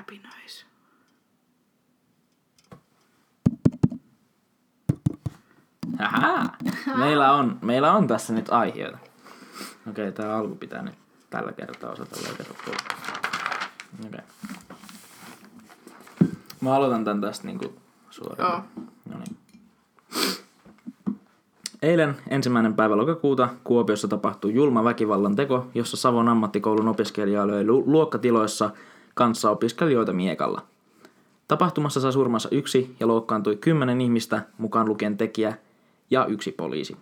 [0.00, 0.64] Happy nice.
[5.98, 6.44] Haha.
[7.04, 8.98] Meillä on, meillä on tässä nyt aiheita.
[9.90, 10.94] Okei, okay, tää alku pitää nyt
[11.30, 12.54] tällä kertaa osata leikata.
[12.60, 12.74] Okei.
[14.06, 14.20] Okay.
[16.60, 17.74] Mä aloitan tän tästä niinku
[18.10, 18.52] suoraan.
[18.52, 18.84] Joo.
[19.04, 19.36] No niin.
[21.82, 27.84] Eilen ensimmäinen päivä lokakuuta Kuopiossa tapahtui julma väkivallan teko, jossa Savon ammattikoulun opiskelija löi lu-
[27.86, 28.70] luokkatiloissa
[29.20, 30.62] kanssa opiskelijoita miekalla.
[31.48, 35.56] Tapahtumassa sai surmansa yksi ja loukkaantui kymmenen ihmistä, mukaan lukien tekijä
[36.10, 36.96] ja yksi poliisi.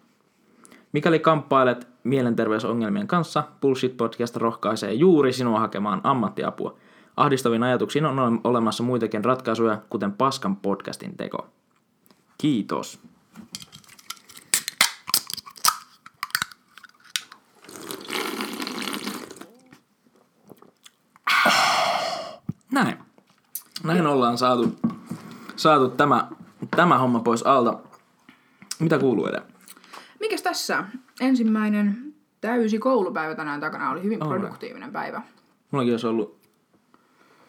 [0.92, 6.74] Mikäli kamppailet mielenterveysongelmien kanssa, Bullshit Podcast rohkaisee juuri sinua hakemaan ammattiapua.
[7.16, 11.46] Ahdistaviin ajatuksiin on ole- olemassa muitakin ratkaisuja, kuten Paskan podcastin teko.
[12.38, 12.98] Kiitos.
[22.84, 22.98] Näin.
[23.84, 24.76] Näin ollaan saatu,
[25.56, 26.28] saatu tämä,
[26.76, 27.78] tämä homma pois alta.
[28.78, 29.52] Mitä kuuluu edelleen?
[30.20, 30.84] Mikäs tässä?
[31.20, 35.22] Ensimmäinen täysi koulupäivä tänään takana oli hyvin produktiivinen päivä.
[35.70, 36.38] Mullakin olisi ollut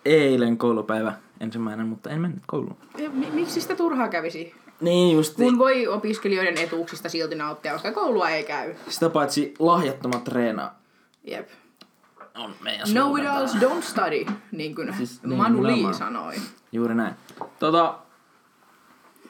[0.06, 2.78] eilen koulupäivä ensimmäinen, mutta en mennyt kouluun.
[3.12, 4.54] Mi- miksi sitä turhaa kävisi?
[4.82, 5.44] Niin justi.
[5.44, 8.76] Kun voi opiskelijoiden etuuksista silti nauttia, koska koulua ei käy.
[8.90, 10.80] Sitä paitsi lahjattomat treenaa
[11.24, 11.50] Jep.
[12.40, 16.36] On meidän Know it alls don't study, niin kuin Siis niin, Manu Lee sanoi.
[16.72, 17.14] Juuri näin.
[17.60, 17.96] Tota,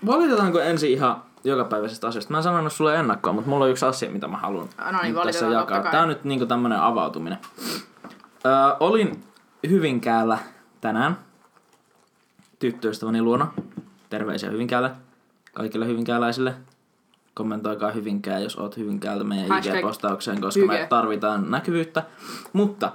[0.06, 2.32] valitetaanko ensin ihan jokapäiväisestä asioista?
[2.32, 5.02] Mä en sanonut sulle ennakkoon, mutta mulla on yksi asia, mitä mä haluan Ah, no
[5.02, 5.92] niin, tässä jakaa.
[5.92, 7.38] Tää on nyt niinku tämmönen avautuminen.
[8.46, 9.24] Öö, olin
[9.70, 10.38] Hyvinkäällä
[10.82, 11.18] tänään
[12.60, 13.48] tyttöystäväni luona.
[14.10, 14.92] Terveisiä Hyvinkäälle.
[15.54, 16.56] Kaikille hyvinkääläisille.
[17.40, 20.88] Kommentoikaa Hyvinkää, jos oot Hyvinkäältä meidän Hashtag IG-postaukseen, koska me Hyge.
[20.88, 22.04] tarvitaan näkyvyyttä.
[22.54, 22.92] Mutta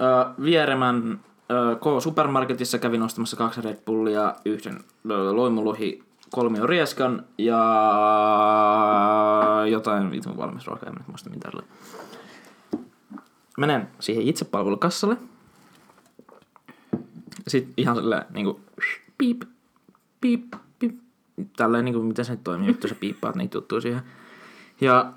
[0.00, 7.60] ö, Vieremän ö, K-supermarketissa kävin ostamassa kaksi Red Bullia, yhden ö, loimuluhi, kolmio rieskan ja
[9.70, 11.62] jotain vitun valmis ruokaa, en nyt muista mitä oli.
[13.58, 15.16] Menen siihen itsepalvelukassalle.
[17.48, 18.60] Sitten ihan silleen niinku
[19.18, 19.42] piip,
[20.20, 20.52] piip.
[21.56, 24.02] Tälleen niinku, miten se nyt toimii, vittu sä piippaat niitä juttuja siihen.
[24.80, 25.12] Ja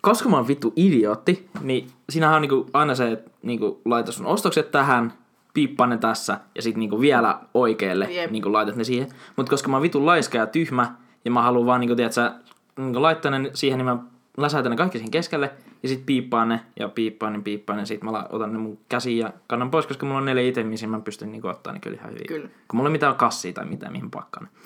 [0.00, 4.26] koska mä oon vittu idiootti, niin siinähän on niinku aina se, että niinku laita sun
[4.26, 5.12] ostokset tähän,
[5.54, 8.30] piippaa ne tässä ja sit niinku vielä oikealle Jep.
[8.30, 9.08] niinku laitat ne siihen.
[9.36, 10.94] Mutta koska mä oon vitun laiska ja tyhmä
[11.24, 12.30] ja mä haluan vaan niinku, tiedätkö,
[12.76, 13.98] niinku laittaa ne siihen, niin mä
[14.36, 15.50] läsäytän ne kaikki siihen keskelle
[15.82, 17.86] ja sit piippaan ne ja piippaan ne, piippaan ne.
[17.86, 21.00] Sit mä otan ne mun käsiin ja kannan pois, koska mulla on neljä itemiä, mä
[21.00, 22.26] pystyn niinku ottaa ne kyllä ihan hyvin.
[22.26, 22.48] Kyllä.
[22.68, 24.60] Kun mulla ei mitään kassia tai mitään, mihin pakkaan ne.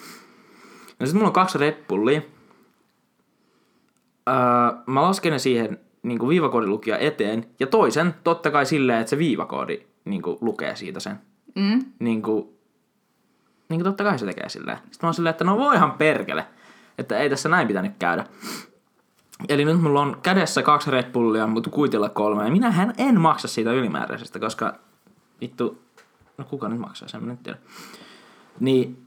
[1.00, 2.22] No sit mulla on kaksi Red Bullia.
[4.28, 4.34] Öö,
[4.86, 9.82] mä lasken ne siihen niin viivakoodilukija eteen ja toisen totta kai silleen, että se viivakoodi
[10.04, 11.18] niin lukee siitä sen.
[11.54, 11.84] Mm?
[11.98, 12.48] Niin kuin,
[13.68, 14.78] niin kuin totta kai se tekee silleen.
[14.78, 16.46] Sitten mä oon silleen, että no voihan perkele,
[16.98, 18.26] että ei tässä näin pitänyt käydä.
[19.48, 22.44] Eli nyt mulla on kädessä kaksi Red Bullia, mutta kuitilla kolme.
[22.44, 24.74] Ja minähän en maksa siitä ylimääräisestä, koska
[25.40, 25.82] vittu,
[26.38, 27.58] no kuka nyt maksaa sen, mä nyt tiedä.
[28.60, 29.06] Niin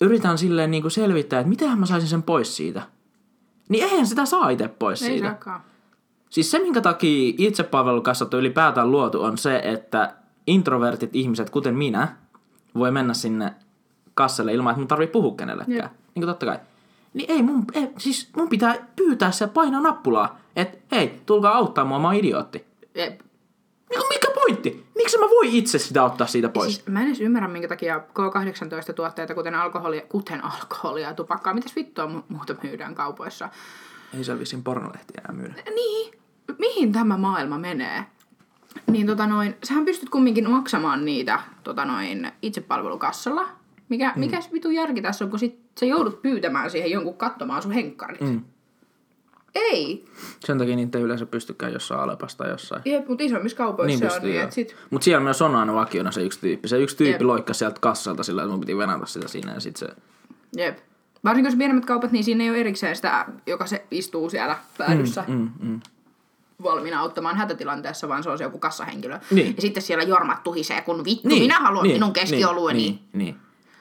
[0.00, 2.82] yritän silleen niin kuin selvittää, että miten mä saisin sen pois siitä.
[3.68, 5.26] Niin eihän sitä saa itse pois Ei siitä.
[5.26, 5.60] saakaan.
[6.30, 10.14] Siis se, minkä takia itsepalvelukassat on ylipäätään luotu, on se, että
[10.46, 12.16] introvertit ihmiset, kuten minä,
[12.74, 13.54] voi mennä sinne
[14.14, 15.76] kassalle ilman, että mun tarvii puhua kenellekään.
[15.76, 15.84] Jep.
[15.84, 16.58] Niin kuin totta kai.
[17.14, 21.84] Niin ei mun, ei, siis mun pitää pyytää se painaa nappulaa, että hei, tulkaa auttaa
[21.84, 22.64] mua, mä oon idiootti.
[22.94, 23.20] Jep.
[23.94, 24.86] Niin mikä pointti?
[24.94, 26.74] Miksi mä voi itse sitä ottaa siitä pois?
[26.74, 31.76] Siis mä en edes ymmärrä, minkä takia K18-tuotteita, kuten alkoholia, kuten alkoholia ja tupakkaa, mitäs
[31.76, 33.48] vittua mu- muuta myydään kaupoissa.
[34.16, 35.62] Ei siellä vissiin pornolehtiä enää myydä.
[35.74, 36.14] Niin,
[36.58, 38.04] mihin tämä maailma menee?
[38.86, 43.48] Niin tota noin, sähän pystyt kumminkin maksamaan niitä tota noin, itsepalvelukassalla.
[43.88, 44.20] Mikä, mm.
[44.20, 48.20] mikä vitu järki tässä on, kun sit sä joudut pyytämään siihen jonkun katsomaan sun henkkarit.
[48.20, 48.42] Mm.
[49.54, 50.04] Ei.
[50.40, 52.82] Sen takia niitä ei yleensä pystykään jossain Alepasta tai jossain.
[52.84, 54.76] Jep, mutta isommissa kaupoissa Niin se on pystyy, niin, sit...
[54.90, 56.68] Mutta siellä myös on aina vakiona se yksi tyyppi.
[56.68, 57.22] Se yksi tyyppi Jep.
[57.22, 59.88] loikkasi sieltä kassalta sillä, että mun piti venata sitä siinä ja sit se...
[60.56, 60.78] Jep.
[61.24, 65.24] Varsinkin jos pienemmät kaupat, niin siinä ei ole erikseen sitä, joka se istuu siellä päädyssä.
[65.28, 65.80] Mm, mm.
[66.62, 69.18] valmiina auttamaan hätätilanteessa, vaan se on se joku kassahenkilö.
[69.30, 69.54] Niin.
[69.56, 72.78] Ja sitten siellä jormat tuhisee, kun vittu, niin, minä haluan niin, minun keskiolueni.
[72.78, 73.36] Niin, niin, niin.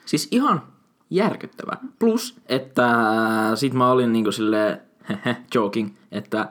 [0.05, 0.61] Siis ihan
[1.09, 1.77] järkyttävä.
[1.99, 2.87] Plus, että
[3.55, 4.81] sit mä olin niinku silleen,
[5.55, 6.49] joking, että,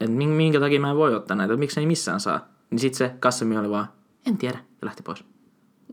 [0.00, 2.40] että min- minkä takia mä en voi ottaa näitä, miksi ei missään saa.
[2.70, 3.86] Niin sit se kassami oli vaan,
[4.26, 5.24] en tiedä, ja lähti pois.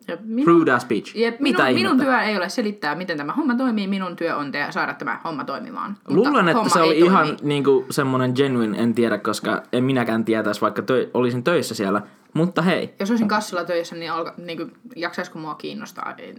[0.08, 1.16] Ja minun, Rude ass bitch.
[1.18, 3.88] jep, Mitä minun, minun työ ei ole selittää, miten tämä homma toimii.
[3.88, 5.98] Minun työ on te- saada tämä homma toimimaan.
[6.10, 10.62] Mutta Luulen, että se oli ihan niinku semmonen genuine, en tiedä, koska en minäkään tietäisi,
[10.62, 12.02] vaikka tö- olisin töissä siellä.
[12.34, 16.14] Mutta hei, Jos olisin kassalla töissä, niin, alka, niin kuin, jaksaisiko mua kiinnostaa?
[16.18, 16.36] Ei,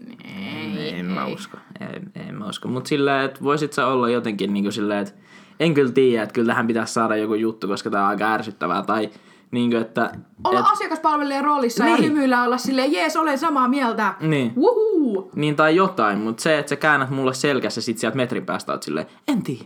[0.78, 1.58] ei, en mä usko.
[1.80, 2.68] En, en mä usko.
[2.68, 5.14] Mutta silleen, että voisit sä olla jotenkin niin kuin silleen, että
[5.60, 8.82] en kyllä tiedä, että kyllä tähän pitäisi saada joku juttu, koska tää on aika ärsyttävää.
[8.82, 9.10] Tai
[9.50, 10.10] niin kuin, että...
[10.44, 12.04] Olla et, asiakaspalvelijan roolissa ja Niin.
[12.08, 14.14] hymyillä olla silleen, jees, olen samaa mieltä.
[14.20, 14.52] Niin.
[14.56, 15.30] Wuhuu!
[15.34, 18.82] Niin tai jotain, mutta se, että sä käännät mulle selkässä sit sieltä metrin päästä oot
[18.82, 19.64] silleen, en tiedä.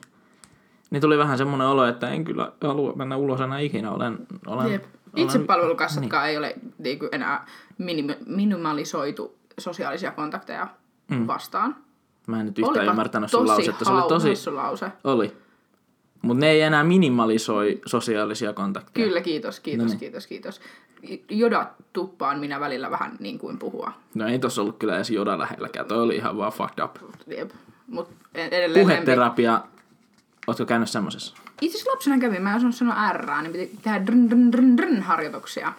[0.90, 3.90] Niin tuli vähän semmoinen olo, että en kyllä halua mennä ulos enää ikinä.
[3.90, 4.84] Olen, olen, Jep.
[5.22, 7.46] Itsepalvelukassatkaan ei ole niin kuin, enää
[7.78, 10.66] minim- minimalisoitu sosiaalisia kontakteja
[11.10, 11.26] mm.
[11.26, 11.76] vastaan.
[12.26, 13.84] Mä en nyt yhtään Olipa ymmärtänyt sun lausetta.
[13.84, 14.50] Se oli tosi...
[14.50, 14.92] lause.
[15.04, 15.36] Oli.
[16.22, 19.06] Mutta ne ei enää minimalisoi sosiaalisia kontakteja.
[19.06, 19.98] Kyllä, kiitos, kiitos, Noniin.
[19.98, 20.60] kiitos, kiitos.
[21.30, 23.92] Joda tuppaan minä välillä vähän niin kuin puhua.
[24.14, 25.86] No ei tossa ollut kyllä edes joda lähelläkään.
[25.86, 26.96] Toi oli ihan vaan fucked up.
[27.26, 27.50] Jep.
[27.86, 29.60] Mut edelleen lempi- Puheterapia.
[30.46, 31.36] Ootko käynyt semmosessa?
[31.60, 34.76] Itse asiassa lapsena kävin, mä en osannut sanoa R, niin piti tehdä drn, drn, drn,
[34.76, 35.72] drn harjoituksia.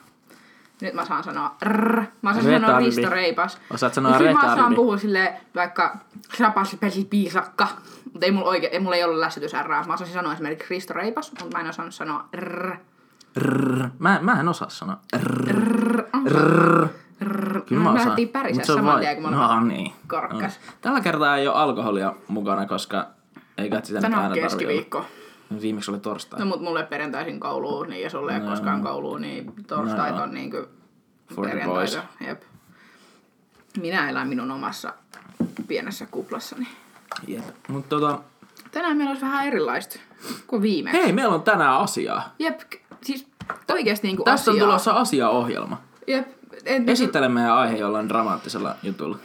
[0.81, 2.03] Nyt mä saan sanoa rr.
[2.21, 2.85] Mä osaan sanoa Retardi.
[2.85, 3.57] Risto Reipas.
[3.73, 5.97] Osaat sanoa Mut Mä saan puhua silleen vaikka
[6.37, 7.67] krapasi pesi piisakka.
[8.13, 9.67] Mutta ei mulla, oike, ei mulla ei ollut lässytys R.
[9.87, 12.75] Mä osasin sanoa esimerkiksi Risto Reipas, mutta mä en osannut sanoa rr.
[13.37, 13.89] Rrrr.
[13.99, 14.97] Mä, mä en osaa sanoa.
[15.17, 16.03] Rrrr.
[16.25, 16.31] Rr.
[16.31, 16.87] Rrrr.
[17.21, 17.61] Rr.
[17.61, 18.17] Kyllä mä osaan.
[18.53, 19.93] Mut se on saman vai- tien, kun mä No niin.
[20.07, 20.59] korkkas.
[20.67, 20.73] No.
[20.81, 23.07] Tällä kertaa ei ole alkoholia mukana, koska
[23.57, 24.97] ei kai sitä nyt Tänään on aina keskiviikko.
[24.97, 25.07] olla.
[25.61, 26.39] Viimeksi oli torstai.
[26.39, 30.23] No mut mulle perjantaisin kouluun, niin ja sulle ei no, koskaan kouluun, niin torstait No,
[30.23, 30.57] on niinku
[31.41, 32.03] perjantaita.
[32.27, 32.41] Jep.
[33.81, 34.93] Minä elän minun omassa
[35.67, 36.67] pienessä kuplassani.
[37.27, 37.43] Jep.
[37.67, 38.19] Mut tota...
[38.71, 39.99] Tänään meillä olisi vähän erilaista
[40.47, 41.01] kuin viimeksi.
[41.01, 42.35] Hei, meillä on tänään asiaa.
[42.39, 42.59] Jep,
[43.01, 43.27] siis
[43.71, 44.67] oikeesti niinku Tästä on asiaa.
[44.67, 45.81] tulossa asiaohjelma.
[46.07, 46.27] Jep,
[46.65, 49.17] en, Esittele meidän aihe jollain dramaattisella jutulla.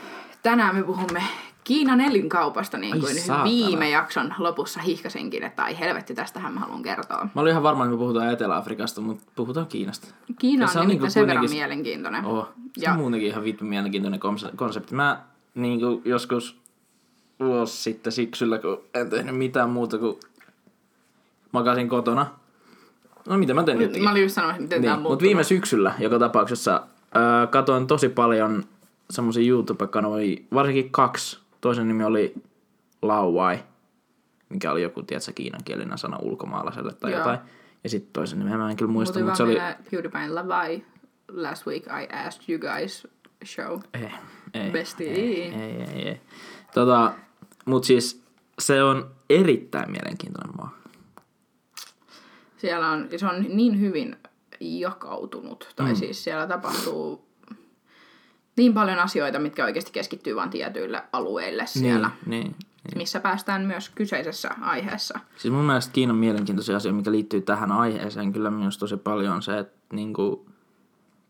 [0.42, 1.22] tänään me puhumme
[1.64, 3.44] Kiinan elinkaupasta, niin Ai kuin saatana.
[3.44, 7.28] viime jakson lopussa hihkasinkin, että ai helvetti, tästähän mä haluan kertoa.
[7.34, 10.08] Mä olin ihan varma, että me puhutaan Etelä-Afrikasta, mutta puhutaan Kiinasta.
[10.38, 12.24] Kiina on, se on niinku sen verran mielenkiintoinen.
[12.24, 14.94] Oh, se Ja- on muutenkin ihan vittu mielenkiintoinen konse- konsepti.
[14.94, 15.20] Mä
[15.54, 16.56] niin kuin joskus
[17.40, 20.16] vuosi sitten syksyllä, kun en tehnyt mitään muuta kuin
[21.52, 22.26] makasin kotona.
[23.28, 24.02] No mitä mä tein nytkin?
[24.04, 26.74] Mä olin just sanomassa, miten Niin, tämä mutta viime syksyllä joka tapauksessa
[27.16, 28.64] äh, katoin tosi paljon
[29.10, 31.38] semmoisia YouTube-kanavia, varsinkin kaksi.
[31.64, 32.34] Toisen nimi oli
[33.02, 33.58] Lauai,
[34.48, 37.18] mikä oli joku, tiedätkö, kiinankielinen sana ulkomaalaiselle tai Joo.
[37.20, 37.38] jotain.
[37.84, 39.58] Ja sitten toisen nimen mä en kyllä muista, Mutta mutta se oli...
[39.90, 40.84] PewDiePien Lavai.
[41.28, 43.06] Last week I asked you guys
[43.44, 43.80] show.
[43.94, 44.10] Ei,
[44.54, 45.10] ei, Bestie.
[45.12, 46.20] ei, ei, ei, ei.
[46.74, 47.12] Tota,
[47.64, 48.22] mut siis
[48.58, 50.74] se on erittäin mielenkiintoinen maa.
[52.56, 54.16] Siellä on, se on niin hyvin
[54.60, 55.72] jakautunut.
[55.76, 55.94] Tai Mm.
[55.96, 57.23] siis siellä tapahtuu
[58.56, 62.10] niin paljon asioita, mitkä oikeasti keskittyy vain tietyille alueille siellä.
[62.26, 62.56] Niin, niin.
[62.96, 65.18] Missä päästään myös kyseisessä aiheessa.
[65.36, 69.42] Siis mun mielestä Kiinan mielenkiintoisia asia, mikä liittyy tähän aiheeseen kyllä myös tosi paljon on
[69.42, 70.46] se, että niinku,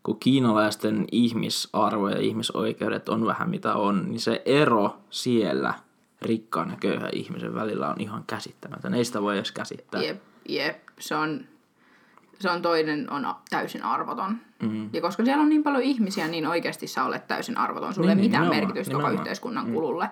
[0.03, 5.75] kun kiinalaisten ihmisarvo ja ihmisoikeudet on vähän mitä on, niin se ero siellä
[6.23, 8.95] rikkaan ja köyhän ihmisen välillä on ihan käsittämätön.
[8.95, 10.03] Ei sitä voi edes käsittää.
[10.03, 11.45] Jep, jep, se on,
[12.41, 14.37] se on toinen on täysin arvoton.
[14.63, 14.91] Mm.
[14.93, 17.95] Ja koska siellä on niin paljon ihmisiä, niin oikeasti sä olet täysin arvoton.
[17.95, 19.23] Sulla ei Niin, niin, mitään nimenomaan, merkitystä koko nimenomaan.
[19.23, 20.11] yhteiskunnan kululle.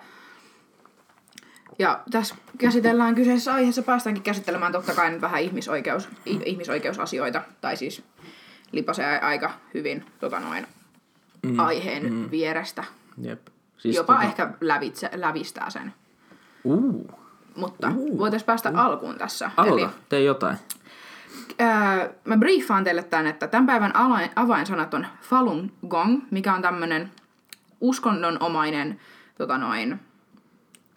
[1.79, 8.03] Ja tässä käsitellään kyseisessä aiheessa, päästäänkin käsittelemään totta kai nyt vähän ihmisoikeus, ihmisoikeusasioita, tai siis
[8.73, 10.67] lipasee aika hyvin tota noin,
[11.43, 11.59] mm.
[11.59, 12.31] aiheen mm.
[12.31, 12.85] vierestä.
[13.23, 13.47] Jep.
[13.79, 14.27] Siis Jopa tota...
[14.27, 15.95] ehkä lävitse, lävistää sen.
[16.65, 17.11] Uu,
[17.57, 18.19] Mutta uh.
[18.19, 18.79] voitaisiin päästä uh.
[18.79, 19.51] alkuun tässä.
[19.57, 20.57] aloita, Eli tee jotain.
[21.63, 23.93] Ää, mä briefaan teille tämän, että tämän päivän
[24.37, 27.11] avainsanat on Falun Gong, mikä on tämmöinen
[27.81, 29.01] uskonnonomainen
[29.39, 30.01] tota noin,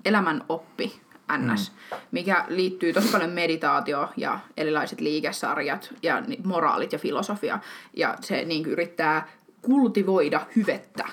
[0.06, 1.02] elämän oppi,
[1.38, 1.98] ns, mm.
[2.12, 7.60] mikä liittyy tosi paljon meditaatio ja erilaiset liikesarjat ja moraalit ja filosofia.
[7.94, 9.28] Ja se niin yrittää
[9.62, 11.06] kultivoida hyvettä.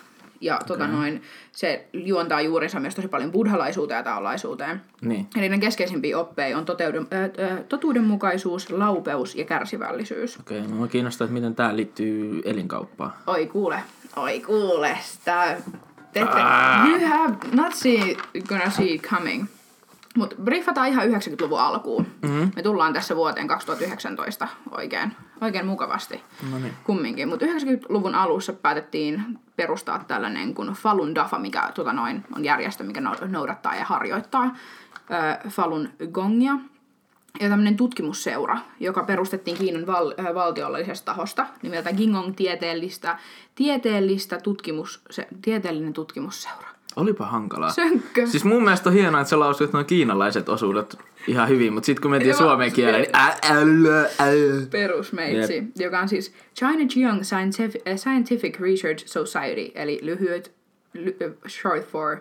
[0.43, 1.23] Ja tota noin,
[1.53, 4.81] se juontaa juurensa myös tosi paljon buddhalaisuuteen ja taolaisuuteen.
[5.01, 5.27] Niin.
[5.37, 10.41] Eli ne keskeisimpiä oppeja on toteuden, äh, äh, totuudenmukaisuus, laupeus ja kärsivällisyys.
[10.41, 13.13] Okei, okay, mua kiinnostaa, että miten tää liittyy elinkauppaan.
[13.27, 13.83] Oi kuule,
[14.17, 15.57] oi kuule, sitä...
[16.13, 16.89] Te, Ah.
[16.89, 18.17] you have not see,
[18.49, 19.47] gonna see coming.
[20.17, 22.07] Mutta briefataan ihan 90-luvun alkuun.
[22.23, 22.51] Mm-hmm.
[22.57, 26.23] Me tullaan tässä vuoteen 2019 oikein, oikein mukavasti.
[26.51, 26.73] No niin.
[26.85, 27.29] Kumminkin.
[27.29, 33.01] Mutta 90-luvun alussa päätettiin perustaa tällainen kuin Falun Dafa, mikä tota noin, on järjestö, mikä
[33.01, 34.57] no- noudattaa ja harjoittaa
[35.45, 36.53] ö, Falun Gongia.
[37.41, 43.19] Ja tämmöinen tutkimusseura, joka perustettiin Kiinan val- ö, valtiollisesta tahosta nimeltä Gingong tieteellistä,
[43.55, 46.72] tieteellistä tutkimus, se, tieteellinen tutkimusseura.
[46.97, 47.71] Olipa hankalaa.
[47.71, 48.27] Sönkkö.
[48.27, 52.03] Siis mun mielestä on hienoa, että sä lausuit noin kiinalaiset osuudet ihan hyvin, mutta sitten
[52.03, 59.07] kun mentiin suomen kieleen, niin perusmeitsi, joka on siis China Jiang Scientific, äh, Scientific Research
[59.07, 60.53] Society, eli lyhyet,
[60.95, 62.17] ly, äh, short for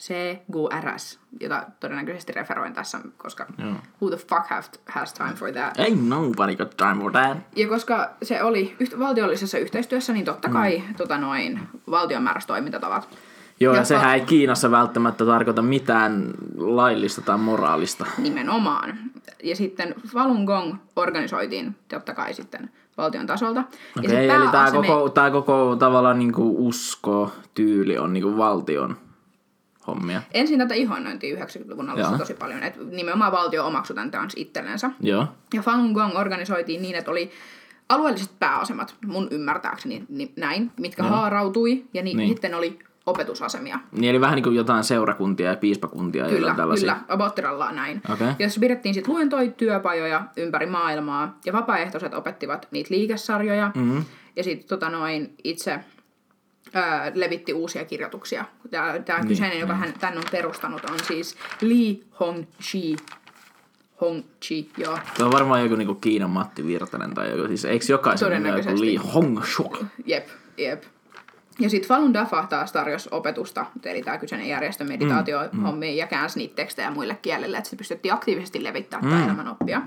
[0.00, 3.74] CGRS, jota todennäköisesti referoin tässä, koska Joo.
[4.02, 5.78] who the fuck have, has time for that.
[5.78, 7.38] Ain't nobody got time for that.
[7.56, 10.94] Ja koska se oli yht, valtiollisessa yhteistyössä, niin totta kai mm.
[10.94, 11.60] tota noin,
[11.90, 13.08] valtion määräsi toimintatavat.
[13.60, 18.06] Joo, ja Ja sehän ei Kiinassa välttämättä tarkoita mitään laillista tai moraalista.
[18.18, 18.98] Nimenomaan.
[19.42, 23.64] Ja sitten Falun Gong organisoitiin totta kai sitten valtion tasolta.
[24.02, 28.96] ja se eli tämä koko, tää koko tavallaan niinku usko, tyyli on niinku valtion
[29.86, 30.22] hommia.
[30.34, 32.18] Ensin tätä ihannointiin 90-luvun alussa Joo.
[32.18, 34.90] tosi paljon, että nimenomaan valtio omaksui tämän kans itsellensä.
[35.00, 35.26] Joo.
[35.54, 37.30] Ja Falun Gong organisoitiin niin, että oli
[37.88, 41.10] alueelliset pääasemat, mun ymmärtääkseni niin näin, mitkä Joo.
[41.12, 42.16] haarautui, ja ni- Niin.
[42.16, 42.28] niin.
[42.28, 42.78] sitten oli
[43.10, 43.78] opetusasemia.
[43.92, 46.92] Niin eli vähän niin kuin jotain seurakuntia ja piispakuntia ja Kyllä, tällaisia.
[46.94, 48.02] kyllä, Abottirallaan näin.
[48.12, 48.28] Okei.
[48.38, 54.04] Jossa pidettiin sitten luentoja, työpajoja ympäri maailmaa, ja vapaaehtoiset opettivat niitä liikesarjoja, Mm-hmm.
[54.36, 55.80] ja sitten tota noin itse
[56.74, 58.44] ää, levitti uusia kirjoituksia.
[58.70, 62.96] Tämä, tämä kyseinen, joka hän tämän on perustanut, on siis Li Hongqi.
[64.00, 64.98] Hongqi, joo.
[65.16, 67.48] Tuo on varmaan joku niinku Kiinan Matti Virtanen tai joku.
[67.48, 68.80] Siis eikö jokaisen nimi joku.
[68.80, 69.78] Li Hongshuk?
[70.06, 70.82] Jep, jep.
[71.60, 76.54] Ja sitten Falun Dafa taas tarjosi opetusta, eli tämä kyseinen järjestö meditaatiohommiin ja käänsi niitä
[76.54, 79.24] tekstejä muille kielille, että se pystyttiin aktiivisesti levittämään mm.
[79.24, 79.82] elämänoppia.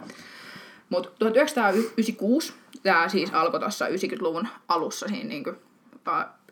[0.89, 2.53] Mutta 1996,
[2.84, 5.51] tämä siis alkoi tuossa 90-luvun alussa siinä niinku,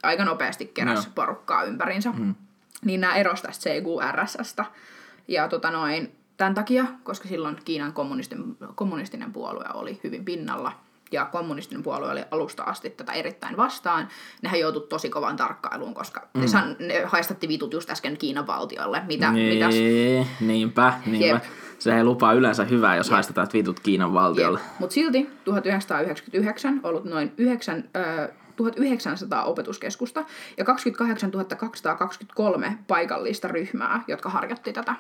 [0.04, 1.14] aika nopeasti keräsi Joo.
[1.16, 2.36] porukkaa ympärinsä, mm.
[2.86, 4.66] niin nämä erosi tästä CQRSstä.
[5.28, 7.94] Ja tota noin, tämän takia, koska silloin Kiinan
[8.76, 10.72] kommunistinen puolue oli hyvin pinnalla,
[11.12, 14.08] ja kommunistinen puolue oli alusta asti tätä erittäin vastaan,
[14.42, 16.42] nehän joutui tosi kovaan tarkkailuun, koska mm.
[16.42, 21.26] ne, san, ne haistatti vitut just äsken Kiinan valtiolle, mitä, mitäs Niin, niinpä, niinpä.
[21.26, 21.44] Jep.
[21.80, 24.60] Se ei lupaa yleensä hyvää, jos haistetaan vitut Kiinan valtiolle.
[24.80, 30.26] Mutta silti 1999 ollut noin 9, ö, 1900 opetuskeskusta
[30.58, 34.96] ja 28 223 paikallista ryhmää, jotka harjoitti tätä.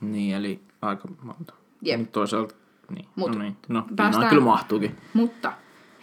[0.00, 1.54] Niin, eli aika monta.
[1.82, 2.12] Jep.
[2.12, 2.54] Toisaalta,
[2.94, 3.08] niin.
[3.16, 3.56] Mut no niin.
[3.68, 4.96] No, päästään- kyllä mahtuukin.
[5.14, 5.52] Mutta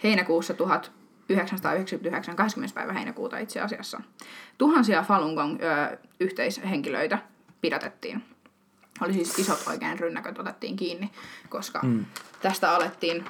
[0.02, 2.74] heinäkuussa 1999, 20.
[2.74, 4.00] päivä heinäkuuta itse asiassa,
[4.58, 7.18] tuhansia Falun Gong ö, yhteishenkilöitä
[7.60, 8.22] pidätettiin.
[9.00, 11.10] Oli siis isot oikein rynnäköt otettiin kiinni,
[11.48, 12.04] koska mm.
[12.42, 13.24] tästä alettiin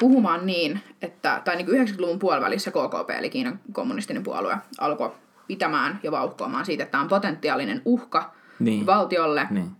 [0.00, 5.12] puhumaan niin, että, tai niin kuin 90-luvun puolivälissä KKP, eli Kiinan kommunistinen puolue, alkoi
[5.46, 8.86] pitämään ja vauhkoamaan siitä, että tämä on potentiaalinen uhka Niin.
[8.86, 9.70] valtiolle, Niin.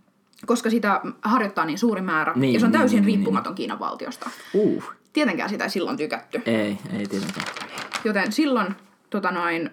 [0.47, 3.55] Koska sitä harjoittaa niin suuri määrä, Niin, ja se on niin, täysin niin, niin, riippumaton
[3.55, 4.31] Kiinan valtiosta.
[4.55, 4.85] Uh.
[5.13, 6.43] Tietenkään sitä ei silloin tykätty.
[6.47, 7.47] Ei, ei tietenkään.
[8.05, 8.75] Joten silloin
[9.11, 9.71] tota noin,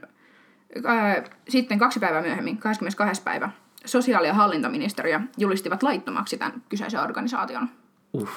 [0.85, 3.21] ää, sitten kaksi päivää myöhemmin, 22.
[3.21, 3.49] päivä,
[3.85, 7.69] sosiaali- ja hallintoministeriö julistivat laittomaksi tämän kyseisen organisaation.
[8.13, 8.29] Uh.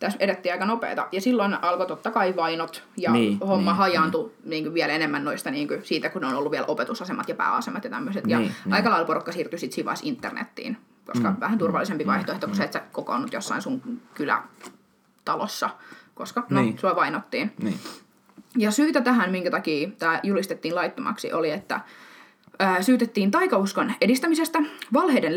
[0.00, 1.08] Tässä edettiin aika nopeeta.
[1.12, 4.64] Ja silloin alkoi totta kai vainot ja Niin, niin, homma niin, niin, hajaantui niin.
[4.64, 7.90] Niin vielä enemmän noista niin kuin siitä, kun on ollut vielä opetusasemat ja pääasemat ja
[7.90, 8.24] tämmöiset.
[8.26, 8.74] Ja Niin, niin.
[8.74, 10.76] aika lailla porukka siirtyi sitten internettiin,
[11.12, 15.70] koska mm, vähän turvallisempi mm, vaihtoehto kuin se, että sä kokoonnut jossain sun kylätalossa,
[16.14, 16.78] koska no, Niin.
[16.78, 17.52] sua vainottiin.
[17.62, 17.78] Niin.
[18.56, 21.80] Ja syytä tähän, minkä takia tämä julistettiin laittomaksi, oli, että
[22.58, 24.58] ää, syytettiin taikauskon edistämisestä,
[24.92, 25.36] valheiden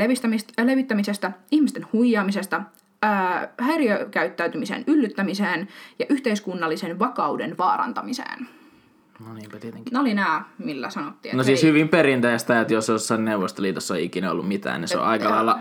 [0.65, 2.61] levittämisestä, ihmisten huijaamisesta,
[3.01, 5.67] ää, häiriökäyttäytymisen yllyttämiseen
[5.99, 8.47] ja yhteiskunnallisen vakauden vaarantamiseen.
[9.27, 9.93] No niinpä tietenkin.
[9.93, 14.05] Ne oli nämä, millä sanottiin, No siis hei, hyvin perinteistä, että jos jossain Neuvostoliitossa ei
[14.05, 15.59] ikinä ollut mitään, niin se on aika lailla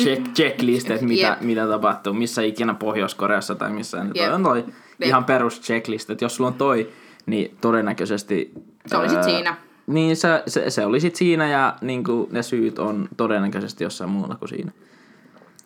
[0.00, 1.40] check, checklist, että mitä, Jep.
[1.40, 4.06] mitä tapahtuu, missä ikinä Pohjois-Koreassa tai missään.
[4.06, 4.34] Niin toi Jep.
[4.34, 5.08] on toi Jep.
[5.08, 6.92] ihan perus checklist, että jos sulla on toi,
[7.26, 8.52] niin todennäköisesti...
[8.86, 9.56] Se oli sit ää, siinä.
[9.86, 14.10] Niin, se, se, se oli sit siinä ja niin kuin, ne syyt on todennäköisesti jossain
[14.10, 14.72] muulla kuin siinä.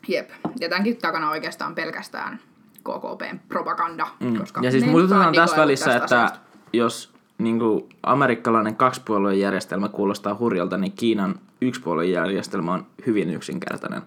[0.08, 0.30] Jep.
[0.60, 2.40] Ja tämänkin takana oikeastaan pelkästään
[2.84, 4.06] KKPn propaganda.
[4.20, 4.36] Mm.
[4.38, 6.40] Koska Ja siis muistutetaan tässä välissä, tästä että asiasta.
[6.72, 14.02] jos niin kuin amerikkalainen kaksipuolueen järjestelmä kuulostaa hurjalta, niin Kiinan yksipuolueen järjestelmä on hyvin yksinkertainen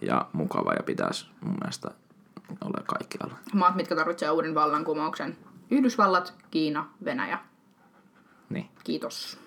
[0.00, 1.90] ja mukava ja pitäisi mun mielestä
[2.64, 3.34] olla kaikkialla.
[3.54, 5.36] Maat, mitkä tarvitsevat uuden vallankumouksen.
[5.70, 7.38] Yhdysvallat, Kiina, Venäjä.
[8.50, 8.68] Niin.
[8.84, 9.38] Kiitos.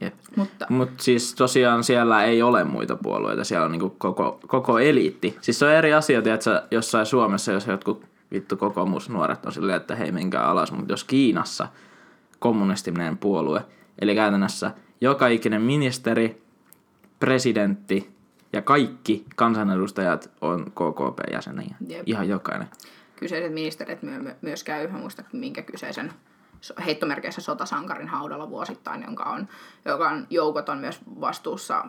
[0.00, 0.14] Jep.
[0.36, 5.38] Mutta Mutta siis tosiaan siellä ei ole muita puolueita, siellä on niinku koko, koko eliitti.
[5.40, 9.96] Siis se on eri asia, että jossain Suomessa, jos jotkut vittu kokoomusnuoret on silleen, että
[9.96, 11.68] hei menkää alas, mutta jos Kiinassa
[12.38, 13.64] kommunistinen puolue,
[13.98, 16.42] eli käytännössä joka ikinen ministeri,
[17.20, 18.10] presidentti
[18.52, 21.74] ja kaikki kansanedustajat on KKP-jäseniä.
[21.88, 22.02] Jep.
[22.06, 22.68] Ihan jokainen.
[23.16, 26.12] kyseiset ministerit my- myös käy, mä muista minkä kyseisen
[26.84, 29.48] heittomerkeissä sotasankarin haudalla vuosittain, jonka on,
[29.84, 31.84] joka on, joukot on myös vastuussa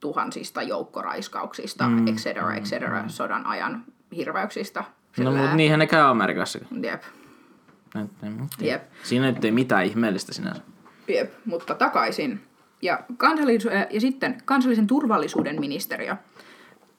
[0.00, 3.84] tuhansista joukkoraiskauksista, mm, et cetera, et cetera, sodan ajan
[4.16, 4.84] hirveyksistä.
[5.18, 6.84] No, mutta niinhän ne käy Amerikassakin.
[6.84, 7.02] Jep.
[8.60, 8.82] Jep.
[9.02, 10.62] Siinä nyt ei mitään ihmeellistä sinänsä.
[11.08, 12.40] Jep, mutta takaisin.
[12.82, 16.16] Ja, kansallis- ja sitten kansallisen turvallisuuden ministeriö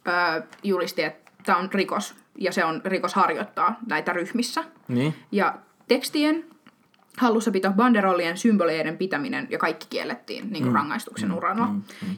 [0.08, 4.63] öö, julisti, että tämä on rikos ja se on rikos harjoittaa näitä ryhmissä.
[4.88, 5.15] Niin?
[5.31, 6.46] Ja tekstien
[7.19, 11.67] hallussapito, banderollien, symboleiden pitäminen ja kaikki kiellettiin niin kuin rangaistuksen uralla.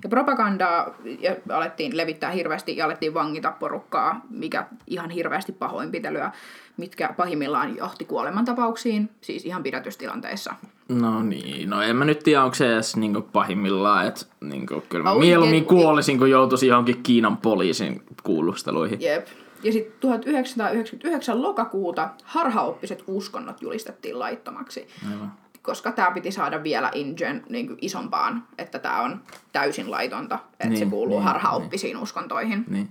[0.03, 6.31] Ja propagandaa ja alettiin levittää hirveästi ja alettiin vangita porukkaa, mikä ihan hirveästi pahoinpitelyä,
[6.77, 10.53] mitkä pahimmillaan johti kuolemantapauksiin, siis ihan pidätystilanteissa.
[10.89, 15.03] No niin, no en mä nyt tiedä, onko se edes niinku pahimmillaan, että niinku, kyllä
[15.03, 19.01] mä Oikein- mieluummin kuolisin, kun joutuisin johonkin Kiinan poliisin kuulusteluihin.
[19.01, 19.27] Jep.
[19.63, 24.87] Ja sitten 1999 lokakuuta harhaoppiset uskonnot julistettiin laittomaksi.
[25.11, 25.33] Aivan.
[25.61, 30.77] Koska tämä piti saada vielä ingen niin isompaan, että tämä on täysin laitonta, että niin,
[30.77, 32.65] se Niin, kuuluu niin, harhaoppisiin uskontoihin.
[32.67, 32.89] Niin.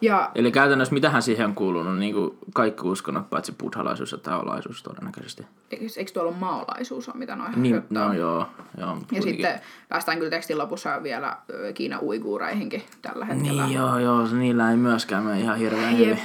[0.00, 4.82] Ja Eli käytännössä mitähän siihen on kuulunut, niin kuin kaikki uskonnot, paitsi buddhalaisuus ja taolaisuus
[4.82, 5.46] todennäköisesti.
[5.70, 8.46] eikö, eikö tuolla ole maolaisuus on, mitä noin Niin, no joo.
[8.78, 9.22] joo Ja kuitenkin.
[9.22, 11.36] sitten päästään kyllä tekstin lopussa vielä
[11.74, 13.66] Kiinan uiguureihinkin tällä hetkellä.
[13.66, 16.00] Niin joo, joo, niillä ei myöskään mene ihan hirveän Jep.
[16.00, 16.18] hyvin.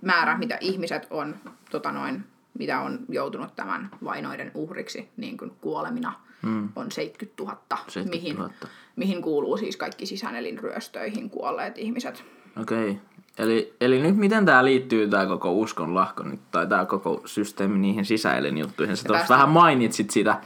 [0.01, 1.35] määrä, mitä ihmiset on,
[1.71, 2.23] tota noin,
[2.59, 6.69] mitä on joutunut tämän vainoiden uhriksi niin kuin kuolemina, mm.
[6.75, 7.57] on 70 000,
[7.87, 8.53] 70 mihin, 000.
[8.95, 12.23] mihin kuuluu siis kaikki sisäänelinryöstöihin kuolleet ihmiset.
[12.61, 12.89] Okei.
[12.89, 13.01] Okay.
[13.37, 17.79] Eli, eli nyt miten tämä liittyy tämä koko uskon lahko nyt, tai tämä koko systeemi
[17.79, 18.97] niihin sisäelinjuttuihin?
[18.97, 20.41] Sä tuossa vähän mainitsit sitä.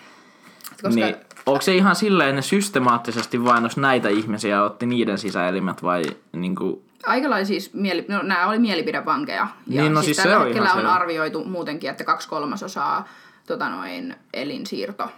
[0.81, 1.15] Koska Niin,
[1.45, 6.03] onko se ihan silleen, että ne systemaattisesti vainos näitä ihmisiä ja otti niiden sisäelimet vai
[6.33, 9.47] niinku, Aika lailla siis, mieli, no, nämä oli mielipidevankeja.
[9.67, 10.93] Ja Niin, no siis siis tällä se on hetkellä on selvä.
[10.93, 13.07] arvioitu muutenkin, että kaksi kolmasosaa
[13.47, 15.09] tota noin, elinsiirto.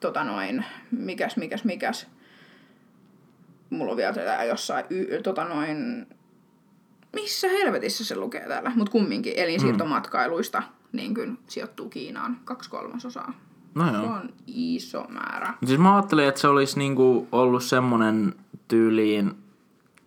[0.00, 2.06] Tota noin, mikäs, mikäs, mikäs.
[3.70, 6.06] Mulla on vielä tätä jossain, y, tota noin,
[7.12, 13.32] missä helvetissä se lukee täällä, mutta kumminkin elinsiirtomatkailuista niin kuin sijoittuu Kiinaan kaksi kolmasosaa.
[13.74, 14.12] No Se joo.
[14.12, 15.54] on iso määrä.
[15.66, 18.34] Siis mä ajattelin, että se olisi niinku ollut semmonen
[18.68, 19.38] tyyliin,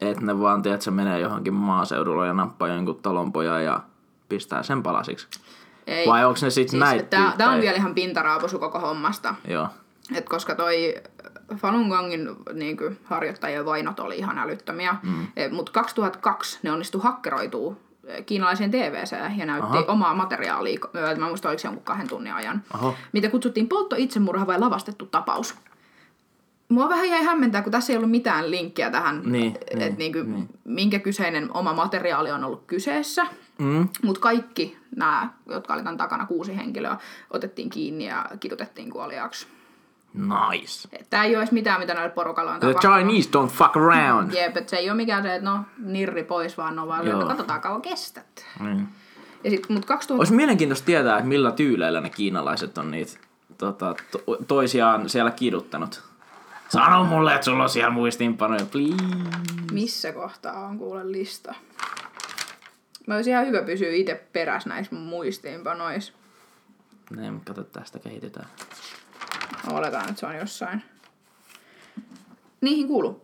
[0.01, 3.79] että ne vaan tiedät, että se menee johonkin maaseudulla ja nappaa jonkun talonpojan ja
[4.29, 5.27] pistää sen palasiksi.
[5.87, 6.07] Ei.
[6.07, 9.35] Vai onko ne sitten siis näitä Tää, tää on vielä ihan pintaraaposu koko hommasta.
[9.47, 9.67] Joo.
[10.15, 10.95] Et koska toi
[11.55, 14.95] Falun Gongin niin kuin, harjoittajien vainot oli ihan älyttömiä.
[15.03, 15.27] Mm.
[15.51, 17.82] Mutta 2002 ne onnistu hakkeroituu eh,
[18.25, 19.85] kiinalaiseen TVC ja näytti Aha.
[19.87, 20.79] omaa materiaalia,
[21.17, 22.95] mä muistan oliko se jonkun kahden tunnin ajan, Oho.
[23.11, 25.55] mitä kutsuttiin poltto, itsemurha vai lavastettu tapaus.
[26.69, 30.49] Mua vähän jäi hämmentää, kun tässä ei ollut mitään linkkiä tähän, Niin, että niin, niinku,
[30.63, 33.25] minkä kyseinen oma materiaali on ollut kyseessä.
[33.57, 33.87] Mm.
[34.03, 36.97] Mutta kaikki nämä, jotka oli tämän takana kuusi henkilöä,
[37.29, 39.47] otettiin kiinni ja kidutettiin kuoliaaksi.
[40.13, 40.89] Nice.
[41.09, 42.97] Tämä ei ole edes mitään, mitä näille porukalla on The tapahtunut.
[42.97, 44.33] Chinese don't fuck around.
[44.33, 47.25] Jep, et se ei ole mikään se, että no, nirri pois, vaan on vaan, että
[47.25, 48.45] katsotaan kauan kestät.
[48.59, 48.87] Mm.
[49.43, 50.21] Ja sit, mut 2000...
[50.21, 53.11] Olisi mielenkiintoista tietää, että millä tyyleillä ne kiinalaiset on niitä
[53.57, 56.03] tota, to, toisiaan siellä kiduttanut.
[56.69, 59.03] Sano mulle, että sulla on siellä muistiinpanoja, please.
[59.71, 61.55] Missä kohtaa on kuule lista?
[63.07, 66.13] Mä olisi ihan hyvä pysyä itse perässä näissä mun muistiinpanoissa.
[67.15, 68.47] Ne, mutta kato, tästä kehitetään.
[69.71, 70.83] Oletaan, että se on jossain.
[72.61, 73.23] Niihin kuuluu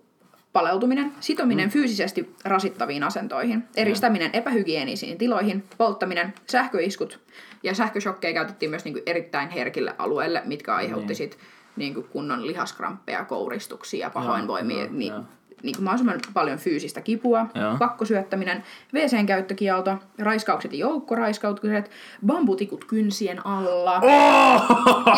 [0.54, 1.72] paleltuminen, sitominen mm.
[1.72, 7.20] fyysisesti rasittaviin asentoihin, eristäminen epähygienisiin tiloihin, polttaminen, sähköiskut
[7.64, 11.16] ja sähköshokkeja käytettiin myös niinku erittäin herkille alueille, mitkä aiheutti Niin.
[11.16, 11.38] sit
[11.76, 15.14] niinku kunnon lihaskramppeja, kouristuksia, pahoinvoimia, joo, niin,
[15.60, 15.64] joo.
[15.64, 17.76] niinku mahdollisimman paljon fyysistä kipua, Joo.
[17.80, 21.92] pakkosyöttäminen, WCn käyttökielto, raiskaukset ja joukkoraiskautukset,
[22.26, 24.62] bambutikut kynsien alla, Oh!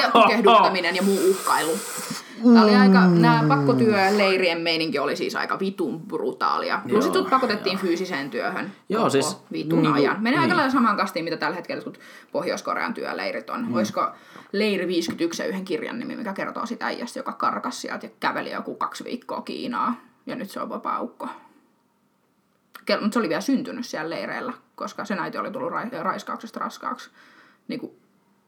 [0.02, 1.72] ja tukehduttaminen ja muu uhkailu.
[2.44, 6.82] Tämä oli aika, nämä pakkotyöleirien meininki oli siis aika vitun brutaalia.
[6.90, 10.24] Plus Joo, sit pakotettiin fyysiseen työhön Joo, siis vitun niinku- ajan.
[10.24, 10.58] Menee aika niin.
[10.58, 11.94] lailla samaan kastiin, mitä tällä hetkellä kun
[12.32, 13.66] Pohjois-Korean työleirit on.
[13.68, 13.76] Mm.
[13.76, 14.08] Olisiko
[14.52, 18.52] Leiri 51 ja yhden kirjan nimi, mikä kertoo sitä äijästä, joka karkas sieltä ja käveli
[18.52, 19.96] joku kaksi viikkoa Kiinaa.
[20.26, 21.30] Ja nyt se on vapaa-ukko.
[23.02, 27.10] Mutta se oli vielä syntynyt siellä leireillä, koska sen äiti oli tullut ra- raiskauksesta raskaaksi.
[27.68, 27.96] Niinku,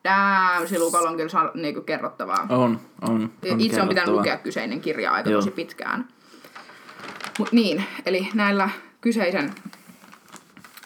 [0.03, 2.45] damn, Silukalla on kyllä sa- niinku kerrottavaa.
[2.49, 3.31] On, on.
[3.51, 5.41] on Itse on pitänyt lukea kyseinen kirja aika Joo.
[5.41, 6.07] tosi pitkään.
[7.39, 8.69] Mut niin, eli näillä
[9.01, 9.53] kyseisen,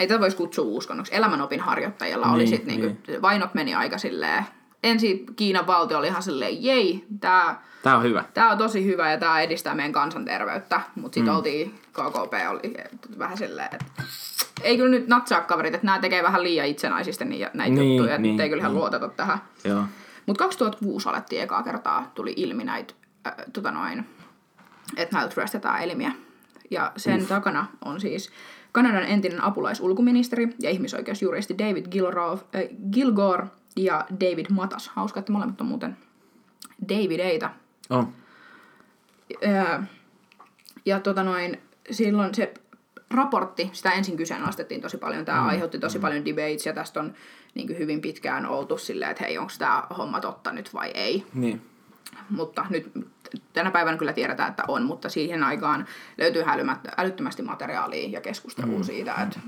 [0.00, 4.44] ei tätä voisi kutsua uskonnoksi, elämänopin harjoittajilla oli Niin, sit niinku, vainot meni aika silleen,
[4.82, 8.24] ensin Kiinan valtio oli ihan silleen, jei, tää, Tää on hyvä.
[8.34, 11.36] tää on tosi hyvä ja tää edistää meidän kansanterveyttä, mutta sitten mm.
[11.36, 12.74] oltiin, KKP oli
[13.18, 13.84] vähän silleen, että
[14.62, 18.14] ei kyllä nyt natsaa kaverit, että nämä tekee vähän liian itsenäisistä niin, näitä Niin, juttuja,
[18.14, 18.78] että niin, nyt ei kyllä ihan niin.
[18.80, 19.38] luoteta tähän.
[19.64, 19.84] Joo.
[20.26, 22.94] Mutta 2006 alettiin ekaa kertaa, tuli ilmi näitä,
[23.26, 24.06] äh, tota noin,
[24.96, 26.12] että näiltä ryöstetään elimiä.
[26.70, 27.28] Ja sen Uff.
[27.28, 28.30] takana on siis
[28.72, 32.62] Kanadan entinen apulaisulkuministeri ja ihmisoikeusjuristi David Gilroy, äh,
[32.92, 34.88] Gilgore ja David Matas.
[34.88, 35.96] Hauska, että molemmat on muuten
[36.88, 37.50] Davideita.
[37.90, 38.12] On.
[39.44, 39.82] Öö,
[40.86, 42.54] ja tota noin, silloin se
[43.10, 45.24] raportti, sitä ensin kyseenalaistettiin tosi paljon.
[45.24, 45.48] Tämä mm.
[45.48, 46.02] aiheutti tosi mm.
[46.02, 47.14] paljon debates ja tästä on
[47.54, 51.26] niin hyvin pitkään oltu silleen, että hei, onko tämä homma totta nyt vai ei.
[51.34, 51.62] Niin.
[52.30, 52.92] Mutta nyt
[53.52, 55.86] tänä päivänä kyllä tiedetään, että on, mutta siihen aikaan
[56.18, 58.84] löytyy älymättä, älyttömästi materiaalia ja keskustelua mm.
[58.84, 59.40] siitä, että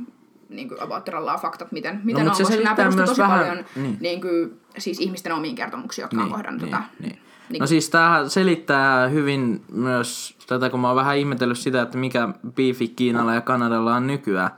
[0.50, 1.04] niin kuin about
[1.42, 3.96] faktat, miten, miten mut on, koska nämä perustuu myös tosi vähän- paljon niin.
[4.00, 6.82] niin kuin, siis ihmisten omiin kertomuksiin, jotka on kohdannut tätä.
[6.98, 7.18] niin.
[7.48, 11.98] Niin No siis tämähän selittää hyvin myös tätä, kun mä oon vähän ihmetellyt sitä, että
[11.98, 14.50] mikä biifi Kiinalla ja Kanadalla on nykyään,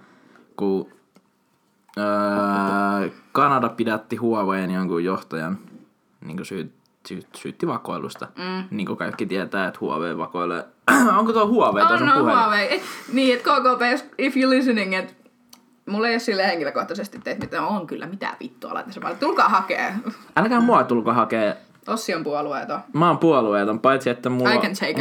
[0.56, 0.88] kun
[1.98, 5.58] öö, Kanada pidätti Huaweiin jonkun johtajan,
[6.24, 6.72] niin kuin syyt,
[7.08, 8.28] syyt, syytti vakoilusta.
[8.38, 8.64] Mm.
[8.76, 10.64] Niin kuin kaikki tietää, että Huawei vakoilee.
[11.18, 12.38] Onko tuo Huawei tuossa On, sun no puhelin?
[12.38, 12.74] Huawei.
[12.76, 15.12] Et, niin, että KKP, if you listening, että
[15.86, 19.48] mulla ei ole sille henkilökohtaisesti teitä mitään, on kyllä mitään vittua laita se vaan, tulkaa
[19.48, 19.94] hakee.
[20.36, 21.56] Älkää mua tulko hakee.
[21.86, 22.80] Ossi on puolueeton.
[22.92, 24.50] Mä oon puolueeton, paitsi että mulla,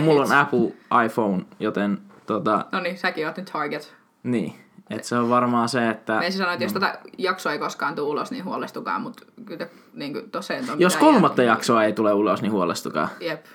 [0.02, 0.32] mulla on.
[0.32, 0.74] Apple
[1.06, 3.96] iPhone, joten tota, No niin, säkin oot nyt target.
[4.24, 4.56] niin.
[4.90, 6.20] Et se on varmaan se, että...
[6.20, 10.14] Meisi sanoi, että jos tätä jaksoa ei koskaan tule ulos, niin huolestukaa, mutta kyllä niin
[10.14, 11.54] kuin, tosiaan ole Jos kolmatta järkeä.
[11.54, 13.10] jaksoa ei tule ulos, niin huolestukaa.
[13.20, 13.46] Jep.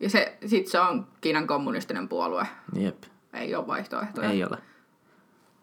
[0.00, 2.46] Ja se, sit se on Kiinan kommunistinen puolue.
[2.74, 3.02] Jep,
[3.34, 4.30] Ei ole vaihtoehtoja.
[4.30, 4.58] ei ole.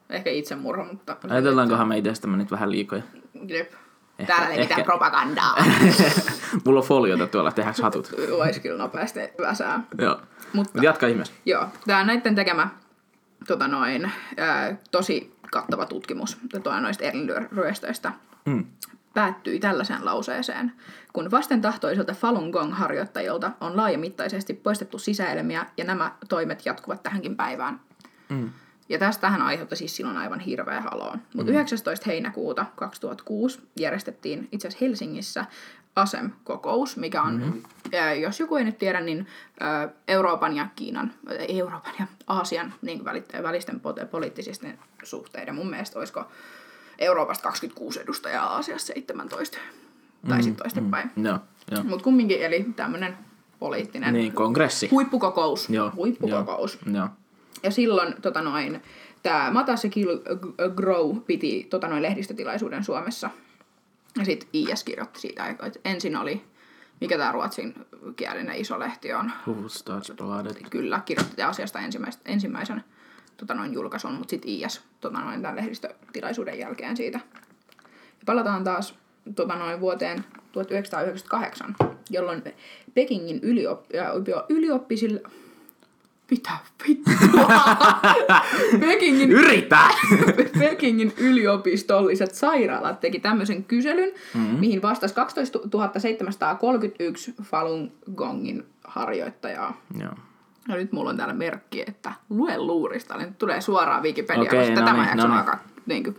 [0.10, 1.18] Ehkä itsemurha, mutta...
[1.30, 3.02] Ajatellaankohan me itsestämme nyt vähän liikoja.
[3.48, 3.72] Jep.
[4.20, 5.64] Ehkä- Täällä ei ehkä- mitään propagandaa.
[6.66, 8.12] Mulla on foliota tuolla, tehdäänkö hatut?
[8.32, 9.84] Voisi kyllä nopeasti väsää.
[9.98, 10.22] Joo.
[10.54, 11.34] Mutta Mut jatka ihmeessä.
[11.46, 12.68] Joo, tämä on näiden tekemä
[13.48, 18.12] tota noin, ää, tosi kattava tutkimus tota, noista elinryöstöistä
[18.46, 18.66] Mm.
[19.14, 20.72] päättyi tällaiseen lauseeseen.
[21.14, 27.80] Kun vastentahtoisilta Falun Gong-harjoittajilta on laajamittaisesti poistettu sisäelmiä ja nämä toimet jatkuvat tähänkin päivään.
[28.30, 28.50] Mm.
[28.90, 31.22] Ja tästähän aiheutti siis silloin aivan hirveä haloon.
[31.36, 32.06] Mutta 19.
[32.08, 35.46] heinäkuuta 2006 järjestettiin itse asiassa Helsingissä
[35.96, 37.62] ASEM-kokous, mikä on, mm-hmm.
[37.94, 39.28] ää, jos joku ei nyt tiedä, niin
[39.60, 41.14] ää, Euroopan ja Kiinan,
[41.48, 43.06] Euroopan ja Aasian niin
[43.44, 45.56] välisten po- poliittisisten suhteiden.
[45.56, 46.26] Mun mielestä olisiko
[47.00, 49.58] Euroopasta 26 edustajaa, Aasiassa 17.
[50.30, 51.12] Tai sitten toistepäin.
[51.16, 51.40] Joo,
[51.72, 51.84] joo.
[51.84, 53.18] Mutta kumminkin, eli tämmöinen
[53.60, 54.88] poliittinen Niin, kongressi.
[54.92, 55.70] huippukokous.
[55.70, 56.80] Joo, huippukokous.
[56.94, 57.08] Joo.
[57.64, 58.82] Ja silloin tota noin,
[59.24, 60.20] tämä Matas ja Gil
[60.76, 63.30] Grow piti tota noin, lehdistötilaisuuden Suomessa.
[64.18, 66.42] Ja sitten IS kirjoitti siitä, että ensin oli,
[67.02, 67.74] mikä tämä ruotsin
[68.16, 69.32] kielinen iso lehti on,
[70.18, 70.56] blooded?
[70.70, 72.84] kyllä kirjoitti asiasta ensimmäisen, ensimmäisen
[73.38, 77.20] tota noin, julkaisun, mutta sitten IS tota noin, tämän lehdistötilaisuuden jälkeen siitä.
[77.92, 78.96] Ja palataan taas
[79.36, 81.76] tota noin, vuoteen 1998,
[82.10, 82.44] jolloin
[82.94, 83.86] Pekingin yliop,
[84.50, 85.30] ylioppisilla...
[86.32, 86.52] Mitä
[86.88, 87.14] vittua?
[88.80, 89.90] Pekingin, Yritää!
[90.60, 94.60] Pekingin yliopistolliset sairaalat teki tämmöisen kyselyn, mm-hmm.
[94.60, 95.60] mihin vastasi 12
[95.98, 99.82] 731 Falun Gongin harjoittajaa.
[100.00, 100.14] Joo.
[100.68, 103.18] No nyt mulla on täällä merkki, että lue luurista.
[103.18, 105.38] Nyt tulee suoraan Wikipedia, Okei, koska no tämä niin, no niin.
[105.38, 106.16] alkaa niin kuin,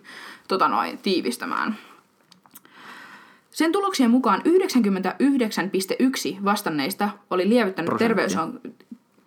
[0.48, 1.76] tota noin, tiivistämään.
[3.50, 8.48] Sen tuloksien mukaan 99,1 vastanneista oli lievittänyt Prosenttia.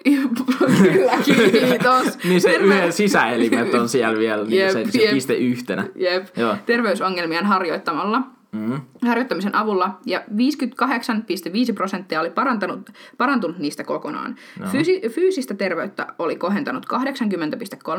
[0.03, 2.23] Kyllä, kiitos.
[2.23, 5.11] Niin se Terve- yhden sisäelimet on siellä vielä, niin Jep, se, se jep.
[5.13, 5.87] piste yhtenä.
[5.95, 6.27] Jep.
[6.37, 6.55] Joo.
[6.65, 8.81] Terveysongelmien harjoittamalla Mm.
[9.07, 14.35] harjoittamisen avulla ja 58,5 prosenttia oli parantanut, parantunut niistä kokonaan.
[14.59, 14.67] No.
[14.67, 16.85] Fyysi, fyysistä terveyttä oli kohentanut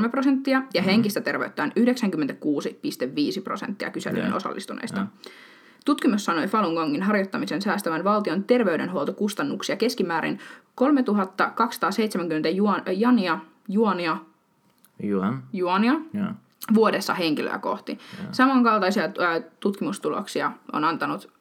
[0.03, 4.37] 80,3 prosenttia ja henkistä terveyttään 96,5 prosenttia kyselyyn Joo.
[4.37, 4.99] osallistuneista.
[4.99, 5.07] Joo.
[5.85, 10.39] Tutkimus sanoi Falun Gongin harjoittamisen säästävän valtion terveydenhuoltokustannuksia keskimäärin
[10.75, 14.17] 3270 juon, jania, juonia,
[15.03, 15.43] Juan.
[15.53, 16.27] juonia Joo.
[16.75, 17.99] vuodessa henkilöä kohti.
[18.33, 21.33] Samankaltaisia ää, tutkimustuloksia on antanut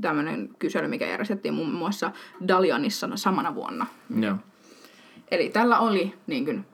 [0.00, 2.10] tämmöinen kysely, mikä järjestettiin muun muassa
[2.48, 3.86] Dalianissa samana vuonna.
[4.20, 4.36] Joo.
[5.30, 6.66] Eli tällä oli niin kuin,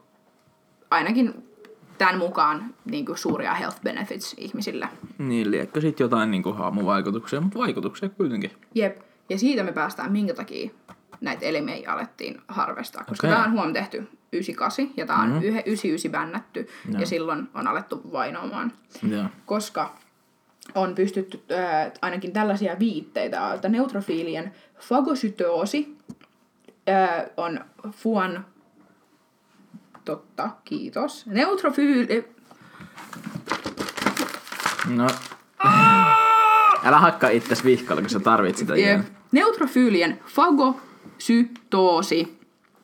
[0.91, 1.33] ainakin
[1.97, 4.89] tämän mukaan niin kuin, suuria health benefits ihmisille.
[5.17, 8.51] Niin, liekkö sit jotain niinku haamuvaikutuksia, mutta vaikutuksia kuitenkin.
[8.75, 8.97] Jep.
[9.29, 10.69] Ja siitä me päästään, minkä takia
[11.21, 13.03] näitä elimejä alettiin harvestaa.
[13.03, 13.35] Koska Okei.
[13.37, 15.35] tämä on huom tehty 98 ja tämä on Mhm.
[15.37, 15.59] mm-hmm.
[15.65, 16.99] 99 bännätty Joo.
[16.99, 18.71] ja silloin on alettu vainoamaan
[19.09, 19.25] Joo.
[19.45, 19.95] koska
[20.75, 25.97] on pystytty äh, ainakin tällaisia viitteitä, että neutrofiilien fagosytoosi
[26.89, 27.59] äh, on
[27.91, 28.45] fuan...
[30.05, 31.25] Totta, kiitos.
[31.25, 32.27] Neutrofyyli...
[34.95, 35.07] No.
[36.85, 38.75] Älä hakkaa itses vihkoilla, kun sä tarvit sitä.
[38.75, 38.85] Jep.
[38.85, 39.05] Yeah.
[41.17, 42.39] Fagosytoosi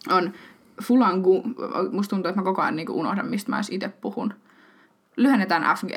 [0.10, 0.34] on
[0.82, 1.44] fulangu...
[1.92, 4.34] Musta tuntuu, että mä koko ajan niinku unohdan, mistä mä itse puhun.
[5.18, 5.92] Lyhennetään FG.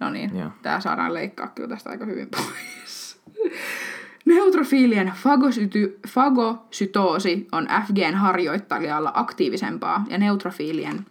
[0.00, 0.30] No niin.
[0.62, 3.20] Tää saadaan leikkaa kyllä tästä aika hyvin pois.
[4.24, 11.06] Neutrofiilien fagosyty, fagosytoosi on FGn harjoittelijalla aktiivisempaa ja neutrofiilien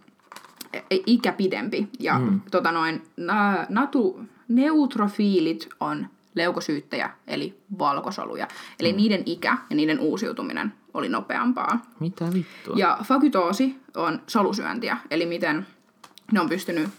[0.73, 1.87] e- ikä pidempi.
[1.99, 2.41] Ja mm.
[2.51, 8.47] tota noin, na, natu, neutrofiilit on leukosyyttejä, eli valkosoluja.
[8.79, 8.97] Eli mm.
[8.97, 11.81] niiden ikä ja niiden uusiutuminen oli nopeampaa.
[11.99, 12.75] Mitä vittua?
[12.77, 15.67] Ja fagytoosi on solusyöntiä, eli miten
[16.31, 16.89] ne on pystynyt,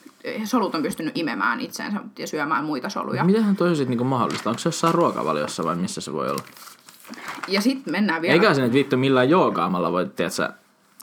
[0.45, 3.25] solut on pystynyt imemään itseensä ja syömään muita soluja.
[3.25, 4.51] Mitähän toi on sit niinku mahdollista?
[4.51, 6.43] Onko se jossain ruokavaliossa vai missä se voi olla?
[7.49, 8.35] Ja sitten mennään vielä.
[8.35, 10.53] Eikä se nyt vittu millään joogaamalla voi, tiedätkö,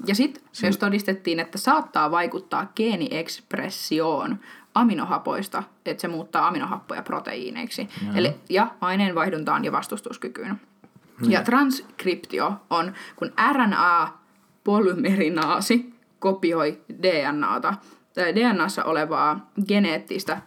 [0.08, 4.40] Ja sitten myös todistettiin, että saattaa vaikuttaa geeniekspressioon
[4.76, 7.90] aminohapoista, että se muuttaa aminohappoja proteiineiksi.
[8.16, 10.62] Eli, ja aineenvaihduntaan ja vastustuskykyyn.
[11.28, 17.74] Ja transkriptio on, kun RNA-polymerinaasi kopioi DNAta,
[18.36, 20.42] DNAssa olevaa geneettistä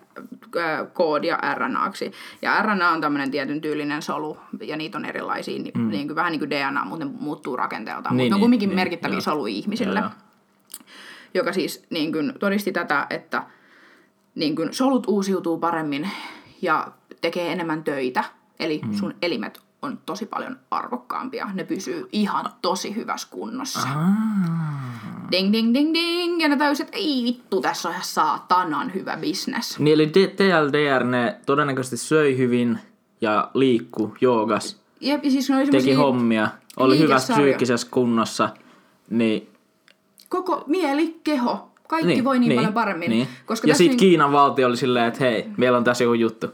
[0.93, 2.13] koodia RNAksi.
[2.43, 5.89] Ja RNA on tämmöinen tietyn tyylinen solu, ja niitä on erilaisia, mm.
[5.89, 8.17] niin kuin, vähän niin kuin DNA, mutta ne muuttuu rakenteeltaan.
[8.17, 9.21] Niin, mutta ne on niin, kumminkin niin, merkittäviä joo.
[9.21, 9.99] soluja ihmisille.
[9.99, 10.11] Joo,
[11.35, 13.43] Joka siis niin kuin, todisti tätä, että
[14.37, 16.11] niin kuin, solut uusiutuu paremmin
[16.63, 18.25] ja tekee enemmän töitä.
[18.61, 18.95] Eli mm.
[18.95, 21.49] sun elimet on tosi paljon arvokkaampia.
[21.55, 23.89] Ne pysyy ihan tosi hyvässä kunnossa.
[25.33, 26.43] Ding, ding, ding, ding.
[26.43, 29.79] Ja ne täysin, että ei vittu, tässä on ihan saatanan hyvä bisnes.
[29.79, 32.79] Niin eli TLDR ne todennäköisesti söi hyvin
[33.21, 38.49] ja liikku, joogas, Jep, ja siis ne oli teki hommia, oli hyvässä psyykkisessä kunnossa,
[39.11, 39.49] niin...
[40.29, 43.11] Koko mieli, keho, kaikki voi niin, paljon paremmin.
[43.11, 43.29] Niin.
[43.47, 46.47] Koska ja sitten niin- Kiinan valtio oli silleen, että hei, meillä on tässä joku juttu.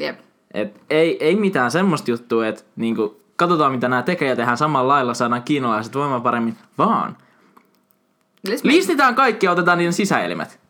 [0.00, 0.18] Jep.
[0.54, 4.88] Et ei, ei mitään semmoista juttua, että niinku, katsotaan mitä nämä tekee ja tehdään samalla
[4.94, 7.16] lailla, saadaan kiinalaiset voimaan paremmin, vaan
[8.62, 10.60] listitään kaikki ja otetaan niiden sisäelimet.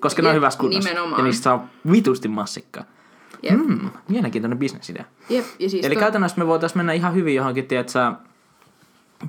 [0.00, 0.88] Koska ne on Jep, hyvässä kunnossa.
[0.90, 1.20] nimenomaan.
[1.20, 2.84] Ja niistä saa vitusti massikkaa.
[3.42, 3.54] Jep.
[3.66, 5.04] Mm, mielenkiintoinen bisnesidea.
[5.30, 5.44] Jep.
[5.58, 8.12] Ja siis Eli to- käytännössä me voitaisiin mennä ihan hyvin johonkin, tiedätkö,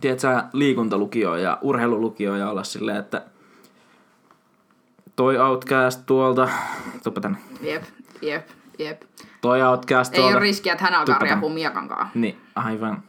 [0.02, 3.22] tiedätkö, liikuntalukioon ja urheilulukioon ja olla silleen, että
[5.16, 6.50] toi Outcast tuolta,
[7.04, 7.84] tuppa tänne, Jep,
[8.22, 8.48] jep,
[8.80, 9.02] jep.
[9.42, 10.36] toi Outcast Ei tuolta.
[10.38, 12.08] ole riskiä, että hän alkaa riapua miekankaan.
[12.14, 13.04] Niin, aivan.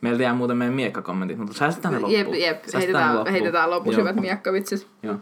[0.00, 2.40] Meiltä jää muuten meidän miekkakommentit, mutta säästetään ne Jep, loppuun.
[2.40, 2.64] jep.
[2.64, 3.32] Säästetään ne Heitetään, loppuun.
[3.32, 4.88] heitetään lopussa hyvät miekkavitsit.
[5.02, 5.16] Joo.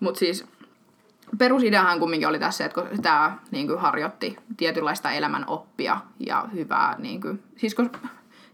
[0.00, 0.46] Mutta siis
[1.38, 7.20] perusideahan kumminkin oli tässä, että kun tämä niin harjoitti tietynlaista elämän oppia ja hyvää, niin
[7.20, 7.90] kuin, siis kun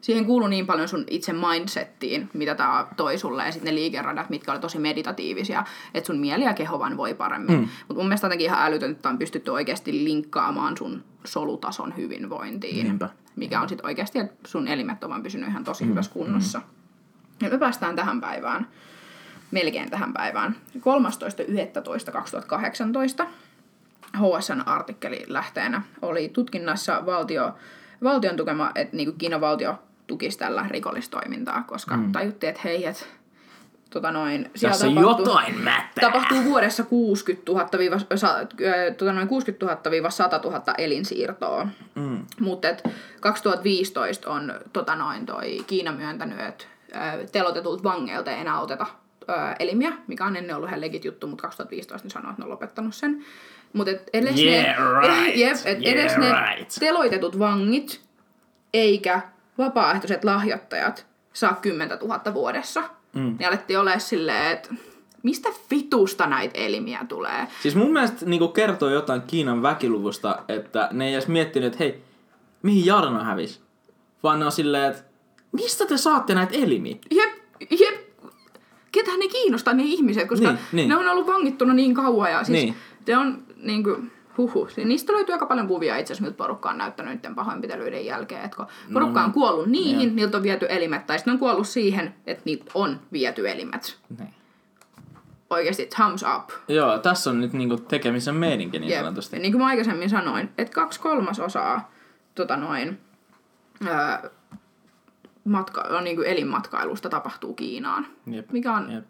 [0.00, 4.30] siihen kuului niin paljon sun itse mindsettiin, mitä tämä toi sulle, ja sitten ne liikeradat,
[4.30, 7.56] mitkä oli tosi meditatiivisia, että sun mieli ja keho vaan voi paremmin.
[7.56, 7.68] Mm.
[7.88, 12.86] Mutta mun mielestä jotenkin ihan älytön, että on pystytty oikeasti linkkaamaan sun solutason hyvinvointiin.
[12.86, 13.08] Niinpä.
[13.36, 15.90] Mikä on sitten oikeasti, että sun elimet on vaan pysynyt ihan tosi mm.
[15.90, 16.62] hyvässä kunnossa.
[17.42, 18.68] Ja me päästään tähän päivään
[19.50, 20.56] melkein tähän päivään.
[20.76, 23.26] 13.11.2018
[24.16, 27.54] HSN artikkeli lähteenä oli tutkinnassa valtio,
[28.02, 32.12] valtion tukema, että niin Kiinan valtio tukisi tällä rikollistoimintaa, koska mm.
[32.12, 33.04] tajuttiin, että hei, että
[33.90, 36.10] tota noin, siellä Tässä tapahtuu- jotain mättää.
[36.10, 38.46] Tapahtuu vuodessa 60 000, viiva, sa, äh,
[38.96, 41.68] tota noin 60 000 viiva 100 000 elinsiirtoa.
[41.94, 42.24] Mm.
[42.40, 42.68] Mutta
[43.20, 46.64] 2015 on tota noin, toi Kiina myöntänyt, että
[47.32, 48.86] telotetulta vangeilta ei enää oteta
[49.58, 52.50] elimiä, mikä on ennen ollut ihan legit juttu, mutta 2015 ne sanoo, että ne on
[52.50, 53.24] lopettanut sen.
[53.72, 55.36] Mutta edes, Yeah, ne, right.
[55.42, 56.74] jep, et Yeah, edes ne right.
[56.80, 58.00] teloitetut vangit
[58.74, 59.20] eikä
[59.58, 62.82] vapaaehtoiset lahjoittajat saa 10 000 vuodessa.
[63.14, 63.36] Mm.
[63.38, 64.74] Niin alettiin olemaan silleen, että
[65.22, 67.48] mistä vitusta näitä elimiä tulee?
[67.62, 72.02] Siis mun mielestä niinku kertoo jotain Kiinan väkiluvusta, että ne ei edes miettinyt, että hei,
[72.62, 73.60] mihin Jarno hävisi.
[74.22, 75.02] Vaan ne on silleen, että
[75.52, 76.96] mistä te saatte näitä elimiä?
[77.10, 77.30] Jep,
[77.70, 77.94] jep.
[78.92, 80.88] Ketähän ne kiinnostaa ne ihmiset, koska Niin, niin.
[80.88, 82.74] ne on ollut vangittuna niin kauan ja siis Niin.
[83.08, 84.68] ne on niin kuin, huhu.
[84.84, 88.44] Niistä löytyy aika paljon kuvia itse asiassa, miltä porukka on näyttänyt niiden pahoinpitelyiden jälkeen.
[88.44, 90.16] Että kun porukka on kuollut niihin, Joo.
[90.16, 93.98] niiltä on viety elimet, tai sitten on kuollut siihen, että niitä on viety elimet.
[94.18, 94.34] Niin.
[95.50, 96.50] Oikeasti thumbs up.
[96.68, 99.00] Joo, tässä on nyt niinku tekemisen meininki niin Jep.
[99.00, 99.36] sanotusti.
[99.36, 101.90] Ja niin kuin mä aikaisemmin sanoin, että kaksi kolmasosaa
[102.34, 102.98] tota noin,
[103.86, 104.30] öö,
[105.44, 108.06] matka, niin kuin elinmatkailusta tapahtuu Kiinaan.
[108.26, 108.50] Jep.
[108.50, 109.04] Mikä on, Jep.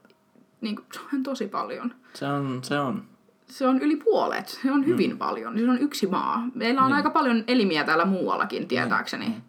[0.60, 1.94] niin kuin, se on tosi paljon.
[2.14, 3.04] Se on, se on.
[3.48, 4.48] Se on yli puolet.
[4.48, 5.18] Se on hyvin mm.
[5.18, 5.58] paljon.
[5.58, 6.42] Se on yksi maa.
[6.54, 6.96] Meillä on niin.
[6.96, 9.28] aika paljon elimiä täällä muuallakin, tietääkseni.
[9.28, 9.42] Niin.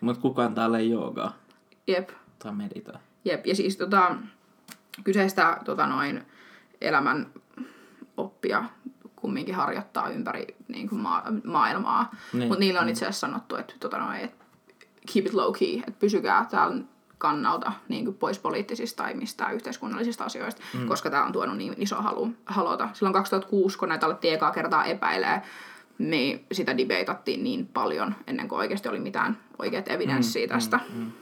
[0.00, 1.36] Mut kukaan täällä ei joogaa
[1.86, 2.10] Jep.
[2.38, 2.94] tai meditoi.
[3.24, 3.46] Jep.
[3.46, 4.16] Ja siis tota,
[5.04, 6.22] kyseistä tota noin,
[6.80, 7.26] elämän
[8.16, 8.64] oppia
[9.16, 12.10] kumminkin harjoittaa ympäri niin kuin maa, maailmaa.
[12.32, 14.44] Niin, Mutta niillä on itse asiassa sanottu, että, tota noin, että
[15.12, 16.84] keep it low key, että pysykää täällä
[17.20, 20.86] kannalta niin kuin pois poliittisista tai mistään yhteiskunnallisista asioista, mm.
[20.88, 22.88] koska tämä on tuonut niin iso halu, halota.
[22.92, 25.42] Silloin 2006, kun näitä alettiin ekaa kertaa epäilee,
[25.98, 30.80] niin sitä debatattiin niin paljon ennen kuin oikeasti oli mitään oikeat evidenssiä mm, tästä.
[30.92, 31.12] Mm, mm.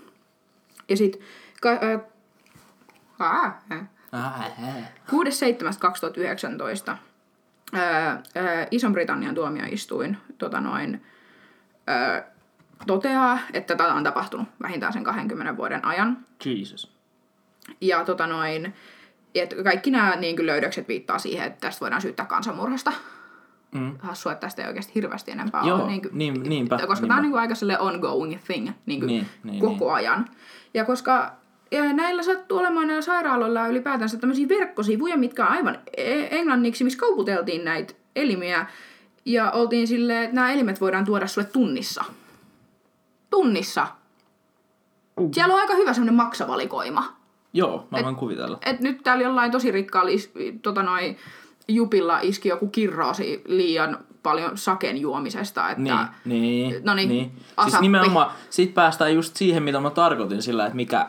[0.88, 1.22] Ja sitten
[1.60, 2.00] ka- äh,
[3.72, 4.92] äh, Ah, hää.
[5.10, 6.96] 6.7.2019
[7.72, 11.06] ää, ää, Ison-Britannian tuomioistuin tota noin,
[11.86, 12.24] ää,
[12.86, 16.18] toteaa, että tätä on tapahtunut vähintään sen 20 vuoden ajan.
[16.44, 16.92] Jesus.
[17.80, 18.74] Ja tota noin,
[19.34, 22.92] et kaikki nämä niin löydökset viittaa siihen, että tästä voidaan syyttää kansanmurhasta.
[23.74, 23.98] Mm.
[23.98, 25.86] Hassua, että tästä ei oikeasti hirveästi enempää Joo, ole.
[25.86, 27.14] Niin kuin, niin- niinpä, Koska tämä niinpä.
[27.16, 29.94] on niin kuin aika sille ongoing thing niin kuin Niin, niin, koko niin.
[29.94, 30.28] ajan.
[30.74, 31.32] Ja koska
[31.70, 36.98] ja näillä sattuu olemaan näillä sairaaloilla ylipäätänsä tämmöisiä verkkosivuja, mitkä on aivan e- englanniksi, missä
[36.98, 38.66] kauputeltiin näitä elimiä.
[39.24, 42.04] Ja oltiin silleen, että nämä elimet voidaan tuoda sulle tunnissa.
[43.30, 43.86] Tunnissa.
[45.34, 47.12] Siellä on aika hyvä semmoinen maksavalikoima.
[47.52, 48.58] Joo, mä voin kuvitella.
[48.66, 51.16] Et nyt täällä jollain tosi rikkaalla is, tota noi,
[51.68, 55.70] jupilla iski joku kirroosi liian paljon saken juomisesta.
[55.70, 55.82] Että,
[56.24, 57.32] Niin, niin, no niin, niin.
[57.62, 61.06] Siis nimenomaan, sit päästään just siihen, mitä mä tarkoitin sillä, että mikä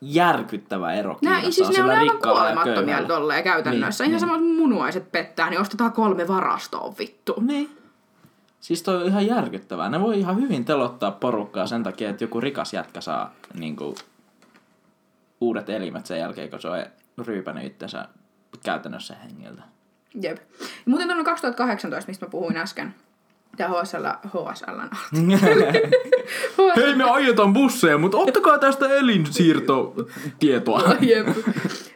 [0.00, 4.04] järkyttävä ero Nää, Kiinassa siis on ne on sillä aivan rikkaalla ja kuolemattomia tolleen käytännössä.
[4.04, 4.38] Niin, Ihan niin.
[4.38, 7.34] samat munuaiset pettää, niin ostetaan kolme varastoa vittu.
[7.40, 7.81] Niin.
[8.62, 9.88] Siis toi on ihan järkyttävää.
[9.88, 13.94] Ne voi ihan hyvin telottaa porukkaa sen takia, että joku rikas jätkä saa niinku,
[15.40, 16.84] uudet elimet sen jälkeen, kun se on
[17.26, 18.08] ryypänyt itsensä
[18.64, 19.62] käytännössä hengiltä.
[20.22, 20.38] Jep.
[20.86, 22.94] Muuten tuonne 2018, mistä mä puhuin äsken.
[23.58, 24.80] Ja HSL, HSL,
[26.76, 30.82] Hei, me ajetaan busseja, mutta ottakaa tästä elinsiirtotietoa.
[31.00, 31.26] Jep.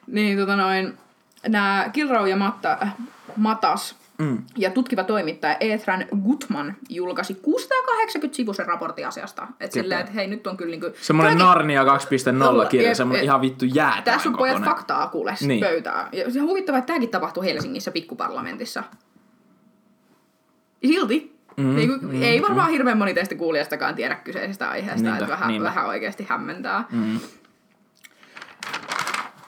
[0.07, 0.99] niin tota noin,
[1.49, 2.79] nämä Kilrau ja Matta,
[3.37, 4.43] Matas Mm.
[4.57, 9.47] ja tutkiva toimittaja Ethan Gutman julkaisi 680 sivuisen raportin asiasta.
[9.61, 10.87] Et silleen, että hei, nyt on kyllä niinku...
[11.01, 15.49] Semmoinen Tämäkin- Narnia 2.0 kirja, semmoinen ihan vittu jäätävän Tässä on pojat faktaa kuule Niin.
[15.49, 15.61] niin.
[15.61, 16.09] pöytää.
[16.13, 18.83] Ja se on huvittavaa, että tämäkin tapahtuu Helsingissä pikkuparlamentissa.
[20.87, 21.37] Silti.
[21.57, 22.73] Mm, Mm, niin kuin, mm, ei varmaan mm.
[22.73, 25.65] hirveän moni teistä kuulijastakaan tiedä kyseisestä aiheesta, Niinpä, että vähän, niinpä.
[25.65, 26.85] vähän oikeasti hämmentää.
[26.91, 27.21] Mm.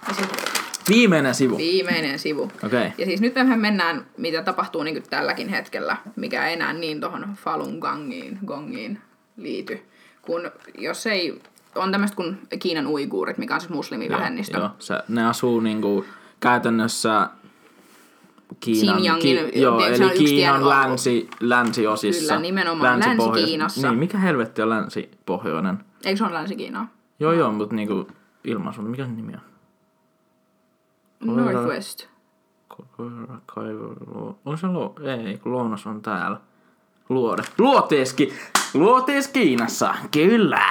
[0.08, 0.57] Ja sitten
[0.88, 1.56] Viimeinen sivu.
[1.56, 2.42] viimeinen sivu.
[2.42, 2.66] Okei.
[2.66, 2.90] Okay.
[2.98, 7.36] Ja siis nyt me mennään, mitä tapahtuu niin tälläkin hetkellä, mikä ei enää niin tuohon
[7.44, 8.98] Falun Gongiin, Gongiin
[9.36, 9.82] liity.
[10.22, 11.40] Kun jos ei,
[11.74, 14.58] on tämmöistä kuin Kiinan uiguurit, mikä on siis muslimivähemmistö.
[14.58, 16.04] Joo, se, ne asuu niinku
[16.40, 17.30] käytännössä
[18.60, 22.34] Kiinan, Xinjiangin- joo, se eli Kiinan länsi, länsiosissa.
[22.34, 23.88] Kyllä, nimenomaan länsipohjois- Länsi-Kiinassa.
[23.90, 25.78] Niin, mikä helvetti on länsipohjoinen?
[26.04, 26.88] Eikö se ole Länsi-Kiinaa?
[27.20, 28.08] Joo, joo, mutta niinku
[28.44, 29.40] ilmaisu, mikä sen nimi on?
[31.24, 32.06] Koira- Northwest.
[32.68, 36.40] Koira, kaivo, on se lo, ei, kun lounas on täällä.
[37.08, 37.42] Luode.
[37.58, 38.32] Luoteeski!
[38.74, 40.62] Luotees Kiinassa, kyllä!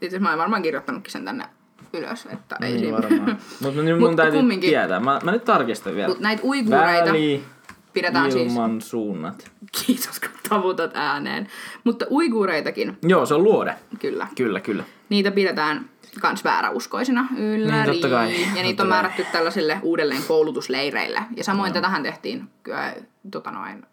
[0.00, 1.44] Itse mä olen varmaan kirjoittanutkin sen tänne
[1.92, 3.38] ylös, että ei Niin varmaan.
[3.62, 4.70] Mutta nyt mun Mut täytyy kumminkin.
[4.70, 5.00] tietää.
[5.00, 6.08] Mä, mä nyt tarkistan vielä.
[6.08, 7.44] Mut näitä uiguureita Väli,
[7.92, 8.52] pidetään siis...
[8.52, 9.50] ilman suunnat.
[9.86, 11.48] Kiitos, kun tavutat ääneen.
[11.84, 13.74] Mutta uiguureitakin, Joo, se on luode.
[13.98, 14.26] kyllä.
[14.36, 14.84] Kyllä, kyllä.
[15.12, 17.90] Niitä pidetään kans vääräuskoisina ylläri.
[17.90, 18.42] Niin, totta kai.
[18.42, 18.96] Ja niitä Totta on kai.
[18.96, 21.22] määrätty tällaisille uudelleen koulutusleireille.
[21.36, 22.94] Ja samoin tätähän tehtiin kyllä,
[23.30, 23.86] tota noin,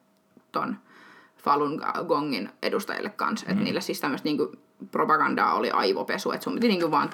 [0.52, 0.78] ton
[1.38, 3.46] Falun Gongin edustajille kanssa.
[3.46, 3.52] Mm.
[3.52, 4.52] Että niille siis tämmöistä niinku
[4.92, 6.32] propagandaa oli aivopesu.
[6.32, 7.10] Että sun piti niinku vaan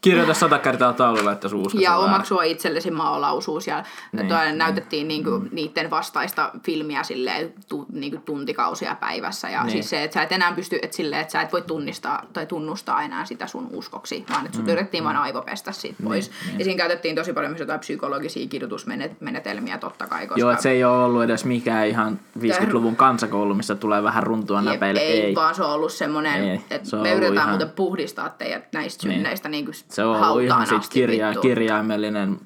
[0.00, 4.58] Kirjoita sata kertaa taululla, että uskoisi ja omaksua itsellesi maalaisuus ja Niin, niin, niin.
[4.58, 5.48] näytettiin niinku mm.
[5.52, 9.66] niiden vastaista filmiä silleen, tu, niinku tuntikausia päivässä ja Niin.
[9.66, 9.72] niin.
[9.72, 12.46] siis se, että sä et enää pysty, että silleen, että sä et voi tunnistaa tai
[12.46, 14.72] tunnustaa enää sitä sun uskoksi, vaan että sut mm.
[14.72, 16.30] yritettiin vain aivopestä siitä pois.
[16.46, 16.58] niin.
[16.58, 20.70] Ja siinä käytettiin tosi paljon myös jotain psykologisia kidutusmenetelmiä totta kai, koska Joo, että se
[20.70, 25.00] ei ole ollut edes mikään ihan 50-luvun kansakoulu, missä tulee vähän runtua näpeille.
[25.00, 25.34] ei, Ei.
[25.34, 29.14] vaan se on ollut semmoinen, että me yritetään ihan- muuten puhdistaa teidät näistä Niin.
[29.16, 31.40] synneistä niin kuin Se on ollut ihan sit kirja, vittu.
[31.40, 32.38] kirjaimellinen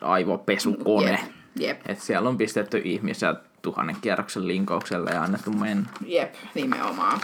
[0.00, 1.10] aivopesukone.
[1.10, 1.20] Jep,
[1.56, 1.80] jep.
[1.86, 5.86] Et siellä on pistetty ihmisiä tuhannen kierroksen linkaukselle ja annettu mennä.
[6.06, 7.20] Jep, nimenomaan.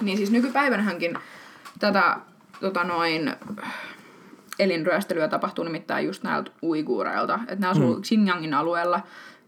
[0.00, 1.18] Niin siis nykypäivänähänkin
[1.78, 2.16] tätä
[2.60, 3.32] tota noin,
[4.58, 7.38] elinryöstelyä tapahtuu nimittäin just näiltä uiguureilta.
[7.48, 8.02] Että ne asuu mm.
[8.02, 9.00] Xinjiangin alueella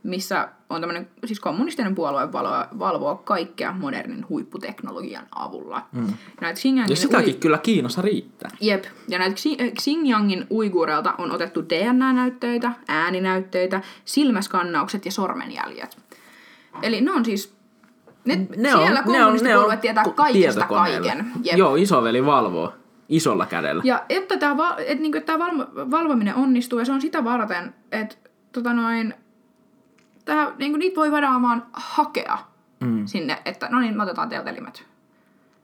[0.03, 5.87] missä on tämmöinen, siis kommunistinen puolue valoo, valvoo kaikkea modernin huipputeknologian avulla.
[5.93, 6.07] Mm.
[6.41, 8.51] Näitä Ja sitäkin kyllä Kiinassa riittää.
[8.61, 15.99] Jep, ja näitä Xi- Xinjiangin uiguureilta on otettu DNA-näytteitä, ääninäytteitä, silmäskannaukset ja sormenjäljet.
[16.83, 17.55] Eli ne on siis,
[18.25, 21.09] ne, siellä kommunistipuolue tietää ku- kaikesta tietokoneella.
[21.09, 21.33] kaiken.
[21.43, 21.57] Jep.
[21.57, 22.73] Joo, isoveli valvoo
[23.09, 23.83] isolla kädellä.
[23.85, 27.75] Ja että tämä val, et niinku, tää valvo, valvominen onnistuu, ja se on sitä varten,
[27.93, 28.17] että
[28.53, 29.15] tota noin,
[30.25, 32.39] tää, niinku, niitä voi vaan hakea
[32.81, 33.07] mm.
[33.07, 34.87] sinne, että no niin, me otetaan teiltä elimet.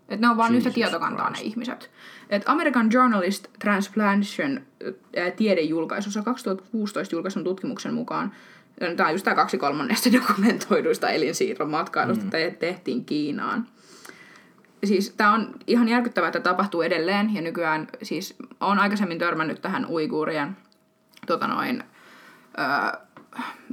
[0.08, 1.90] Että ne on vaan yhtä tietokantaa ne ihmiset.
[2.30, 4.60] Et American Journalist Transplantation
[5.36, 8.32] tiedejulkaisussa 2016 julkaisun tutkimuksen mukaan,
[8.96, 12.30] tämä on just tämä kaksi kolmannesta dokumentoiduista elinsiirron matkailusta mm.
[12.30, 13.66] te- tehtiin Kiinaan
[14.84, 19.86] siis tämä on ihan järkyttävää, että tapahtuu edelleen ja nykyään siis on aikaisemmin törmännyt tähän
[19.86, 20.56] uiguurien
[21.26, 21.84] tota noin,
[22.58, 23.00] öö,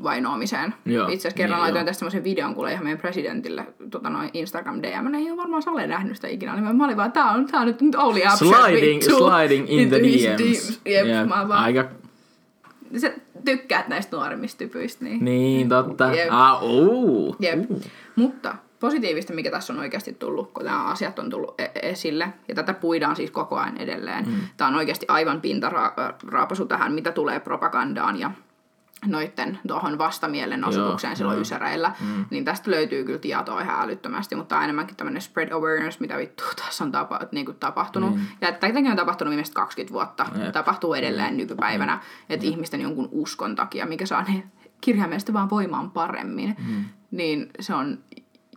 [0.03, 0.73] vainoamiseen.
[0.85, 1.85] Joo, Itse asiassa kerran niin, laitoin joo.
[1.85, 5.11] tästä semmoisen videon kuule ihan meidän presidentille tota noin Instagram DM.
[5.11, 6.55] Ne ei ole varmaan Sale nähnyt sitä ikinä.
[6.55, 9.99] Niin mä olin vaan, tää on, tää on nyt, nyt upset Sliding, sliding in the
[9.99, 10.81] DMs.
[10.85, 11.85] Jep, Jep, mä vaan, Aika,
[12.97, 13.13] sä
[13.45, 15.05] tykkäät näistä nuoremmista typyistä.
[15.05, 15.25] Niin.
[15.25, 16.13] niin totta.
[16.13, 16.27] Jep.
[16.31, 17.35] Ah, uu.
[17.39, 17.59] Jep.
[18.15, 22.55] Mutta positiivista, mikä tässä on oikeasti tullut, kun nämä asiat on tullut e- esille, ja
[22.55, 24.25] tätä puidaan siis koko ajan edelleen.
[24.25, 24.35] Mm.
[24.57, 28.31] Tämä on oikeasti aivan pintaraapasu tähän, mitä tulee propagandaan ja
[29.07, 31.41] noitten tuohon vastamielenosoitukseen Joo, silloin joo.
[31.41, 32.25] Ysäreillä, mm.
[32.29, 36.17] niin tästä löytyy kyllä tietoa ihan älyttömästi, mutta tämä on enemmänkin tämmöinen spread awareness, mitä
[36.17, 38.15] vittu tässä on tapa, niin kuin tapahtunut.
[38.15, 38.21] Mm.
[38.41, 40.51] Ja tätäkin on tapahtunut viimeiset 20 vuotta, Jep.
[40.51, 41.37] tapahtuu edelleen mm.
[41.37, 41.99] nykypäivänä,
[42.29, 44.43] että ihmisten jonkun uskon takia, mikä saa ne
[44.81, 46.85] kirjaimellisesti vaan voimaan paremmin, mm.
[47.11, 47.99] niin se on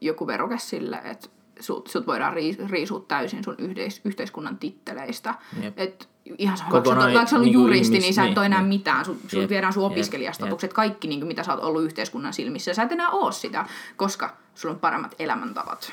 [0.01, 1.29] joku veroke sille, että
[1.61, 5.35] sut, sut voidaan riis- riisua täysin sun yhdeis- yhteiskunnan titteleistä.
[5.63, 5.79] Jep.
[5.79, 8.23] Et ihan sama, Kokonaan vaikka sä oot- vaikka sä oot niinku juristi, ihmis- niin sä
[8.23, 8.69] et niin, ole enää niin.
[8.69, 9.05] mitään.
[9.05, 12.75] Sut, sut Jep, viedään sun jep, opiskelijastatukset, kaikki niin mitä sä oot ollut yhteiskunnan silmissä.
[12.75, 13.65] Sä et enää oo sitä,
[13.97, 15.93] koska sulla on paremmat elämäntavat.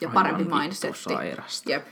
[0.00, 1.14] Ja parempi Aivan vittu mindsetti.
[1.14, 1.70] sairasta.
[1.70, 1.86] Jep.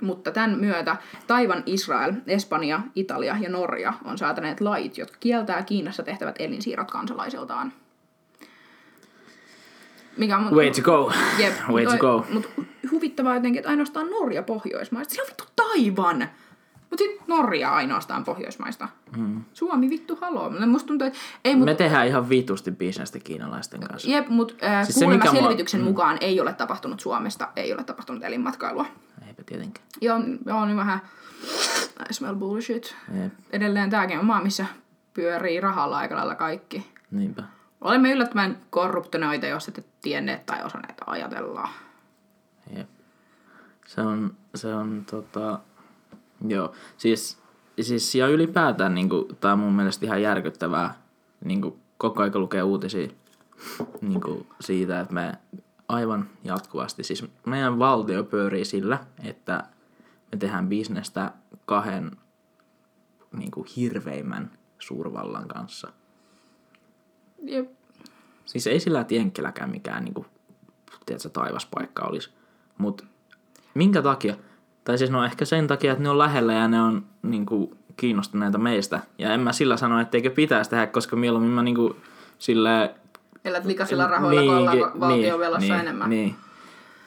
[0.00, 0.96] Mutta tämän myötä
[1.26, 7.72] Taivan, Israel, Espanja, Italia ja Norja on säätäneet lait, jotka kieltää Kiinassa tehtävät elinsiirrot kansalaisiltaan.
[10.16, 11.12] Mikä on, Way to go.
[11.38, 12.26] Jep, Way to go.
[12.32, 12.48] Mutta
[12.90, 15.14] huvittavaa jotenkin, että ainoastaan Norja Pohjoismaista.
[15.14, 16.28] Se on vittu Taivan!
[16.90, 18.88] Mutta sitten Norja ainoastaan Pohjoismaista.
[19.16, 19.44] Hmm.
[19.52, 20.50] Suomi vittu haloo.
[20.66, 24.10] Musta tuntuu, että ei mut, Me tehdään ihan vitusti bisnestä kiinalaisten kanssa.
[24.10, 25.84] Jep, mutta äh, Siis siis se, kuulemma mikä mua- selvityksen mm.
[25.84, 28.86] mukaan ei ole tapahtunut Suomesta, ei ole tapahtunut elinmatkailua.
[29.26, 29.86] Eipä tietenkään.
[30.00, 31.00] Joo, joo niin vähän
[32.10, 32.96] I smell bullshit.
[33.22, 34.66] Jep, Edelleen tämäkin on maa, missä
[35.14, 36.92] pyörii rahalla aika lailla kaikki.
[37.10, 37.42] niinpä.
[37.80, 41.68] Olemme yllättävän korruptoneita, jos ette tienneet tai osanneet ajatella.
[42.76, 42.88] Jep.
[43.86, 45.58] Se on, se on tota,
[46.48, 47.38] joo, siis,
[47.80, 50.94] siis ja ylipäätään niinku, tää on mun mielestä ihan järkyttävää,
[51.44, 53.08] niinku koko aika lukee uutisia
[54.00, 55.32] niinku siitä, että me
[55.88, 59.64] aivan jatkuvasti, siis meidän valtio pyörii sillä, että
[60.32, 61.32] me tehdään bisnestä
[61.66, 62.10] kahden
[63.36, 65.92] niinku hirveimmän suurvallan kanssa.
[67.42, 67.70] Jep.
[68.44, 70.26] Siis ei sillä että Jenkkiläkään mikään niinku,
[71.06, 72.30] tiedätkö, taivaspaikka olisi.
[72.78, 73.04] Mutta
[73.74, 74.36] minkä takia?
[74.84, 78.58] Tai siis no ehkä sen takia, että ne on lähellä ja ne on niinku, kiinnostuneita
[78.58, 79.00] meistä.
[79.18, 81.96] Ja en mä sillä sano, etteikö pitäisi tehdä, koska mieluummin mä niinku,
[82.38, 82.94] sille
[83.44, 86.10] Elät likaisilla rahoilla, kun ollaan valtion velassa niin, enemmän.
[86.10, 86.34] Niin.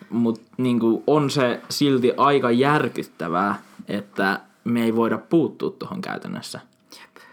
[0.09, 6.59] Mutta niinku, on se silti aika järkyttävää, että me ei voida puuttua tuohon käytännössä.
[6.91, 7.23] Jep.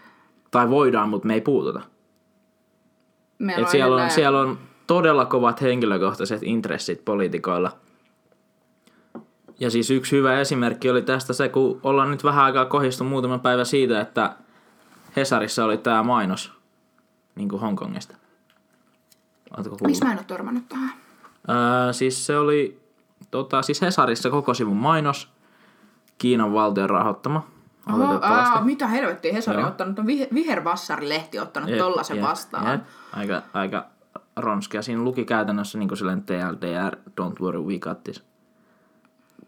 [0.51, 1.81] Tai voidaan, mutta me ei puututa.
[3.39, 7.71] Meillä Et siellä, on, siellä on todella kovat henkilökohtaiset intressit poliitikoilla.
[9.59, 13.39] Ja siis yksi hyvä esimerkki oli tästä se, kun ollaan nyt vähän aikaa kohistu muutama
[13.39, 14.35] päivä siitä, että
[15.15, 16.51] Hesarissa oli tämä mainos
[17.35, 18.15] niin kuin Hongkongista.
[19.87, 20.93] Missä mä en ole törmännyt tähän?
[21.49, 22.81] Öö, siis se oli
[23.31, 25.29] tota, siis Hesarissa koko sivun mainos,
[26.17, 27.47] Kiinan valtion rahoittama.
[27.93, 32.71] Oho, aa, mitä helvettiä, Hesari on ottanut, on Viher- Vihervassari-lehti ottanut Jep, tollasen jep, vastaan.
[32.71, 32.81] jep.
[33.13, 33.85] Aika, aika
[34.35, 34.81] ronskea.
[34.81, 38.23] Siinä luki käytännössä niin kuin silleen TLDR, don't worry, we got this.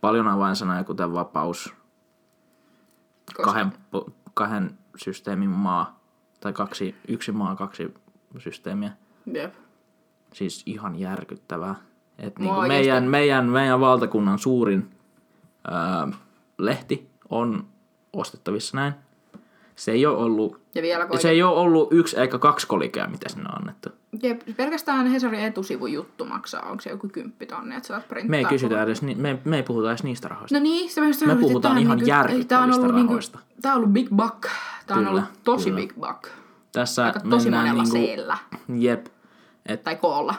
[0.02, 1.74] Paljon avainsanoja, kuten vapaus,
[3.26, 3.74] Koska- kahden,
[4.34, 6.00] kahden systeemin maa,
[6.40, 7.94] tai kaksi, yksi maa, kaksi
[8.38, 8.92] systeemiä.
[9.34, 9.54] Jep.
[10.34, 11.76] Siis ihan järkyttävää.
[12.18, 14.90] Et niinku oikeesti- meidän, meidän, meidän valtakunnan suurin
[15.72, 16.08] ää,
[16.58, 17.68] lehti on
[18.14, 18.94] ostettavissa näin.
[19.78, 23.08] Se ei ole ollut, Ja vielä kun se ei ole ollut yksi eikä kaksi kolikea,
[23.08, 23.90] mitä sinne on annettu.
[24.24, 28.30] Jep, pelkästään Hesarin etusivun juttu maksaa, onko se joku kymppitonni, että saat printtaa.
[28.30, 30.58] Me ei kysytä edes, me, me ei puhuta edes niistä rahoista.
[30.58, 33.40] No niin, se myös Me puhutaan ihan Tää on järkyttävistä ollut, niinku, rahoista.
[33.62, 34.44] tää on ollut big buck.
[34.88, 35.82] Tää on ollut tosi kyllä.
[35.82, 36.28] big buck.
[36.72, 38.38] Tässä Aika tosi monella niinku, seellä.
[38.78, 39.06] Jep.
[39.66, 40.36] Et, Tai koolla.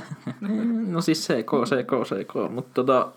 [0.88, 2.52] no siis CK, CK, CK.
[2.52, 3.08] Mutta tota,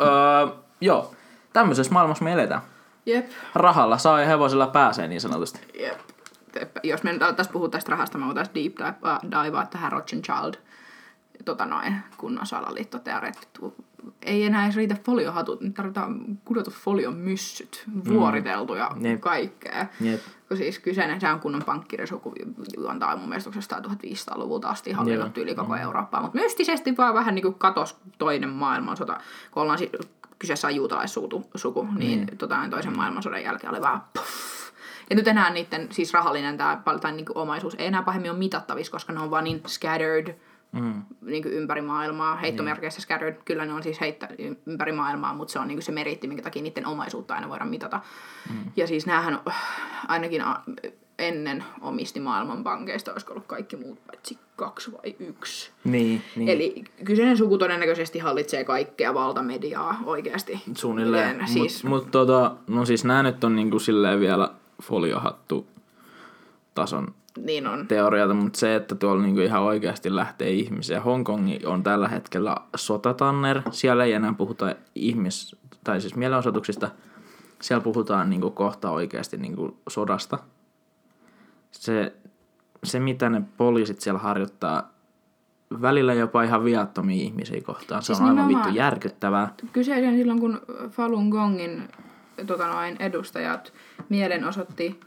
[0.00, 1.14] öö, joo.
[1.52, 2.60] Tämmöisessä maailmassa me eletään.
[3.06, 3.30] Jep.
[3.54, 5.60] Rahalla saa ja hevosella pääsee niin sanotusti.
[5.80, 5.98] Jep.
[6.52, 6.80] Teppä.
[6.82, 10.54] Jos me nyt alettaisiin puhua tästä rahasta, mä voitaisiin deep dive- divea tähän Rothschild
[11.44, 13.48] tota noin, kunnon salaliittoteoreetit.
[14.22, 19.20] Ei enää edes riitä foliohatut, nyt tarvitaan kudotut folion myssyt, vuoriteltu ja Jep.
[19.20, 19.86] kaikkea.
[20.00, 20.20] Jep.
[20.48, 22.34] Kun siis kyseinen, se on kunnon pankkirisuku,
[22.76, 27.54] juontaa mun mielestä 1500-luvulta asti hallinnut yli koko Eurooppaa, mutta mystisesti vaan vähän niin kuin
[27.54, 29.90] katos toinen maailmansota, kun ollaan si-
[30.38, 32.36] kyseessä on juutalaissuku, suku, niin mm.
[32.38, 34.56] tota, toisen maailmansodan jälkeen oli vaan puff.
[35.10, 38.38] Ja nyt enää niiden siis rahallinen tää, tai niin kuin omaisuus ei enää pahemmin ole
[38.38, 40.36] mitattavissa, koska ne on vaan niin scattered
[40.72, 41.02] Mm.
[41.20, 42.36] niin kuin ympäri maailmaa.
[42.36, 44.28] Heittomerkeissä scattered, kyllä ne on siis heittä
[44.66, 47.70] ympäri maailmaa, mutta se on niin kuin se meritti, minkä takia niiden omaisuutta aina voidaan
[47.70, 48.00] mitata.
[48.50, 48.72] Mm.
[48.76, 49.52] Ja siis näähän on,
[50.08, 50.42] ainakin
[51.18, 55.70] ennen omisti maailmanpankeista, olisiko ollut kaikki muut paitsi kaksi vai yksi.
[55.84, 56.48] Niin, niin.
[56.48, 60.62] Eli kyseinen suku todennäköisesti hallitsee kaikkea valtamediaa oikeasti.
[60.76, 61.32] Suunnilleen.
[61.36, 61.72] Miten, Siis...
[61.72, 64.50] Siis, Mut, mut tota, no siis nää nyt on niinku silleen vielä
[64.82, 65.66] foliohattu
[66.74, 67.14] tason
[67.44, 67.88] niin on.
[67.88, 71.00] teoriata, mutta se, että tuolla niinku ihan oikeasti lähtee ihmisiä.
[71.00, 73.62] Hongkongi on tällä hetkellä sotatanner.
[73.70, 76.90] Siellä ei enää puhuta ihmis- tai siis mielenosoituksista.
[77.62, 80.38] Siellä puhutaan niinku kohta oikeasti niinku sodasta.
[81.70, 82.12] Se,
[82.84, 84.92] se, mitä ne poliisit siellä harjoittaa,
[85.82, 88.02] välillä jopa ihan viattomia ihmisiä kohtaan.
[88.02, 89.54] Se Siis on aivan vittu järkyttävää.
[89.72, 90.60] Kyseisen silloin, kun
[90.90, 91.88] Falun Gongin
[92.46, 93.72] tota noin, edustajat
[94.08, 95.00] mielenosoitti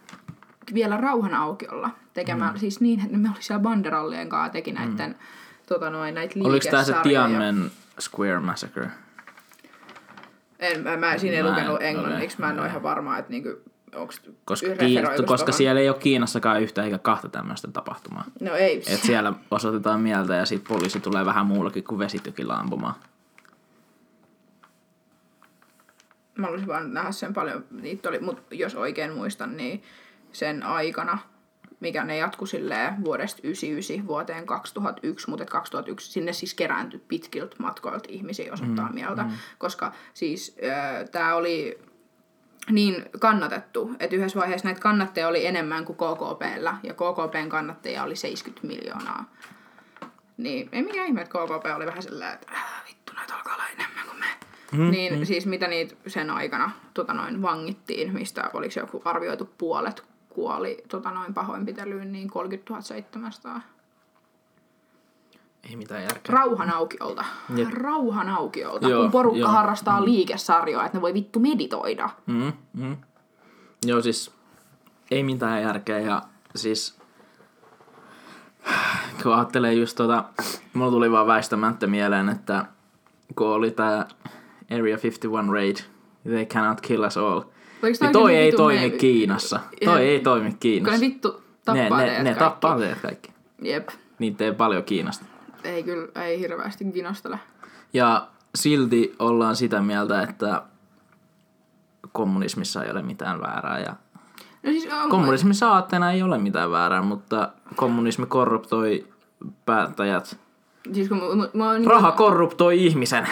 [0.74, 2.60] vielä rauhan aukiolla tekemään, mm.
[2.60, 5.16] siis niin, että me oli siellä banderallien kanssa teki näiden, mm.
[5.68, 6.94] tota noin, näitä Oliko tämä se.
[7.04, 8.88] Tiananmen Square Massacre?
[10.60, 13.32] En, mä, mä siinä ei Mä en lukenut englanniksi, mä en ole ihan varma, että
[13.32, 13.50] niinku,
[14.46, 18.24] Koska, Kiin, koska siellä ei ole Kiinassakaan yhtä eikä kahta tämmöistä tapahtumaa.
[18.42, 22.96] No ei, Et siellä osoitetaan mieltä ja sitten poliisi tulee vähän muullakin kuin vesitykillä ampumaan.
[26.40, 29.84] mä olisin vaan nähdä sen paljon, niitä oli, mutta jos oikein muistan, niin
[30.32, 31.18] sen aikana,
[31.80, 37.56] mikä ne jatku silleen vuodesta 99 vuoteen 2001, mutta et 2001 sinne siis kerääntyi pitkiltä
[37.60, 39.32] matkoilta ihmisiä osoittaa mm, mieltä, mm.
[39.58, 41.80] koska siis äh, tämä oli
[42.72, 48.16] niin kannatettu, että yhdessä vaiheessa näitä kannattajia oli enemmän kuin KKPllä, ja KKPn kannattajia oli
[48.16, 49.26] 70 miljoonaa.
[50.38, 53.68] Niin ei mikään ihme, että KKP oli vähän sellainen, että äh, vittu näitä alkaa olla
[53.68, 54.26] enemmän kuin me.
[54.72, 55.26] Mm, niin mm.
[55.26, 61.12] siis mitä niitä sen aikana tota noin, vangittiin, mistä oliko joku arvioitu puolet kuoli tota
[61.12, 63.62] noin, pahoinpitelyyn, niin 30 700.
[65.70, 66.34] Ei mitään järkeä.
[66.36, 67.26] Rauhan aukiolta.
[67.56, 67.68] Jep.
[67.74, 68.90] Rauhan aukiolta.
[68.90, 69.50] Joo, kun porukka joo.
[69.50, 72.10] harrastaa liikesarjoa, että ne voi vittu meditoida.
[72.26, 72.98] Mm, mm.
[73.86, 74.32] Joo, siis
[75.12, 76.22] ei mitään järkeä ja
[76.56, 77.00] siis
[79.24, 80.24] kun ajattelee just tota,
[80.74, 82.66] mulla tuli vaan väistämättä mieleen, että
[83.36, 84.08] kun oli tää
[84.72, 85.76] Area 51 raid,
[86.24, 87.42] they cannot kill us all.
[87.82, 88.98] Niin toi oikein ei toimi meemi?
[88.98, 89.60] Kiinassa.
[89.82, 91.00] Ja- Toi ei toimi Kun ne Kiinassa.
[91.02, 91.42] vittu
[91.74, 92.40] Ne, tappaa ne, teidät ne kaikki.
[92.40, 93.32] tappaa teidät kaikki.
[93.62, 93.90] Jep.
[94.20, 95.26] Niitä ei paljon Kiinasta.
[95.64, 97.40] Ei kyllä, ei hirveästi kinostele.
[97.94, 100.62] Ja silti ollaan sitä mieltä, että
[102.12, 103.80] kommunismissa ei ole mitään väärää.
[103.80, 103.96] Ja
[104.64, 109.08] No siis on, kommunismissa aatteena ei ole mitään väärää, mutta kommunismi korruptoi
[109.66, 110.40] päättäjät.
[110.94, 113.28] siis kun mä, mä, mä, Raha korruptoi ihmisen.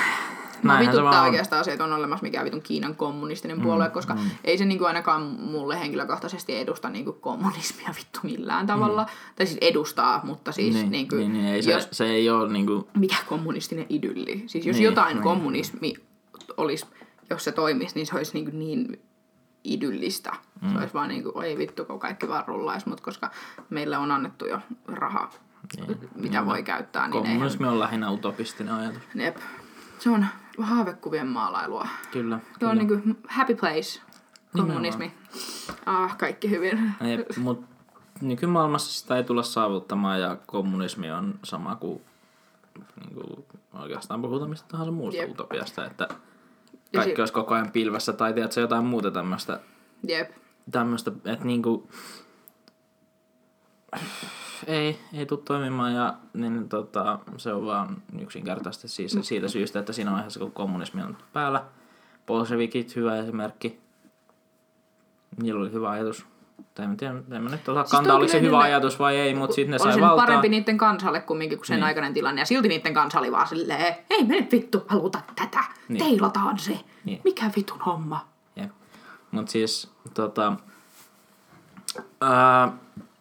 [0.64, 4.22] Mä vituttaa oikeastaan se, että on olemassa mikään vitun Kiinan kommunistinen puolue, koska mm.
[4.44, 9.04] ei se niinku ainakaan mulle henkilökohtaisesti edusta niinku kommunismia vittu millään tavalla.
[9.04, 9.10] Mm.
[9.36, 12.54] Tai siis edustaa, mutta siis Niin, niinku, niin, niin ei, se, jos, se ei ole
[12.54, 12.88] niinku...
[12.98, 14.44] mikä kommunistinen idylli.
[14.48, 15.24] Siis jos Niin, jotain niin.
[15.24, 15.94] kommunismi
[16.58, 16.86] olisi,
[17.30, 19.02] jos se toimisi, niin se olisi niinku niin
[19.64, 20.32] idyllistä.
[20.62, 20.72] Mm.
[20.72, 23.32] Se olisi vaan niinku, oi vittu, kun kaikki vaan rullaisi, mutta koska
[23.70, 25.30] meille on annettu jo raha,
[25.78, 25.98] Niin.
[26.16, 29.02] mitä voi käyttää, niin eihän, Kommunismi on lähinnä utopistinen ajatus.
[29.16, 29.38] Jep.
[30.00, 30.26] Se on
[30.60, 31.88] haavekuvien maalailua.
[32.12, 32.40] Kyllä.
[32.60, 34.02] Se on niinku happy place,
[34.58, 35.14] kommunismi.
[35.86, 36.94] Ah, kaikki hyvin.
[37.02, 37.66] Jep, mut
[38.22, 42.02] nykymaailmassa sitä ei tulla saavuttamaan ja kommunismi on sama kuin,
[43.00, 45.32] niin kuin oikeastaan puhutaan mistä tahansa muusta Jep.
[45.32, 46.08] utopiasta, että
[46.96, 49.60] kaikki si- olisi koko ajan pilvessä tai tiedätkö, jotain muuta tämmöistä,
[50.08, 50.32] Jep.
[50.72, 51.90] tämmöistä että niinku,
[54.68, 59.94] ei, ei tule toimimaan ja niin, tota, se on vaan yksinkertaisesti siis siitä syystä, että
[59.94, 61.64] siinä vaiheessa kun kommunismi on päällä,
[62.28, 63.80] bolshevikit hyvä esimerkki,
[65.42, 66.26] niillä oli hyvä ajatus.
[66.76, 69.16] Tai en tiedä, en mä nyt osaa Siis kantaa, oliko se hyvä niille- ajatus vai
[69.18, 70.26] ei, mutta sitten ne sai valtaa.
[70.26, 71.84] parempi niiden kansalle kumminkin kuin sen Niin.
[71.84, 72.42] aikainen tilanne.
[72.42, 75.64] Ja silti niiden kansa oli vaan silleen, ei me nyt vittu haluta tätä.
[75.88, 76.04] Niin.
[76.04, 76.80] Teilataan se.
[77.06, 77.22] Niin.
[77.24, 78.28] Mikä vitun homma?
[78.56, 78.70] Jep.
[79.32, 80.54] Mut siis, tota,
[82.22, 82.72] ää,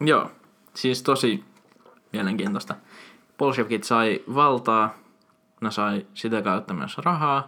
[0.01, 0.31] joo,
[0.77, 1.43] Siis tosi
[2.13, 2.75] mielenkiintoista.
[3.37, 4.95] Bolshevikit sai valtaa,
[5.61, 7.45] ne sai sitä kautta myös rahaa.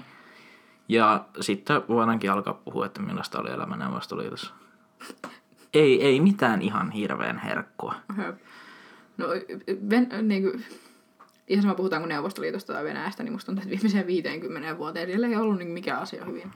[0.88, 4.54] Ja sitten voidaankin alkaa puhua, että millaista oli elämä Neuvostoliitossa.
[5.74, 7.96] Ei, ei mitään ihan hirveän herkkua.
[9.18, 9.28] No,
[9.90, 10.66] ven, niin kuin,
[11.48, 15.28] ihan sama puhutaan kuin Neuvostoliitosta tai Venäjästä, niin musta tuntuu, että viimeiseen 50 vuoteen siellä
[15.28, 16.52] ei ollut niin mikään asia hyvin.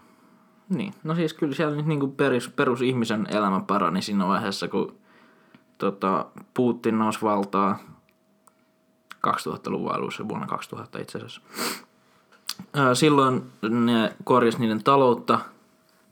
[0.69, 5.03] Niin, no siis kyllä siellä nyt niinku perus, perusihmisen elämä parani siinä vaiheessa, kun
[5.83, 7.79] tota, Putin nousi valtaa
[9.27, 11.41] 2000-luvun alussa, vuonna 2000 itse asiassa.
[12.93, 15.39] Silloin ne korjasi niiden taloutta,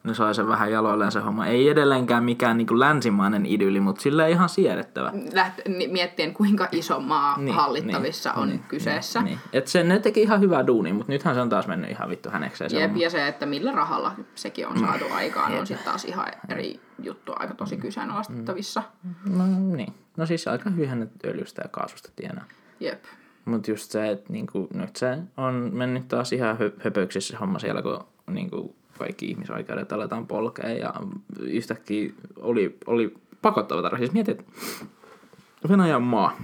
[0.04, 1.46] ne sai sen vähän jaloilleen se homma.
[1.46, 5.12] Ei edelleenkään mikään niinku länsimainen idylli, mutta sillä ihan siedettävä.
[5.34, 5.60] Läht,
[5.92, 9.22] miettien, kuinka iso maa niin, hallittavissa on niin, kyseessä.
[9.22, 9.40] Niin.
[9.54, 12.30] Et se, ne teki ihan hyvää duunia, mutta nythän se on taas mennyt ihan vittu
[12.30, 12.70] hänekseen.
[12.70, 16.26] se Jep, ja se, että millä rahalla sekin on saatu aikaan, on sitten taas ihan
[16.50, 18.84] eri juttu, aika tosi kyseenalaistettavissa.
[19.30, 19.44] No
[19.76, 19.94] niin.
[20.18, 22.46] No siis aika hyvin ne öljystä ja kaasusta tienaa.
[22.80, 23.04] Jep.
[23.46, 27.60] Mutta just se, että niinku, nyt se on mennyt taas ihan hö- höpöksissä se homma
[27.60, 30.94] siellä, kun niinku, kaikki ihmisoikeudet aletaan polkea ja
[31.40, 33.98] yhtäkkiä oli, oli pakottava tarve.
[33.98, 36.38] Siis mietit, että Venäjä on maa.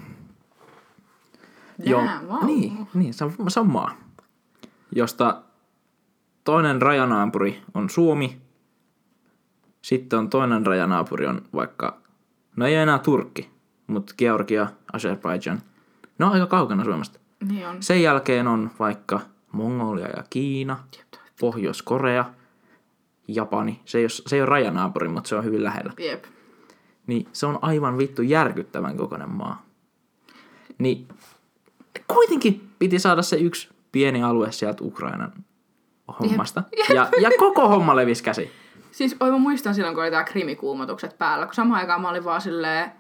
[1.90, 2.46] Vau.
[2.46, 3.98] Niin, niin se, on, se on maa,
[4.96, 5.42] josta
[6.44, 8.42] toinen rajanaapuri on Suomi,
[9.82, 12.02] sitten on toinen rajanaapuri on vaikka,
[12.56, 13.50] no ei enää Turkki,
[13.88, 15.62] mutta Georgia, Azerbaijan.
[16.20, 17.20] Ne on aika kaukana Suomesta.
[17.48, 17.84] Niin on.
[17.84, 19.20] Sen jälkeen on vaikka
[19.52, 20.78] Mongolia ja Kiina,
[21.40, 22.26] Pohjois-Korea,
[23.28, 23.82] Japani.
[23.86, 25.94] Se ei, ole, se ei ole rajanaapuri, mutta se on hyvin lähellä.
[26.00, 26.24] Jep.
[27.08, 29.66] Niin se on aivan vittu järkyttävän kokoinen maa.
[30.78, 31.08] Niin
[32.08, 35.34] kuitenkin piti saada se yksi pieni alue sieltä Ukrainan
[36.20, 36.64] hommasta.
[36.94, 38.52] Ja, ja koko homma levisi käsi.
[38.92, 42.24] Siis oi mä muistan silloin, kun oli tää krimikuumotukset päällä, kun samaan aikaan mä olin
[42.24, 42.92] vaan silleen,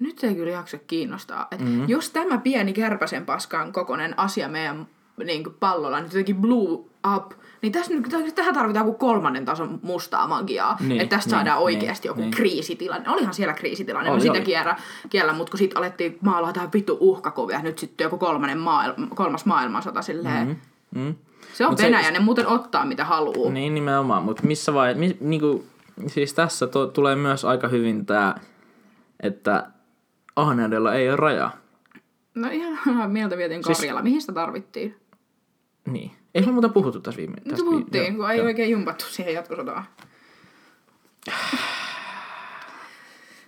[0.00, 1.48] nyt ei kyllä jaksa kiinnostaa.
[1.50, 1.88] Et mm-hmm.
[1.88, 4.86] Jos tämä pieni kärpäsen paskan kokoinen asia meidän
[5.24, 6.72] niin kuin pallolla nyt jotenkin blew
[7.16, 7.32] up,
[7.62, 10.76] niin tässä nyt, tähän tarvitaan joku kolmannen tason mustaa magiaa.
[10.80, 12.30] Niin, että tästä niin, saadaan niin, oikeasti joku niin.
[12.30, 13.10] kriisitilanne.
[13.10, 14.76] Olihan siellä kriisitilanne, Oli, oli, sitä
[15.10, 19.44] kiellä, mutta kun sitten alettiin maalaa tähän vittu uhkakuvia, nyt sitten joku kolmannen maailma, kolmas
[19.46, 20.46] maailmansota silleen.
[20.46, 21.02] Mm-hmm.
[21.06, 21.14] Mm.
[21.52, 23.52] Se on Mut se- Venäjä, ne muuten ottaa mitä haluaa.
[23.52, 25.64] Niin nimenomaan, mutta missä vai, mi, niinku,
[26.06, 28.34] siis tässä to, tulee myös aika hyvin tämä,
[29.22, 29.70] että
[30.36, 31.50] ahneudella ei ole rajaa.
[32.34, 34.02] No ihan mieltä vietiin Siis- Karjala.
[34.02, 34.96] Mihin sitä tarvittiin?
[35.86, 36.10] Niin.
[36.36, 39.34] Ei me muuta puhuttu tässä viime tästä vi- puhuttiin, joo, kun ei oikein jumpattu siihen
[39.34, 39.84] jatkosotaan.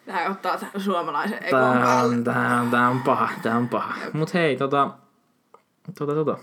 [0.06, 3.94] Tää ottaa tämän suomalaisen ekon Tää on, tää on, tää on paha, tää on paha.
[4.12, 4.90] Mut hei, tota,
[5.98, 6.38] tota, tota.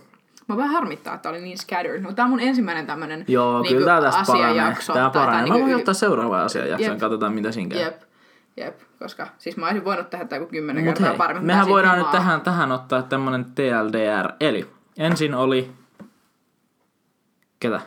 [0.48, 2.02] Mä vähän harmittaa, että oli niin scattered.
[2.02, 4.76] No, tää on mun ensimmäinen tämmönen Joo, niinku, kyllä tää tästä paranee.
[4.94, 5.42] Tää paranee.
[5.48, 7.00] Mä voin niinku- ottaa seuraavaan asiajaksoon, Jep.
[7.00, 7.80] katsotaan mitä siinä käy.
[7.84, 8.02] Jep,
[8.58, 11.46] jep, koska siis mä olisin voinut tehdä tää joku kymmenen Mut kertaa hei, paremmin.
[11.46, 14.32] mehän voidaan nyt tähän, tähän ottaa tämmönen TLDR.
[14.40, 15.72] Eli ensin oli...
[17.60, 17.82] Ketä?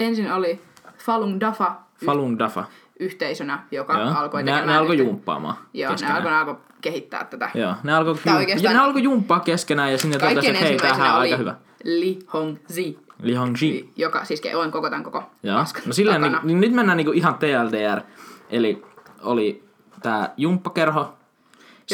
[0.00, 0.60] Ensin oli
[0.98, 1.72] Falun Dafa
[2.06, 2.64] Falun Dafa.
[3.00, 4.10] yhteisönä, joka Joo.
[4.16, 4.66] alkoi ne, tekemään...
[4.66, 6.16] ne alkoi yhte- jumppaamaan Joo, ne keskenään.
[6.16, 7.50] alkoi, ne alkoi kehittää tätä.
[7.54, 10.76] Joo, ne alkoi, jum- oikeastaan- ja ne alkoi jumppaa keskenään ja sinne totesi, että hei,
[10.76, 11.54] tämähän on aika hyvä.
[11.84, 13.90] Li Hongzi, Li Hongji.
[13.96, 15.58] joka siis on koko tämän koko Joo.
[15.86, 18.00] No silleen, niin, niin nyt mennään niinku ihan TLDR.
[18.50, 18.82] Eli
[19.22, 19.64] oli
[20.02, 21.17] tää jumppakerho.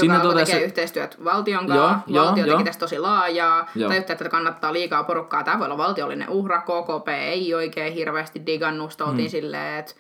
[0.03, 1.99] Joka alkoi totesi- tekee yhteistyöt valtion kanssa.
[2.07, 2.57] joo, Valtio joo.
[2.57, 3.71] teki tästä tosi laajaa.
[3.75, 3.89] Joo.
[3.91, 5.43] Tajutti, että kannattaa liikaa porukkaa.
[5.45, 6.61] Tämä voi olla valtiollinen uhra.
[6.61, 8.91] KKP ei oikein hirveästi digannut.
[8.91, 9.11] Sitten Hmm.
[9.13, 9.93] oltiin silleen, että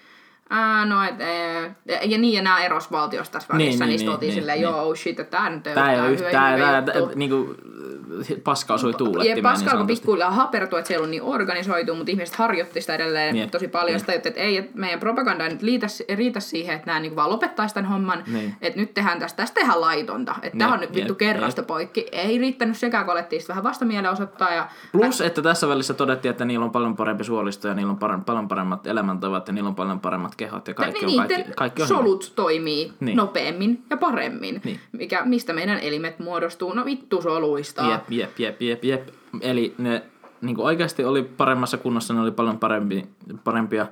[0.50, 1.74] Ää, no, et, ee,
[2.04, 4.56] ja niin, ja nämä eros valtiosta tässä välissä, Niin, niin, niin, niin, niin, niin, silleen,
[4.58, 4.62] niin.
[4.62, 7.18] joo, oh shit, että tää nyt ei ole yhtään yhtään, hyvä, tää, juttu.
[7.18, 7.54] niinku,
[8.44, 9.42] paska osui Ja tuulettimeen.
[9.42, 13.34] paska alkoi pikkuhiljaa hapertua, että se ei ollut niin organisoitu, mutta ihmiset harjoitti sitä edelleen
[13.34, 13.50] Niin.
[13.50, 13.92] tosi paljon.
[13.92, 14.00] Niin.
[14.00, 17.30] Sitä, että ei, että meidän propaganda ei nyt liitä, riitä siihen, että nämä niin vaan
[17.30, 18.22] lopettaisi tämän homman.
[18.26, 18.54] Niin.
[18.62, 20.34] Että nyt tehdään tästä, tästä tehdään laitonta.
[20.42, 22.06] Että tämä Jep, on nyt vittu jep, kerrasta poikki.
[22.12, 24.52] Ei riittänyt sekään, kun alettiin sitten vähän vastamielenosoittaa.
[24.54, 28.22] Ja Plus, että tässä välissä todettiin, että niillä on paljon parempi suolisto ja niillä on
[28.26, 31.82] paljon paremmat elämäntavat ja niillä on paljon paremmat kehot ja kaikki niin, on, kaikki, kaikki
[31.82, 31.98] on hyvä.
[31.98, 33.16] solut toimii Niin.
[33.16, 34.60] nopeammin ja paremmin.
[34.64, 34.80] Niin.
[34.92, 36.72] Mikä, mistä meidän elimet muodostuu?
[36.72, 37.84] No vittu soluista.
[37.90, 39.08] Jep, jep, jep, jep, jep.
[39.40, 40.02] Eli ne
[40.40, 43.06] niin oikeasti oli paremmassa kunnossa, ne oli paljon parempi,
[43.44, 43.86] parempia.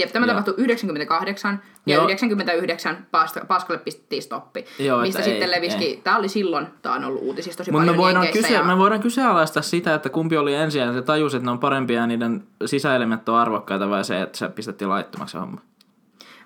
[0.00, 0.34] Jep, tämä Joo.
[0.34, 2.04] tapahtui 98 ja Joo.
[2.04, 4.64] 99 pas- Paskalle pistettiin stoppi.
[4.78, 6.00] Joo, mistä sitten ei, leviski, ei.
[6.04, 8.62] tämä oli silloin, tämä on ollut uutisissa tosi Mutta paljon me voidaan, kyse, ja...
[8.64, 12.00] me voidaan kyseenalaistaa sitä, että kumpi oli ensin ja se tajusi, että ne on parempia
[12.00, 15.60] ja niiden sisäelimet on arvokkaita vai se, että se pistettiin laittomaksi homma.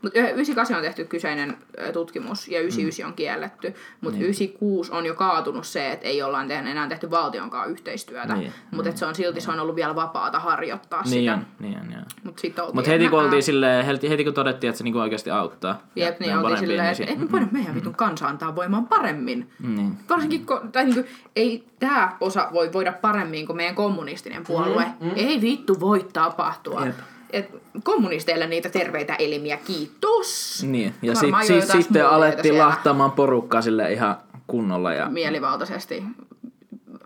[0.04, 1.56] Mutta 98 on tehty kyseinen
[1.92, 3.08] tutkimus ja 99 mm.
[3.10, 4.24] on kielletty, mutta niin.
[4.24, 8.34] 96 on jo kaatunut se, että ei olla enää tehty valtionkaan yhteistyötä.
[8.34, 11.32] Niin, Mutta se on silti se on ollut vielä vapaata harjoittaa Niin sitä.
[11.34, 12.02] on, niin on, joo.
[12.24, 15.30] Mutta sitten Mutta heti kun oltiin silleen, heti, heti kun todettiin, että se niinku oikeasti
[15.30, 15.82] auttaa.
[15.96, 19.50] Jep, niin oltiin silleen, että si- ei me voida meidän vitun kansa antaa voimaan paremmin.
[19.58, 19.98] Niin.
[20.10, 21.04] Varsinkin, kun, tai niinku,
[21.36, 24.84] ei tämä osa voi voida paremmin kuin meidän kommunistinen puolue.
[25.00, 25.12] Mm, mm.
[25.16, 26.86] Ei vittu voi tapahtua.
[26.86, 26.94] Jep.
[27.34, 27.50] Et
[27.82, 30.62] kommunisteille niitä terveitä elimiä, kiitos.
[30.66, 32.66] Niin, ja sit, sit, sitten alettiin siellä.
[32.68, 34.16] lahtaamaan porukkaa sille ihan
[34.46, 34.92] kunnolla.
[34.92, 35.08] Ja...
[35.08, 36.02] Mielivaltaisesti.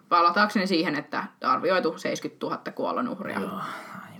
[0.08, 3.40] Palataakseni siihen, että arvioitu 70 000 kuolonuhria.
[3.40, 3.50] Joo,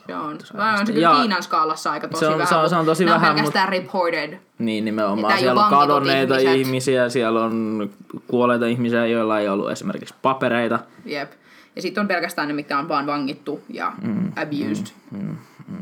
[0.07, 2.47] Se on, se on se Ja- Kiinan skaalassa aika tosi Se on- vähän.
[2.49, 4.39] se on- se on mutta tosi vähän, pelkästään reported.
[4.59, 5.39] Niin, nimenomaan.
[5.39, 6.57] Siellä on kadonneita ihmiset.
[6.61, 7.91] ihmisiä, siellä on
[8.27, 10.79] kuolleita ihmisiä, joilla ei ollut esimerkiksi papereita.
[11.05, 11.31] Jep.
[11.77, 14.87] Ja sitten on pelkästään ne, mitkä on vaan vangittu ja mm, abused.
[15.11, 15.37] Mm, mm,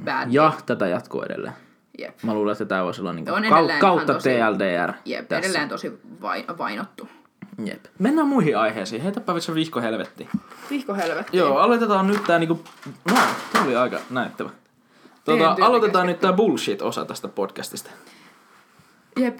[0.04, 0.32] badly.
[0.32, 1.54] Ja tätä jatkuu edelleen.
[1.98, 2.22] Jep.
[2.22, 5.38] Mä luulen, että tämä voisi olla niin On kau- kautta tosi- TLDR Jep, tässä.
[5.38, 7.08] edelleen tosi vain, vainottu.
[7.64, 7.84] Jep.
[7.98, 9.02] Mennään muihin aiheisiin.
[9.02, 10.28] Heitäpä vitsi vihko helvetti.
[10.70, 11.36] Vihko helvetti.
[11.36, 12.60] Joo, aloitetaan nyt tää niinku...
[13.10, 13.16] No,
[13.52, 14.50] tää oli aika näyttävä.
[15.24, 17.90] Tuota, aloitetaan nyt tää bullshit-osa tästä podcastista.
[19.16, 19.38] Jep.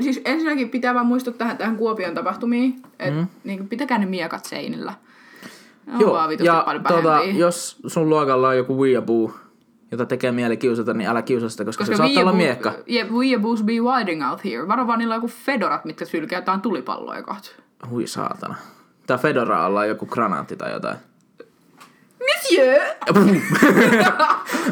[0.00, 3.26] Siis ensinnäkin pitää vaan muistuttaa tähän, tähän Kuopion tapahtumiin, että mm.
[3.44, 4.92] niin pitäkää ne miekat seinillä.
[5.86, 7.38] Ne on vaan vitusti ja tota, pahempia.
[7.38, 9.32] jos sun luokalla on joku weeaboo,
[9.90, 12.74] jota tekee mieli kiusata, niin älä kiusaa sitä, koska, koska se saattaa olla miekka.
[12.86, 14.68] Jep, weeaboos be wilding out here.
[14.68, 17.50] Varo vaan niillä on joku fedorat, mitkä sylkää jotain tulipalloja kohta.
[17.90, 18.54] Hui saatana.
[19.06, 20.96] Tää Fedora alla on joku granaatti tai jotain.
[22.20, 22.80] Monsieur!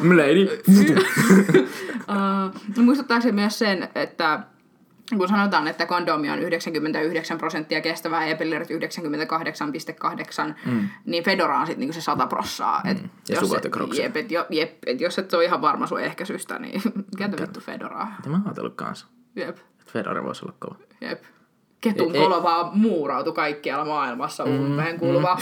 [0.18, 0.48] Lady.
[2.76, 4.40] Uh, muistuttaako se myös sen, että
[5.18, 8.76] kun sanotaan, että kondomi on 99 prosenttia kestävää ja pillerit 98,8,
[10.66, 10.88] mm.
[11.04, 12.80] niin Fedora on sitten niinku se 100 prossaa.
[12.84, 13.08] Et Mm.
[13.28, 13.98] Ja jos Crocs.
[13.98, 16.82] Jep, et, jep, et jos et ole ihan varma sun ehkäisystä, niin
[17.18, 18.14] käytä vittu Fedoraa.
[18.16, 19.06] Mitä mä oon ajatellut kanssa?
[19.36, 20.76] Jep, Että Fedora voisi olla kova.
[21.00, 21.22] jep.
[21.80, 25.38] Ketun Ei- ei- kolo vaan muurautu kaikkialla maailmassa umpeen kuuluvaa.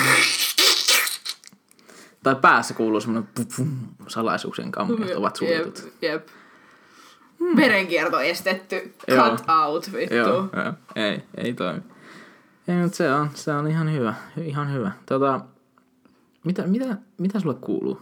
[2.22, 3.00] Tai päässä kuuluu
[3.56, 3.68] pum,
[4.08, 5.78] salaisuuksien kammiot ovat suljetut.
[5.84, 6.28] Jep, jep.
[7.57, 8.95] Verenkierto estetty.
[9.09, 9.30] Joo.
[9.30, 10.14] Cut out, vittu.
[10.14, 10.72] Joo, joo.
[10.97, 11.80] Ei, ei toimi.
[12.68, 14.14] Ei, mutta se on, se on ihan hyvä.
[14.45, 14.93] Ihan hyvä.
[15.07, 15.41] Tota,
[16.45, 18.01] mitä, mitä, mitä sulle kuuluu?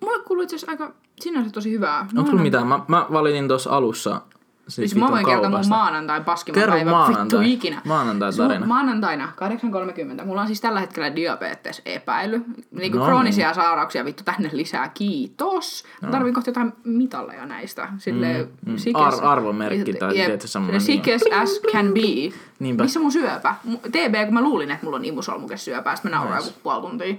[0.00, 2.06] Mulle kuuluu itse asiassa aika sinänsä tosi hyvää.
[2.16, 2.66] Onko sulla mitään?
[2.66, 4.20] Mä, mä valitin tuossa alussa
[4.68, 5.74] siis, Siis mä voin kertoa mun kaupasta.
[5.74, 7.22] maanantain paskimman Kerro päivän maanantai.
[7.24, 7.80] vittu ikinä.
[7.84, 8.66] Maanantai tarina.
[8.66, 9.32] Maanantaina
[10.18, 10.24] 8.30.
[10.24, 12.44] Mulla on siis tällä hetkellä diabetes epäily.
[12.70, 14.88] Niinku No kroonisia sairauksia vittu tänne lisää.
[14.94, 15.84] Kiitos.
[16.02, 17.88] Mä tarvin kohta jotain mitalleja näistä.
[17.98, 18.76] Silleen mm.
[18.76, 22.36] sick Ar- as- arvomerkki tai Jep, tietysti semmonen Sick niin as, can be.
[22.58, 22.82] Niinpä.
[22.82, 23.54] Missä mun syöpä?
[23.92, 25.96] TB, kun mä luulin, että mulla on imusolmukesyöpää.
[25.96, 26.54] Sitten mä nauroin Nice.
[26.62, 27.14] puoli tuntia.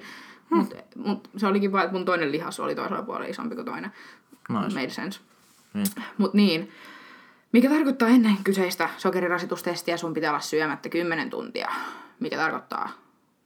[0.49, 3.91] Mut, mut se olikin vaan, että mun toinen lihas oli toisella puolella isompi kuin toinen.
[4.49, 4.75] Nice.
[4.75, 5.19] Made sense.
[5.73, 5.87] Niin.
[6.17, 6.71] Mut niin.
[7.55, 11.71] Mikä tarkoittaa ennen kyseistä sokerirasitustestiä sun pitää olla syömättä 10 tuntia.
[12.19, 12.89] Mikä tarkoittaa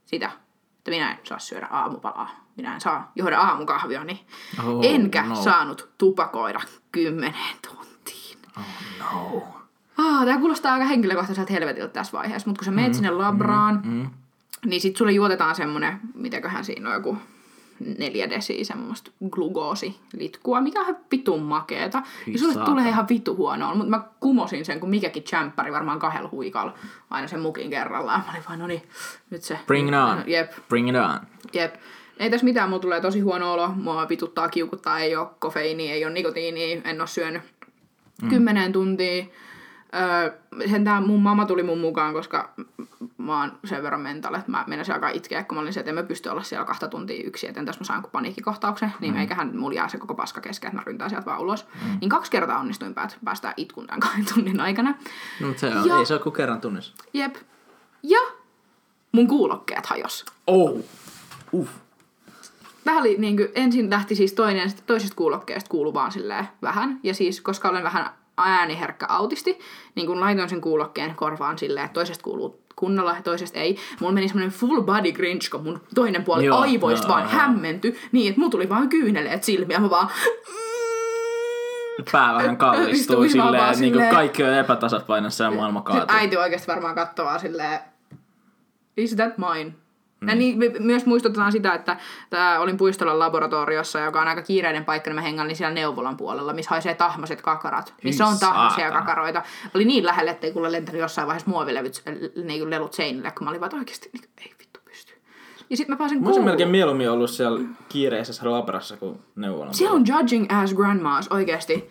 [0.06, 0.32] sitä,
[0.78, 2.30] että minä en saa syödä aamupalaa.
[2.58, 4.20] Minä en saa juoda aamukahvia, niin
[4.66, 5.36] Oh, enkä no.
[5.36, 6.60] saanut tupakoida
[6.92, 7.34] 10
[7.68, 8.38] tuntiin.
[9.00, 9.44] No.
[9.98, 14.10] Ah, tää kuulostaa aika henkilökohtaiselta helvetiltä tässä vaiheessa, mutta kun sä meet sinne labraan, Mm.
[14.66, 17.18] niin sit sulle juotetaan semmonen, mitäköhän siinä on joku
[17.98, 22.04] neljä desiä semmoista glukoosilitkua, mikä on ihan vitun makeeta.
[22.28, 22.76] Ja sulle saatana.
[22.76, 26.74] tulee ihan vittu huonoa, mutta mä kumosin sen, kun mikäkin champpari varmaan kahdella huikalla
[27.10, 28.24] aina sen mukin kerrallaan.
[28.26, 28.82] Mä olin vaan, no niin,
[29.30, 29.60] nyt se.
[29.68, 30.24] Bring it on.
[30.28, 31.20] Jep, Bring it on.
[31.54, 31.76] jep.
[32.20, 36.06] Ei tässä mitään, mulla tulee tosi huono olo, mua vituttaa, kiukuttaa, ei ole kofeiiniä, ei
[36.06, 37.42] ole nikotiinia, en ole syönyt
[38.22, 38.30] mm.
[38.30, 39.26] kymmenen tuntia.
[39.96, 40.38] Öö,
[40.70, 42.50] sentään mun mamma tuli mun mukaan, koska
[43.18, 45.90] mä oon sen verran mental, että mä menisin alkaa itkeä, kun mä olin se, että
[45.92, 49.20] en mä pysty olla siellä kahta tuntia yksin, että entäs mä saan paniikkikohtauksen, niin mm.
[49.20, 51.68] eiköhän mulla jää se koko paska kesken, että mä ryntään sieltä vaan ulos.
[51.86, 51.98] Mm.
[52.02, 54.94] Niin kaksi kertaa onnistuin päät, päästään itkun tämän kahden tunnin aikana.
[55.40, 56.94] No, mutta se on, Ja- ei se ole kuin kerran tunnissa.
[57.14, 57.36] Jep.
[58.04, 58.20] Ja
[59.12, 60.26] mun kuulokkeet hajos.
[60.48, 60.80] Oh.
[61.54, 61.72] Uff.
[62.84, 67.00] Tämä oli niin kuin, ensin lähti siis toinen, toisesta kuulokkeesta kuulu vaan silleen vähän.
[67.04, 68.10] Ja siis, koska olen vähän
[68.46, 69.60] ääniherkkä autisti,
[69.96, 73.78] niin kun laitoin sen kuulokkeen korvaan silleen, että toisesta kuuluu kunnolla ja toisesta ei.
[74.00, 77.32] Mulla meni semmoinen full body cringe, kun mun toinen puoli Joo, aivoista joo, vaan joo.
[77.32, 79.80] hämmentyi niin, että mulla tuli vaan kyyneleet silmiä.
[79.80, 80.10] Mä vaan...
[82.12, 86.16] Pää vähän kallistuu vaan silleen, vaan että niinku silleen- kaikki on epätasapainossa ja maailma kaatuu.
[86.18, 87.80] äiti oikeasti varmaan katsoo vaan silleen,
[88.98, 89.72] is that mine?
[90.22, 90.30] Mm.
[90.30, 91.98] Ja niin, me myös muistutetaan sitä, että
[92.30, 96.54] tää olin puistolla laboratoriossa, joka on aika kiireinen paikka, niin mä hengailin siellä neuvolan puolella,
[96.54, 97.94] missä haisee tahmaset kakarat.
[98.04, 99.00] Missä on tahmasia saatana.
[99.06, 99.44] kakaroita.
[99.76, 102.04] Oli niin lähellä, ettei kuule lentänyt jossain vaiheessa muovilevyt,
[102.44, 105.14] niin kuin lelut seinille, kun mä olin vaan oikeasti, niin, ei vittu pysty.
[105.70, 106.46] Ja sitten mä pääsin Mä olisin kouluun.
[106.46, 107.60] melkein mieluummin ollut siellä
[107.90, 109.74] kiireisessä labrassa kuin neuvolalla.
[109.74, 111.90] Siellä on judging as grandmas oikeesti.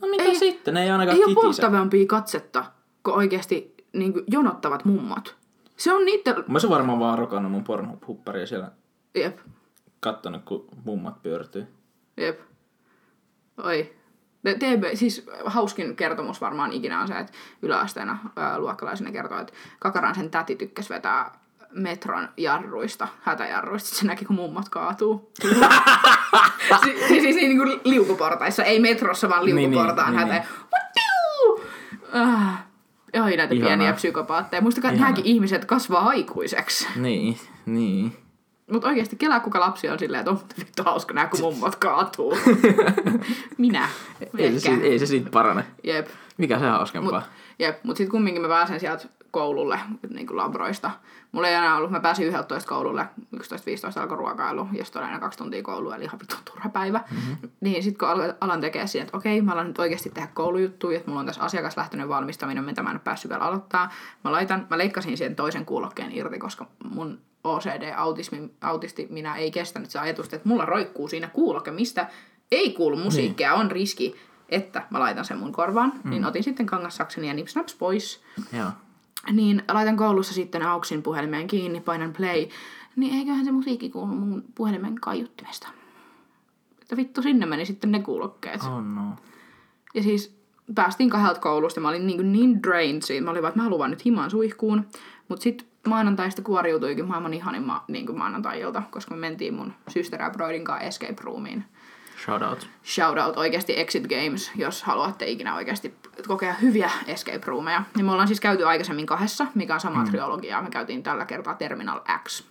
[0.00, 0.74] No mitä Ei- sitten?
[0.74, 1.46] Ne ei ainakaan Ei ole kitise.
[1.46, 2.64] polttavampia katsetta
[3.02, 5.36] kuin oikeasti niin kuin jonottavat mummot.
[5.80, 6.34] Se on niiden...
[6.36, 8.70] Mä olisin varmaan vaan rokannut mun Pornhub-hupparia siellä
[9.14, 9.38] Jep,
[10.00, 11.66] kattonut, kun mummat pyörtyy.
[12.16, 12.40] jep.
[13.62, 13.94] Oi.
[14.44, 19.52] Te- TB, siis hauskin kertomus varmaan ikinä on se, että yläasteena ää, luokkalaisena kertoo, että
[19.78, 21.38] Kakaran sen täti tykkäsi vetää
[21.72, 25.32] metron jarruista, hätäjarruista, se näki, kun mummot kaatuu.
[26.84, 30.32] si- siis, siis niin kuin liukuportaissa, ei metrossa, vaan Niin, niin, liukuportaan niin, hätä.
[30.32, 30.44] Niin,
[32.12, 32.64] ah.
[33.14, 33.68] Oi näitä Ihanaa.
[33.68, 34.60] pieniä psykopaatteja.
[34.60, 36.86] Muistakaa, että nämäkin ihmiset kasvaa aikuiseksi.
[36.96, 38.16] Niin, niin.
[38.72, 42.38] Mutta oikeasti kelaa, kuka lapsi on silleen, että on vittu hauska nää, kun mummot kaatuu.
[43.58, 43.88] Minä.
[44.38, 45.64] Ei se, ei se siitä parane.
[45.84, 46.08] Jep.
[46.36, 47.22] Mikä se on hauskempaa?
[47.58, 50.90] Jep, mutta sitten kumminkin mä pääsen sieltä koululle niin kuin labroista.
[51.32, 53.06] Mulla ei enää ollut, mä pääsin 11 koululle,
[53.36, 53.40] 11-15
[54.00, 57.04] alkoi ruokailu, ja sitten oli aina kaksi tuntia koulua, eli ihan vittu turha päivä.
[57.10, 57.50] Mm-hmm.
[57.60, 60.96] Niin sitten kun al- alan tekee siihen, että okei, mä alan nyt oikeasti tehdä koulujuttuja,
[60.96, 63.90] että mulla on tässä asiakaslähtöinen valmistaminen, mitä mä en ole päässyt vielä aloittaa.
[64.24, 69.90] Mä, laitan, mä leikkasin siihen toisen kuulokkeen irti, koska mun OCD-autismi, autisti minä ei kestänyt
[69.90, 72.06] se ajatus, että mulla roikkuu siinä kuuloke, mistä
[72.50, 74.16] ei kuulu musiikkia, on riski,
[74.48, 75.92] että mä laitan sen mun korvaan.
[76.04, 76.10] Mm.
[76.10, 78.22] Niin otin sitten kangassakseni ja nipsnaps pois.
[78.52, 78.70] Joo.
[79.32, 82.46] Niin laitan koulussa sitten auksin puhelimeen kiinni, painan play.
[82.96, 85.68] Niin eiköhän se musiikki kuulu mun puhelimen kaiuttimesta.
[86.82, 88.62] Että vittu sinne meni sitten ne kuulokkeet.
[88.62, 89.16] Oh no.
[89.94, 90.40] Ja siis
[90.74, 91.80] päästiin kahdelta koulusta.
[91.80, 93.24] Mä olin niin, niin drained siitä.
[93.24, 94.86] Mä olin vaan, että mä haluan nyt himaan suihkuun.
[95.28, 100.30] Mutta sitten maanantaista kuoriutuikin maailman ihanin ma- niin maanantai-ilta, koska me mentiin mun syster ja
[100.30, 101.64] broidin kanssa escape roomiin.
[102.24, 102.68] Shout out.
[102.84, 105.94] Shout out oikeasti Exit Games, jos haluatte ikinä oikeasti
[106.28, 107.82] kokea hyviä escape roomeja.
[107.98, 110.10] Ja me ollaan siis käyty aikaisemmin kahdessa, mikä on sama mm.
[110.10, 110.62] trilogia.
[110.62, 112.44] Me käytiin tällä kertaa Terminal X.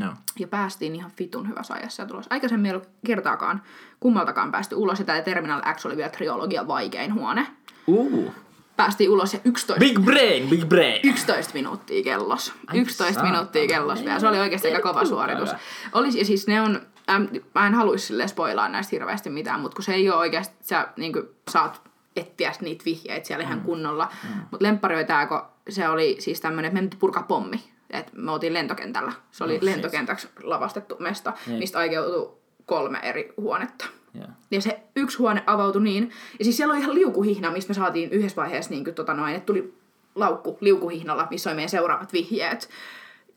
[0.00, 0.12] Joo.
[0.38, 2.34] Ja päästiin ihan vitun hyvässä ajassa ja tulossa.
[2.34, 3.62] Aikaisemmin ei ollut kertaakaan
[4.00, 4.98] kummaltakaan päästy ulos.
[4.98, 7.46] Ja tämä Terminal X oli vielä trilogian vaikein huone.
[7.86, 8.32] Uh.
[8.76, 11.00] Päästiin ulos ja 11, Big brain, big brain.
[11.04, 12.52] 11 minuuttia kellos.
[12.66, 13.32] Ai 11 saatana.
[13.32, 14.20] minuuttia kellos vielä.
[14.20, 15.50] Se oli oikeasti aika kova suoritus.
[15.92, 16.80] Olisi, siis ne on,
[17.10, 20.56] äm, mä en haluaisi silleen spoilaa näistä hirveästi mitään, mutta kun se ei ole oikeasti,
[20.60, 21.82] sä niin kuin, saat
[22.16, 24.08] etsiä niitä vihjeitä siellä ihan kunnolla.
[24.24, 24.40] Mm.
[24.50, 27.62] Mutta lemppari oli tää, kun se oli siis tämmönen, että me piti purkaa pommi.
[27.90, 29.12] Et me oltiin lentokentällä.
[29.30, 29.62] Se oli shit.
[29.62, 31.58] lentokentäksi lavastettu mesta, Jep.
[31.58, 32.36] mistä aikeutui
[32.66, 33.86] kolme eri huonetta.
[34.14, 34.26] Joo.
[34.50, 36.10] Ja se yksi huone avautui niin.
[36.38, 39.34] Ja siis siellä oli ihan liukuhihna, mistä me saatiin yhdessä vaiheessa, niin kuin, tota noin,
[39.34, 39.74] että tuli
[40.14, 42.68] laukku liukuhihnalla, missä oli meidän seuraavat vihjeet.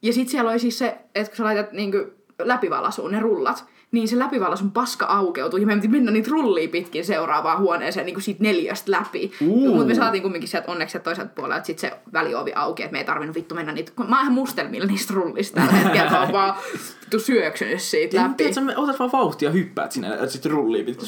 [0.01, 3.65] Ja sitten siellä oli siis se, että kun sä laitat niin kuin, läpivalasuun ne rullat,
[3.91, 8.13] niin se läpivalasun paska aukeutui ja me piti mennä niitä rullia pitkin seuraavaan huoneeseen niin
[8.13, 9.31] kuin siitä neljästä läpi.
[9.41, 9.67] Uu.
[9.67, 12.91] Mutta me saatiin kumminkin sieltä onneksi sieltä toiselta puolelta, että sitten se väliovi auki, että
[12.91, 16.21] me ei tarvinnut vittu mennä niitä, mä oon ihan mustelmilla niistä rullista tällä hetkellä, mä
[16.21, 16.55] oon vaan
[17.01, 18.33] vittu syöksynyt siitä Ja läpi.
[18.37, 21.07] tiedätkö, me otat vaan vauhtia ja hyppäät sinne, että sit rullii pitkin.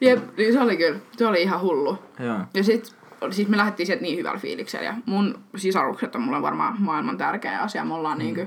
[0.00, 1.98] Jep, niin se oli kyllä, se oli ihan hullu.
[2.18, 2.38] Joo.
[2.54, 2.94] Ja sit,
[3.30, 4.84] siis me lähdettiin sieltä niin hyvällä fiiliksellä.
[4.84, 7.84] Ja mun sisarukset on mulle varmaan maailman tärkeä asia.
[7.84, 8.22] Me ollaan mm.
[8.24, 8.46] niinkö,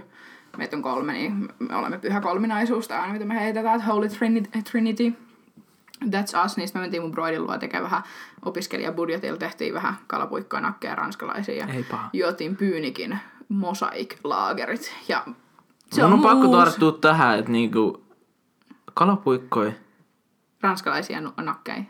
[0.58, 2.88] meitä on kolme, niin me olemme pyhä kolminaisuus.
[2.88, 4.08] Tai aina mitä me heitetään, Holy
[4.72, 5.14] Trinity.
[6.06, 6.58] That's us.
[6.58, 8.04] Niistä me mentiin mun broidin luo tekemään vähän
[8.46, 9.38] opiskelijabudjetilla.
[9.38, 11.56] Tehtiin vähän kalapuikkoja, nakkeja ranskalaisia.
[11.66, 11.68] Ja
[12.14, 14.94] juotiin pyynikin mosaik-laagerit.
[15.08, 15.24] Ja
[15.92, 18.04] Se on, on pakko tarttua tähän, että niinku
[18.94, 19.74] kalapuikkoi.
[20.62, 21.84] ranskalaisia nakkeja.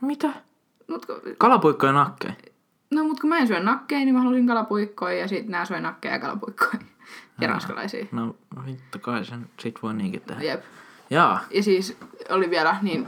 [0.00, 0.28] Mitä?
[0.88, 1.06] Mut
[1.38, 2.30] Kalapuikkoja nakkei.
[2.90, 5.80] No, mutta kun mä en syö nakkeja, niin mä halusin kalapuikkoja ja sitten nää söi
[5.80, 6.78] nakkeja ja kalapuikkoja.
[7.40, 8.06] Ja ranskalaisia.
[8.12, 10.42] No vittu kai sen sit voi niinkin tehdä.
[10.42, 10.64] Jep.
[11.10, 11.40] Jaa.
[11.50, 11.98] Ja siis
[12.30, 13.06] oli vielä niin...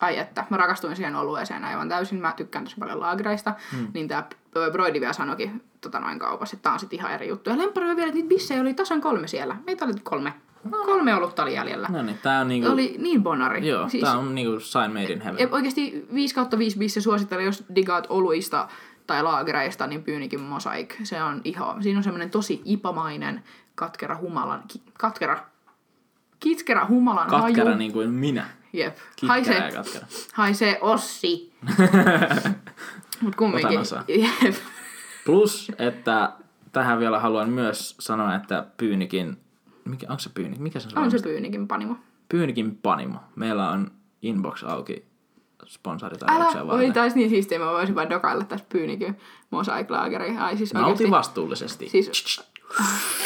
[0.00, 2.20] Ai että, mä rakastuin siihen olueeseen aivan täysin.
[2.20, 3.54] Mä tykkään tosi paljon laagereista.
[3.72, 3.88] Hmm.
[3.94, 4.28] Niin tää
[4.72, 7.50] Broidi vielä sanoikin tota noin kaupassa, että tää on sit ihan eri juttu.
[7.50, 9.56] Ja lemppari oli vielä, että niitä bissejä oli tasan kolme siellä.
[9.66, 10.34] Meitä oli kolme.
[10.70, 11.88] Kolme olutta oli jäljellä.
[11.88, 12.70] No niin, tää on niinku...
[12.70, 13.68] Oli niin bonari.
[13.68, 15.38] Joo, siis, tää on niinku sign made in heaven.
[15.38, 18.68] Ja oikeasti 5 kautta 5 bisse suosittelen, jos digaat oluista
[19.10, 20.96] tai laagereista, niin Pyynikin Mosaik.
[21.02, 23.44] Se on ihan, siinä on semmoinen tosi ipamainen
[23.74, 25.38] katkera humalan, ki, katkera,
[26.40, 27.78] kitkera humalan Katkera haju.
[27.78, 28.46] niin kuin minä.
[28.72, 28.96] Jep.
[28.96, 30.06] Kitkera Haisee, ja katkera.
[30.32, 31.52] haisee ossi.
[33.22, 33.80] Mut kumminkin.
[34.08, 34.54] Jep.
[35.26, 36.32] Plus, että
[36.72, 39.36] tähän vielä haluan myös sanoa, että Pyynikin...
[39.84, 40.58] Mikä, onko se Pyynik?
[40.58, 41.02] Mikä se on?
[41.02, 41.96] On se Pyynikin panimo.
[42.28, 43.18] Pyynikin Panimo.
[43.36, 43.90] Meillä on
[44.22, 45.09] inbox auki
[45.70, 49.18] sponsoritarjouksia Älä, oli taas niin siistiä, mä voisin vaan dokailla tästä Pyynikin
[49.50, 50.36] Mosaik laageri.
[50.36, 51.10] Ai siis Nauti oikeesti.
[51.10, 51.88] vastuullisesti.
[51.88, 52.40] Siis,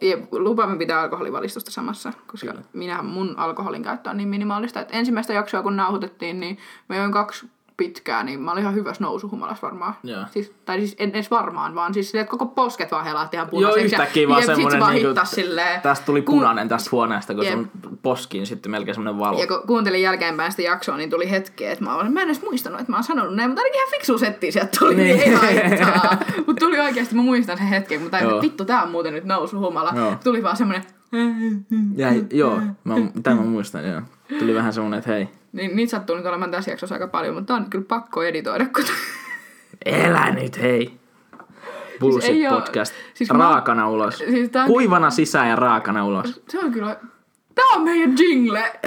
[0.00, 5.32] ja lupaamme pitää alkoholivalistusta samassa, koska minä mun alkoholin käyttö on niin minimaalista, että ensimmäistä
[5.32, 7.46] jaksoa kun nauhoitettiin, niin mä join kaksi
[7.84, 9.94] pitkään, niin mä olin ihan hyvässä nousuhumalassa varmaan.
[10.02, 10.24] Joo.
[10.30, 13.48] Siis, tai siis en edes varmaan, vaan siis silleen, että koko posket vaan helahti ihan
[13.48, 13.78] punaiseksi.
[13.80, 15.80] Joo, yhtäkkiä ja, vaan ja sit se semmonen vaan niinku, hittas silleen.
[15.80, 17.54] tästä tuli Kun- punainen tästä huoneesta, kun Jep.
[17.54, 17.70] sun
[18.02, 19.38] poskiin sitten melkein semmonen valo.
[19.40, 22.42] Ja kun kuuntelin jälkeenpäin sitä jaksoa, niin tuli hetki, että mä, olin, mä en edes
[22.42, 25.22] muistanut, että mä oon sanonut näin, mutta ainakin ihan fiksu setti sieltä tuli, niin, Niin.
[25.22, 26.16] ei haittaa.
[26.46, 29.92] Mutta tuli oikeasti, mä muistan sen hetken, mutta että vittu, tää on muuten nyt nousuhumala.
[29.96, 30.14] Joo.
[30.24, 30.82] Tuli vaan semmonen,
[31.96, 34.00] Jäi, joo, mä, tämän mä muistan, joo.
[34.38, 37.54] Tuli vähän semmonen, että hei, niin niitä sattuu nyt olemaan tässä jaksossa aika paljon, mutta
[37.54, 38.84] on kyllä pakko editoida, kun
[39.84, 41.00] elä nyt hei.
[42.00, 42.94] Bullshit ei oo- podcast.
[43.14, 44.18] siis mä- raakana ulos.
[44.18, 46.42] siis tää on- Kuivana sisään ja raakana ulos.
[46.48, 46.96] Se on kyllä...
[47.54, 48.72] Tää on meidän jingle!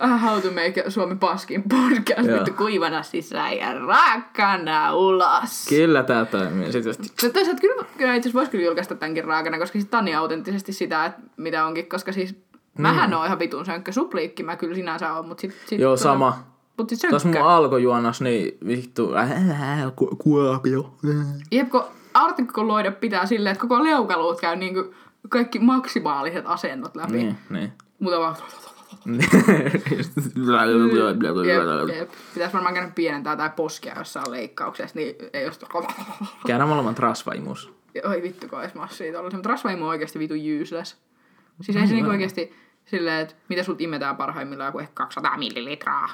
[0.00, 2.28] Ah, How to make Suomi paskin podcast.
[2.28, 2.36] Joo.
[2.36, 5.66] Vittu kuivana sisään ja raakana ulos.
[5.68, 6.72] Kyllä tää toimii.
[6.72, 9.84] Sitten just, No, toisaalta kyllä, kyllä itse asiassa voisi kyllä julkaista tämänkin raakana, koska siis
[9.86, 12.36] tää on niin autenttisesti sitä, että mitä onkin, koska siis
[12.78, 13.92] mähän oon ihan vitun sönkkö.
[13.92, 16.38] Supliikki mä kyllä sinänsä oon, mutta sit, sit joo, sama.
[16.78, 17.50] Mut sit Tuossa mun sönkkö.
[17.50, 19.32] alkojuonnos, niin vittu, äh,
[19.96, 20.94] ku- kuopio.
[21.52, 24.94] Jep, kun artikkuloida pitää silleen, että koko leukaluut käy niinku
[25.28, 27.12] kaikki maksimaaliset asennot läpi.
[27.12, 27.72] Niin, niin.
[27.98, 28.36] Mutta vaan...
[31.46, 32.10] Jep, jep.
[32.34, 35.60] Pitäis varmaan käydä pienentää tai poskea jossain leikkauksessa, niin ei jos...
[36.46, 37.72] Käydään molemmat rasvaimus.
[38.04, 39.38] Oi vittu, kun edes massia tollasen.
[39.38, 40.96] Mutta rasvaimu on oikeesti vitu useless.
[41.62, 42.56] Siis ei se niinku oikeesti
[42.86, 46.08] silleen, että mitä sut imetään parhaimmillaan joku ehkä 200 millilitraa.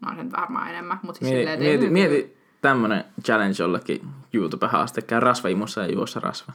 [0.00, 2.30] No on se nyt varmaan enemmän, mutta siis silleen, Mieti, että ei mieti, se niinku-
[2.32, 4.02] mieti tämmönen challenge jollekin
[4.34, 5.02] YouTube-haaste.
[5.02, 6.52] Käy rasvaimussa ja juossa rasva.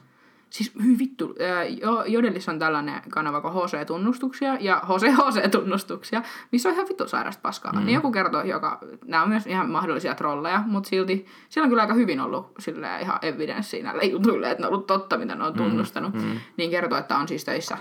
[0.49, 6.21] Siis hyi vittu, ää, jo, Jodelissa on tällainen kanava kuin HC-tunnustuksia ja HC-HC-tunnustuksia,
[6.51, 7.73] missä on ihan vittu sairasta paskaa.
[7.73, 7.85] Mm.
[7.85, 11.81] Niin joku kertoo, joka, nämä on myös ihan mahdollisia trolleja, mutta silti siellä on kyllä
[11.81, 15.43] aika hyvin ollut silleen ihan evidenssiä näille jutuille, että ne on ollut totta, mitä ne
[15.43, 16.13] on tunnustanut.
[16.13, 16.39] Mm.
[16.57, 17.77] Niin kertoo, että on siis töissä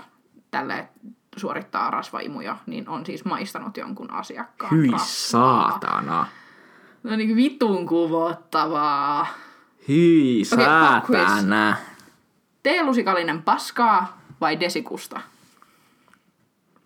[0.51, 0.87] tälle
[1.37, 5.07] suorittaa rasvaimuja, niin on siis maistanut jonkun asiakkaan Hyi rasvaa.
[5.07, 6.25] saatana.
[7.03, 9.27] No niin vitun kuvottavaa.
[9.87, 11.75] Hyi saatana.
[12.63, 15.21] Teelusikallinen paskaa vai desikusta?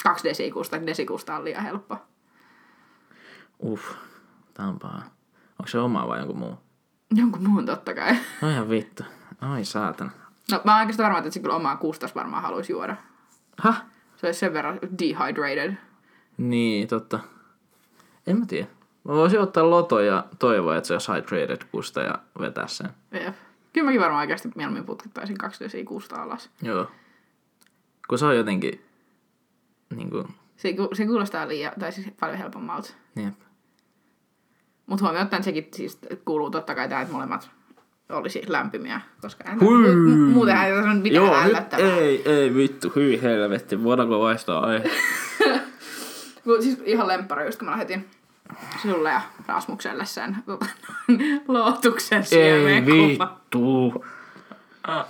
[0.04, 1.98] Kaksi desikusta, desikusta on liian helppo.
[3.66, 3.92] Uff,
[4.54, 4.98] tää on paha.
[5.60, 6.58] Onko se oma vai jonkun muu?
[7.16, 8.18] Jonkun muun totta kai.
[8.42, 9.04] No ihan vittu.
[9.54, 10.12] Oi saatana.
[10.52, 12.96] No mä oon oikeastaan varma, että se kyllä omaa kustas varmaan haluaisi juoda.
[13.64, 13.82] Häh?
[14.24, 15.74] Se olisi sen verran dehydrated.
[16.38, 17.20] Niin, totta.
[18.28, 18.68] En mä tiedä.
[19.04, 22.90] Mä voisin ottaa loto ja toivoa, että se olisi hydrated kusta ja vetää sen.
[23.12, 23.36] Jep.
[23.74, 26.50] Kyllä mäkin varmaan oikeasti mieluummin putkittaisin kaksi desikusta alas.
[26.62, 26.92] Joo.
[28.08, 28.86] Kun se on jotenkin...
[29.96, 30.28] Niinku...
[30.58, 32.94] Se, ku- se kuulostaa liian, tai siis paljon helpommalta.
[33.16, 33.36] Jep.
[34.86, 37.50] Mutta huomioon ottaen sekin siis kuuluu totta kai tämä, että molemmat
[38.10, 39.84] olisi lämpimiä, koska en, Hui.
[39.84, 43.84] mu- muutenhan ei on mitään Joo, nyt ei, ei vittu, hyi helvetti.
[43.84, 44.90] Voidaanko vaihtaa aihe?
[46.60, 48.08] Siis ihan lemppari, just kun mä lähetin
[48.82, 50.38] sulle ja Rasmukselle sen
[51.48, 53.94] lootuksen ei vittu.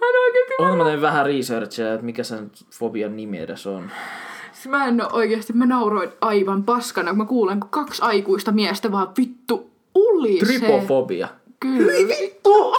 [0.00, 3.90] Mä en oikeesti, Oota, mä tein vähän researchia, että mikä sen fobian nimi edes on.
[4.52, 8.52] siis mä en oo oikeesti, mä nauroin aivan paskana, kun mä kuulen, kun kaksi aikuista
[8.52, 10.58] miestä vaan vittu ulisee.
[10.58, 11.28] Tripofobia.
[11.62, 11.92] Kyllä.
[12.08, 12.76] vittu.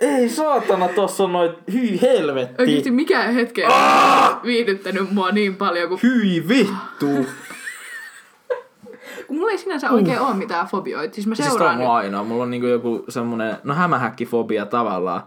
[0.00, 2.62] Ei saatana, tossa on noit, hyi helvetti.
[2.62, 3.68] Oikeesti mikään hetki ei
[4.44, 7.06] viihdyttänyt mua niin paljon, kun, Hyi vittu.
[9.26, 11.14] kun mulla ei sinänsä oikein oo mitään fobioita.
[11.14, 11.84] Siis mä Siis seuraan on nyt.
[11.86, 12.24] mulla ainoa.
[12.24, 15.22] Mulla on niinku joku semmonen, no hämähäkkifobia tavallaan.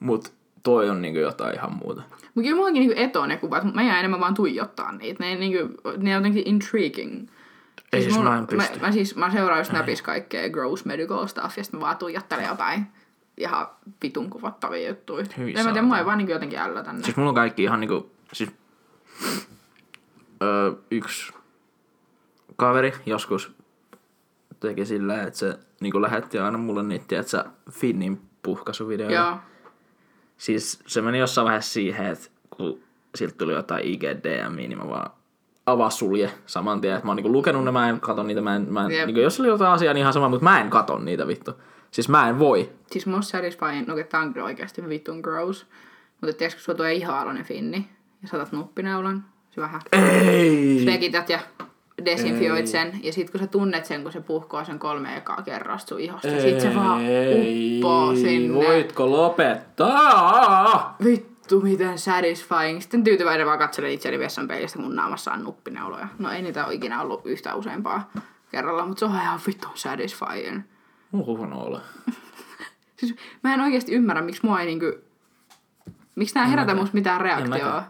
[0.00, 2.02] Mut toi on niinku jotain ihan muuta.
[2.34, 5.24] Mutta kyllä mullakin niinku etoo ne kuvat, mutta mä jään enemmän vaan tuijottaa niitä.
[5.24, 5.58] Ne, niinku,
[5.96, 7.28] ne on jotenkin intriguing.
[7.92, 8.78] Ei siis mulla- mä en pysty.
[8.80, 11.96] Mä, mä, siis, mä seuraan just Snapissa kaikkea gross medical stuff, ja sitten mä vaan
[11.96, 12.86] tuijottelen jotain
[13.36, 13.68] ihan
[14.02, 15.24] vitun kuvattavia juttuja.
[15.38, 16.94] Hyi en mä tiedä, mua ei vaan niinku jotenkin ällötä.
[17.02, 18.50] Siis mulla on kaikki ihan niinku, siis
[20.42, 21.32] öö, yksi
[22.56, 23.52] kaveri joskus
[24.60, 29.20] teki sillä, että se niinku lähetti aina mulle niitä, että sä Finnin puhkaisuvideoja.
[29.20, 29.36] Joo.
[30.36, 32.80] Siis se meni jossain vaiheessa siihen, että kun
[33.14, 35.10] siltä tuli jotain IGDM, niin mä vaan
[35.66, 37.00] avaa sulje saman tien.
[37.04, 39.06] Mä oon niinku lukenut ne, mä en kato niitä, mä en, mä en, Jep.
[39.06, 41.52] niinku, jos oli jotain asiaa, niin ihan sama, mutta mä en kato niitä vittu.
[41.90, 42.72] Siis mä en voi.
[42.90, 45.66] Siis most satisfying, no tää on kyllä oikeasti vitun gross.
[46.20, 47.88] Mutta tiedätkö, kun sulla tulee ihan aloinen finni,
[48.22, 50.82] ja saatat nuppineulan, se vähän Ei!
[50.86, 51.38] pekität ja
[52.04, 55.88] desinfioit sen, ja sit kun sä tunnet sen, kun se puhkoo sen kolme ekaa kerrasta
[55.88, 57.00] sun ihosta, ja sit se vaan
[57.76, 58.54] uppoo sinne.
[58.54, 60.96] Voitko lopettaa?
[61.04, 62.80] Vittu, miten satisfying.
[62.80, 66.08] Sitten tyytyväinen vaan katselen itseäni vessan peilistä, kun mun naamassa on nuppineuloja.
[66.18, 68.10] No ei niitä ole ikinä ollut yhtä useampaa
[68.50, 70.62] kerralla, mutta se on ihan vittu satisfying.
[71.12, 71.80] On huono olo.
[72.96, 74.92] Siis mä en oikeasti ymmärrä, miksi mua ei niinku...
[76.14, 77.84] Miksi nää herätä musta mitään reaktioa.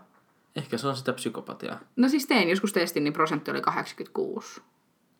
[0.56, 1.78] Ehkä se on sitä psykopatiaa.
[1.96, 4.62] No siis tein joskus testin, niin prosentti oli 86.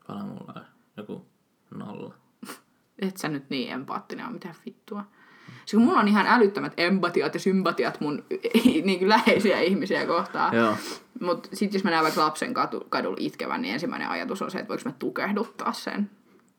[0.07, 0.65] Paljon mulla on?
[0.97, 1.27] Joku
[1.75, 2.15] nolla.
[2.99, 5.05] Et sä nyt niin empaattinen ole, mitä vittua.
[5.67, 8.25] Se kun mulla on ihan älyttömät empatiat ja sympatiat mun
[8.85, 10.57] niin kuin läheisiä ihmisiä kohtaan.
[10.57, 10.77] Joo.
[11.21, 12.55] Mutta sitten jos mä näen vaikka lapsen
[12.89, 16.11] kadulla itkevän, niin ensimmäinen ajatus on se, että voiko mä tukehduttaa sen.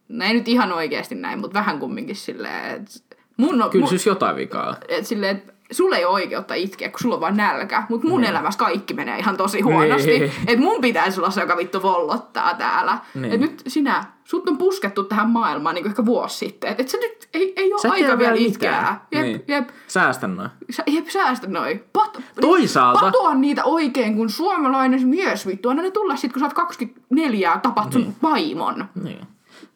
[0.09, 3.89] No ei nyt ihan oikeasti näin, mutta vähän kumminkin silleen, että mun on, Kyllä mun,
[3.89, 4.75] siis jotain vikaa.
[4.87, 8.23] et silleen, että sulla ei ole oikeutta itkeä, kun sulla on vaan nälkä, mutta mun
[8.23, 10.19] elämässä kaikki menee ihan tosi huonosti.
[10.19, 10.31] Niin.
[10.47, 12.97] Että mun pitäisi olla se, joka vittu vollottaa täällä.
[13.15, 13.33] Niin.
[13.33, 16.69] Et nyt sinä, sut on puskettu tähän maailmaan niin ehkä vuosi sitten.
[16.69, 18.95] Että et sä nyt ei, ei ole Sä aika vielä itkeä.
[19.11, 19.43] Jep, Niin.
[19.47, 19.69] jep.
[19.87, 20.49] Säästä noin.
[20.69, 21.83] Sä, jep, säästä noin.
[21.93, 25.69] Pat, Toisaalta- Patoa niitä oikein, kun suomalainen mies vittu.
[25.69, 28.15] Anna ne tulla sit, kun sä oot 24 ja tapat sun Niin.
[28.23, 28.85] vaimon.
[29.03, 29.27] Niin.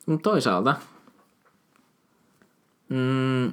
[0.05, 0.75] Mutta toisaalta...
[2.89, 3.51] Mm,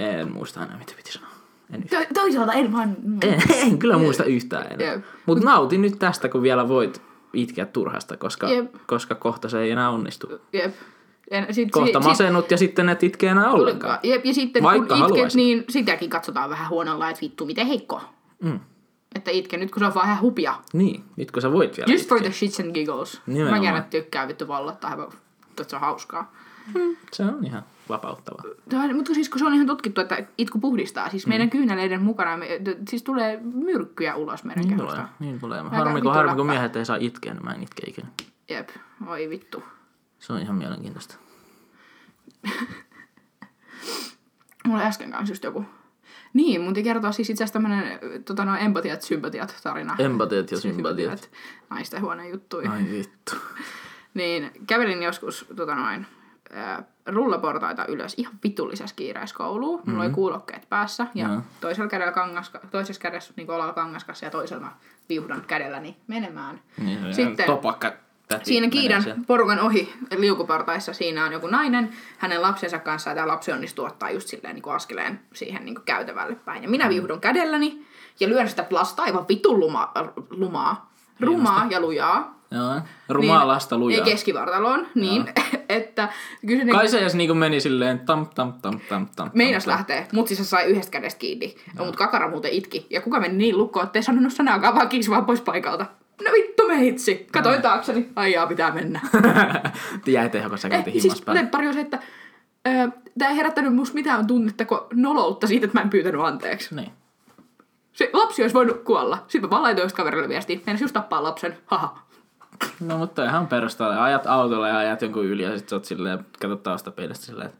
[0.00, 1.30] en muista enää, mitä piti sanoa.
[1.72, 2.06] En, yhtään.
[2.06, 2.96] To, toisaalta en vaan...
[3.22, 4.92] en, en kyllä muista yhtään enää.
[4.92, 5.04] Jep.
[5.26, 8.46] Mutta nautin nyt tästä, kun vielä voit itkeä turhasta, koska,
[8.86, 10.40] koska kohta se ei enää onnistu.
[10.52, 10.74] Jep.
[11.30, 13.98] En, sit, Kohta sit- masennut ja sitten et itke enää ollenkaan.
[14.02, 15.36] Jep, ja sitten Vaikka kun itket, haluaisit.
[15.36, 18.00] niin sitäkin katsotaan vähän huonolla, että vittu, miten heikko.
[18.42, 18.60] Mm.
[19.14, 20.54] Että itke nyt, kun se on vaan ihan hupia.
[20.72, 22.30] Niin, nyt kun sä voit vielä Just for itkeä.
[22.30, 23.20] the shits and giggles.
[23.26, 23.60] Nimenomaan.
[23.60, 25.08] Mä jäänyt tykkään vittu vallottaa,
[25.50, 26.32] että se on hauskaa.
[27.12, 28.44] Se on ihan vapauttavaa.
[28.68, 31.08] Tämä, mutta siis kun se on ihan tutkittu, että itku puhdistaa.
[31.10, 31.30] Siis Mm.
[31.30, 32.46] meidän kyyneleiden mukana me,
[32.88, 34.96] siis tulee myrkkyjä ulos meidän Niin kehosta.
[34.96, 35.58] tulee, niin tulee.
[35.60, 38.08] Aika Harmi, kun, harmi, kun miehet ei saa itkeä, niin mä en itke ikinä.
[38.48, 38.68] Jep,
[39.06, 39.62] oi vittu.
[40.18, 41.16] Se on ihan mielenkiintoista.
[44.66, 45.64] Mulla äsken kanssa just joku.
[46.32, 49.96] Niin, mun piti kertoa siis itse asiassa tämmönen tota, no, empatiat, sympatiat tarina.
[49.98, 51.30] Empatiat ja sympatiat.
[51.70, 52.72] Naisten huoneen juttuja.
[52.72, 53.32] Ai vittu.
[54.14, 56.06] Niin, kävelin joskus tota noin,
[56.52, 56.82] ää,
[57.14, 59.70] rullaportaita ylös ihan vitullisessa kiireessä kouluun.
[59.78, 60.00] Mulla mm-hmm.
[60.00, 61.40] oli kuulokkeet päässä ja Joo.
[61.60, 64.68] toisella kädellä kangas, toisessa kädessä niin olalla kangaskassa ja toisella
[65.08, 66.60] viuhdan kädelläni menemään.
[66.78, 67.92] Niin, Sitten- topakka
[68.28, 69.22] täti Siinä siellä.
[69.26, 74.10] porukan ohi liukuportaissa siinä on joku nainen hänen lapsensa kanssa ja tämä lapsi onnistuu ottaa
[74.10, 76.62] just silleen niin kuin askeleen siihen niin kuin käytävälle päin.
[76.62, 76.90] Ja minä Mm.
[76.90, 77.86] viuhdun kädelläni
[78.20, 79.92] ja lyön sitä plastaa aivan vitun luma,
[80.30, 82.39] lumaa, rumaa ja lujaa.
[82.50, 84.04] Joo, rumaa lasta lujaa.
[84.04, 85.24] Keskivartaloon, niin
[85.68, 86.08] että
[86.46, 89.30] kyseinen Kai se edes niinku meni silleen tam tam tam tam tam.
[89.34, 91.54] meinas tam, lähtee, mutta siis se sai yhdestä kädestä kiinni.
[91.78, 92.86] No, mutta kakara muuten itki.
[92.90, 95.86] Ja kuka meni niin lukkoon, ettei sanonut sanaakaan, vaan kiisi vaan pois paikalta.
[96.24, 97.26] No vittu meitsi.
[97.32, 98.08] Katoin taakseni.
[98.16, 99.00] Ai jaa, pitää mennä.
[100.06, 101.40] Jäi tehokas, sä Eh, siis päälle.
[101.40, 101.98] lemppari on se, että
[103.18, 106.74] tämä ei herättänyt musta mitään tunnetta kuin noloutta siitä, että mä en pyytänyt anteeksi.
[106.74, 106.92] Niin.
[107.92, 109.24] Se lapsi olisi voinut kuolla.
[109.28, 110.58] Sitten mä vaan laitoin kaverille viestiä.
[110.66, 111.58] Meinas just tappaa lapsen.
[111.66, 111.98] Haha.
[112.80, 113.98] No mutta ihan perustalle.
[113.98, 117.50] Ajat autolla ja ajat jonkun yli ja sit sä oot silleen, katsot taustapeilistä silleen.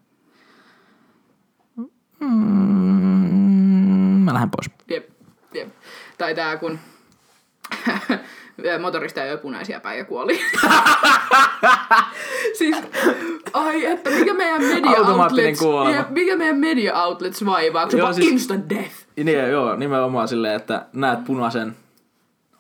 [2.21, 2.27] Mm,
[4.25, 4.71] mä lähden pois.
[4.91, 5.09] Jep,
[5.55, 5.69] jep.
[6.19, 6.79] Tai tää kun
[8.81, 10.41] motorista ajoi punaisia päin ja kuoli.
[12.59, 12.77] siis,
[13.53, 15.61] ai että mikä meidän media outlets,
[16.11, 18.95] mikä meidän media outlets vaivaa, kun se siis- instant death.
[19.17, 21.77] Niin, joo, nimenomaan silleen, että näet punaisen,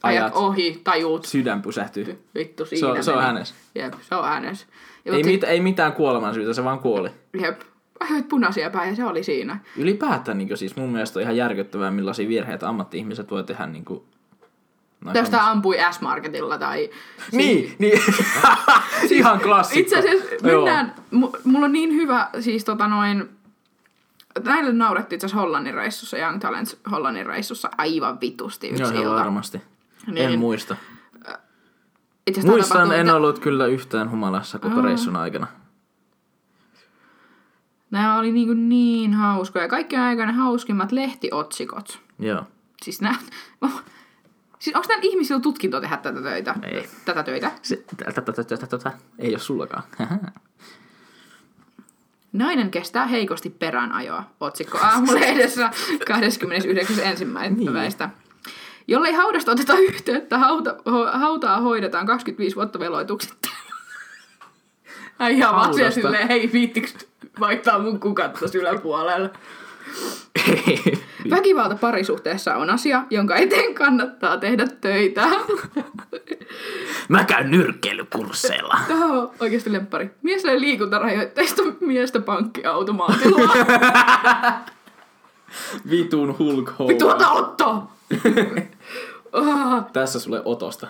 [0.02, 1.24] Ajat, ajat, ohi, tajuut.
[1.24, 2.24] sydän pysähtyy.
[2.34, 3.54] Vittu Se siinä on, se on hänes.
[3.74, 4.66] Jep, se on hänes.
[5.04, 7.10] Ja Ei, mit, ei mitään kuoleman syytä, se vaan kuoli.
[7.40, 7.60] Jep.
[8.00, 9.58] Ajoit punaisia päin ja se oli siinä.
[9.76, 14.02] Ylipäätään niin siis mun mielestä on ihan järkyttävää, millaisia virheitä ammatti-ihmiset voi tehdä niin kuin...
[15.04, 16.90] No, Tästä ampui S-Marketilla tai...
[17.32, 18.00] Niin, niin.
[19.10, 19.80] ihan klassikko.
[19.80, 20.64] Itse asiassa Joo.
[20.64, 20.94] mennään...
[21.14, 23.28] mu- Mulla on niin hyvä, siis tota noin...
[24.44, 29.14] Näille naurettiin itse Hollannin reissussa, Young Talents Hollannin reissussa aivan vitusti yksi Joo, joo, ilta.
[29.14, 29.60] varmasti.
[30.06, 30.18] Niin.
[30.18, 30.76] En muista.
[32.26, 35.46] Itse Muistan, en mitä- ollut kyllä yhtään humalassa koko reissun aikana.
[37.90, 39.68] Nämä oli niin, kuin niin hauskoja.
[39.68, 42.00] Kaikkien aikoina hauskimmat lehtiotsikot.
[42.18, 42.42] Joo.
[42.82, 43.14] Siis nää...
[44.58, 46.54] Siis onko näillä ihmisillä tutkinto tehdä tätä töitä?
[46.62, 46.88] Ei.
[47.04, 47.50] Tätä töitä?
[47.62, 48.92] Se, tätä, tätä, tätä, tätä.
[49.18, 49.82] Ei ole sullakaan.
[52.32, 54.24] Nainen kestää heikosti peräänajoa.
[54.40, 55.70] Otsikko aamulehdessä
[56.10, 57.24] 29.1.
[57.56, 57.72] Niin.
[58.88, 63.48] Jollei haudasta oteta yhteyttä, hauta, ho, hautaa hoidetaan 25 vuotta veloituksetta.
[65.18, 66.94] Äijä vaan siellä silleen, hei viittiks
[67.40, 69.30] vaihtaa mun kukat tossa yläpuolella.
[71.30, 75.26] Väkivalta parisuhteessa on asia, jonka eteen kannattaa tehdä töitä.
[77.08, 78.78] Mä käyn nyrkkeilykursseilla.
[78.88, 80.10] Tämä on oikeasti lemppari.
[80.22, 83.52] Mies liikuntarajoitteista miestä pankkiautomaatilla.
[85.90, 86.88] Vitun Hulk Hogan.
[86.88, 87.82] Vittu ota Otto!
[89.32, 90.86] Ah, Tässä sulle otosta.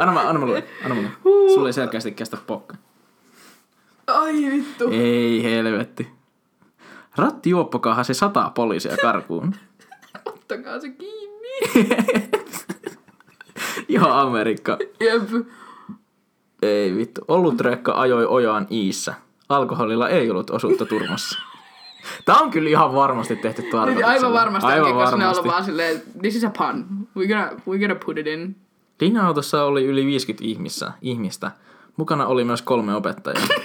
[0.00, 0.62] Anna mä, anna mä luen.
[0.84, 1.08] Anna mä.
[1.54, 2.76] Sulle ei selkeästi kestä pokka.
[4.06, 4.88] Ai vittu.
[4.90, 6.08] Ei helvetti.
[7.16, 9.54] Rattijuoppo kahasi sataa poliisia karkuun.
[10.24, 11.48] Ottakaa se kiinni.
[13.88, 14.78] Ihan Amerikka.
[15.00, 15.46] Jep.
[16.62, 17.20] Ei vittu.
[17.28, 19.14] Ollutrekka ajoi ojaan Iissä.
[19.48, 21.38] Alkoholilla ei ollut osuutta turmassa.
[22.24, 24.10] Tää on kyllä ihan varmasti tehty tarkoituksella.
[24.12, 25.38] Aivan varmasti Aivan onkin, koska ne on varmasti.
[25.40, 26.86] ollut vaan silleen, this is a pun.
[27.18, 28.56] We're gonna, we're gonna put it in.
[29.00, 30.92] Linja-autossa oli yli 50 ihmistä.
[31.02, 31.50] ihmistä.
[31.96, 33.46] Mukana oli myös kolme opettajaa.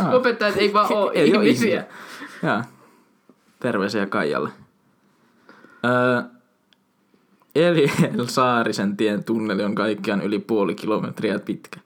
[0.00, 0.14] Ah.
[0.14, 1.84] Opettajat ei vaan oo Ei ihmisiä.
[2.42, 2.64] Jaa.
[3.60, 4.50] Terveisiä Kaijalle.
[5.84, 6.22] Öö,
[7.54, 11.80] Eliel Saarisen tien tunneli on kaikkiaan yli puoli kilometriä pitkä.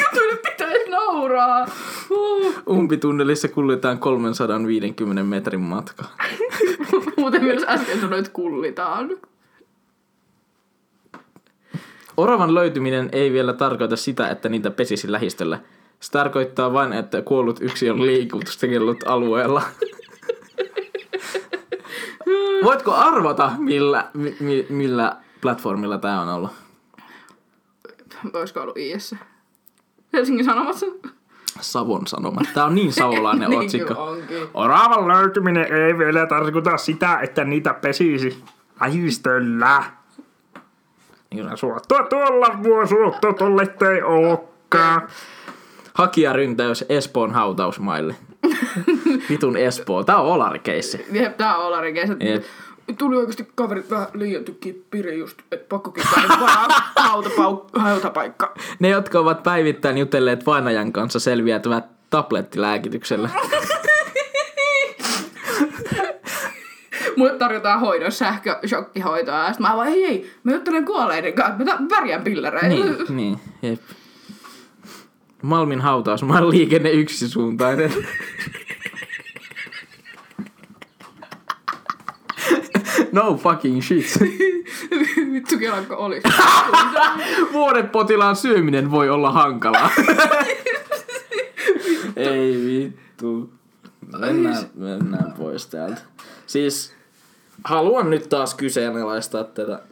[0.00, 0.36] Jutuille
[1.34, 1.66] nauraa.
[2.10, 2.54] Uh.
[2.68, 6.04] Umpitunnelissa kuljetaan 350 metrin matka.
[7.18, 9.10] Muuten myös äsken sanoit kullitaan.
[12.16, 15.60] Oravan löytyminen ei vielä tarkoita sitä, että niitä pesisi lähistöllä.
[16.00, 19.62] Se tarkoittaa vain, että kuollut yksi on liikutuskellut alueella.
[22.64, 26.50] Voitko arvata, millä, mi, mi- millä platformilla tämä on ollut?
[28.34, 29.14] Olisiko ollut IS?
[30.12, 30.86] Helsingin Sanomassa?
[31.60, 32.46] Savon Sanomat.
[32.54, 34.16] Tämä on niin savolainen niin otsikko.
[34.54, 38.44] Oravan löytyminen ei vielä tarkoita sitä, että niitä pesisi
[38.80, 39.84] lähistöllä.
[41.34, 45.02] Niin Suottua tuolla vuo suottua tolle ei ookaan.
[45.94, 48.14] Hakijaryntäys Espoon hautausmaille.
[49.30, 50.04] Vitun Espoo.
[50.04, 51.06] Tää on olarikeissi.
[51.12, 52.14] Jep, tää on Olarikeissa.
[52.98, 56.66] Tuli oikeasti kaverit vähän liian kippiri just, että pakko kippää varaa
[57.08, 58.54] hautapau- hautapaikka.
[58.78, 63.30] Ne, jotka ovat päivittäin jutelleet vainajan kanssa, selviävät tablettilääkityksellä.
[67.16, 71.78] Mulle tarjotaan hoidossa sähköshokkihoitoa ja sit mä vaan, hei hei, mä juttelen kuolleiden kanssa, mä
[71.90, 72.68] värjään pillereitä.
[72.68, 73.80] niin, niin, jep.
[75.42, 77.92] Malmin hautausmaan liikenne yksisuuntainen.
[83.14, 84.18] no fucking shit.
[85.32, 86.22] Vittu kelanko olis.
[87.52, 89.90] Vuodepotilaan syöminen voi olla hankalaa.
[92.16, 93.52] Ei vittu.
[94.18, 96.00] Mennään, mennään pois täältä.
[96.46, 96.94] Siis
[97.64, 99.82] haluan nyt taas kyseenalaistaa tätä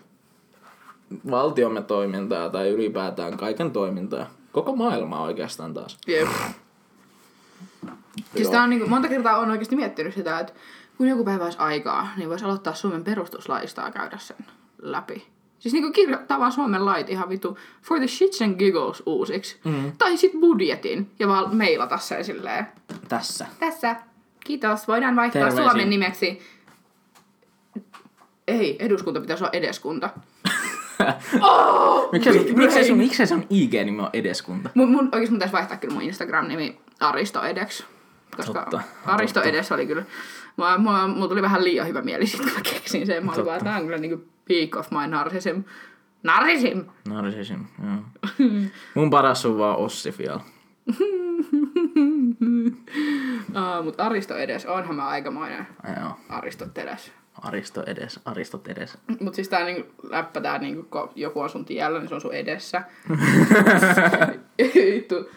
[1.31, 4.27] valtiomme toimintaa tai ylipäätään kaiken toimintaa.
[4.53, 5.99] Koko maailmaa oikeastaan taas.
[6.07, 6.29] Jep.
[8.37, 10.53] Siis tää on niinku, monta kertaa on oikeasti miettinyt sitä, että
[11.03, 14.37] kun joku päivä olisi aikaa, niin voisi aloittaa Suomen perustuslaista ja käydä sen
[14.83, 15.27] läpi.
[15.59, 19.61] Siis niinku kirjoittaa vaan Suomen lait ihan vitu for the shits and giggles uusiksi.
[19.65, 19.93] Mm.
[19.99, 22.67] Tai sit budjetin ja vaan mailata sen silleen.
[23.09, 23.47] Tässä.
[23.61, 23.97] Tässä.
[24.45, 24.89] Kiitos.
[24.89, 25.71] Voidaan vaihtaa Terveisiin.
[25.71, 26.43] Suomen nimeksi.
[28.49, 30.11] Ei, eduskunta pitäisi olla edeskunta.
[32.13, 34.71] Miksei sun, miksei sun, miksei sun IG-nimi on edeskunta?
[34.75, 37.83] Mun, mun, oikeesti mun pitäisi vaihtaa kyllä mun Instagram-nimi Aristo Edex.
[38.37, 39.49] Koska Totta, Aristo totta.
[39.49, 40.05] Edes oli kyllä...
[40.57, 43.27] Mulla, mulla, mulla tuli vähän liian hyvä mieli sit, kun mä keksin sen.
[43.27, 45.61] Mä olin vaan, tää on kyllä niinku peak of my narcissism.
[46.23, 46.81] Narcissism!
[47.09, 48.49] Narcissism, joo.
[48.95, 50.41] Mun paras on vaan Ossi vielä.
[53.49, 55.67] Uh, mut Aristo Edes, onhan mä aikamoinen
[56.01, 56.11] Joo.
[56.29, 57.13] Aristoteles.
[57.43, 58.99] Aristo edes, Aristot edes.
[59.21, 62.21] Mut siis tää niinku, läppä tää niinku, kun joku on sun tiellä, niin se on
[62.21, 62.83] sun edessä.
[64.75, 65.31] Vittu,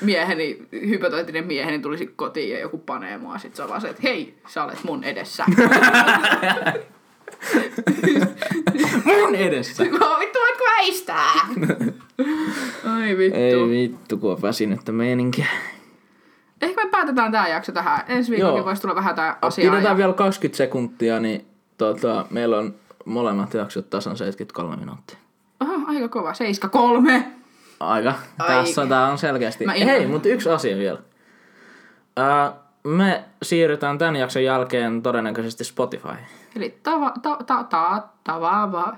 [0.00, 3.38] mieheni, hypoteettinen mieheni tulisi kotiin ja joku panee mua.
[3.38, 5.44] Sit se on vaan se, että hei, sä olet mun edessä.
[9.04, 9.84] Mun edessä!
[9.84, 9.90] Mä
[10.20, 11.32] vittu, voitko väistää?
[12.94, 13.38] Ai vittu.
[13.38, 15.46] Ei vittu, kun on väsynyttä meininkiä.
[16.62, 18.00] Ehkä me päätetään tää jakso tähän.
[18.08, 18.66] Ensi viikollakin Joo.
[18.66, 19.70] voisi tulla vähän tää asiaa.
[19.72, 19.96] Pidetään Ja...
[19.96, 21.46] vielä 20 sekuntia, niin
[21.78, 22.74] tota, meillä on
[23.04, 25.18] molemmat jaksot tasan 73 minuuttia.
[25.60, 26.32] Oho, aika kova.
[26.32, 27.22] 7-3.
[27.80, 28.14] Aika.
[28.38, 28.48] Ai.
[28.48, 29.66] Tässä tää on selkeästi.
[29.66, 30.98] Mä Hei, mutta yksi asia vielä.
[32.16, 32.52] Ää,
[32.84, 36.08] me siirrytään tämän jakson jälkeen todennäköisesti Spotify.
[36.56, 38.96] Eli tava, ta, ta, ta, tavava.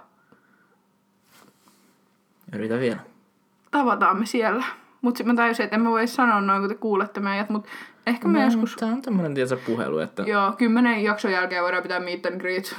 [2.55, 3.01] Yritä vielä.
[3.70, 4.65] Tavataan me siellä.
[5.02, 7.66] Mut sit mä tajusin, että en mä voi sanoa noin, kun te kuulette meidät, mut
[8.07, 8.77] ehkä me joskus...
[8.77, 10.23] Tää on tämmönen tiedätkö, puhelu, että...
[10.23, 12.77] Joo, kymmenen jakson jälkeen voidaan pitää meet and greet.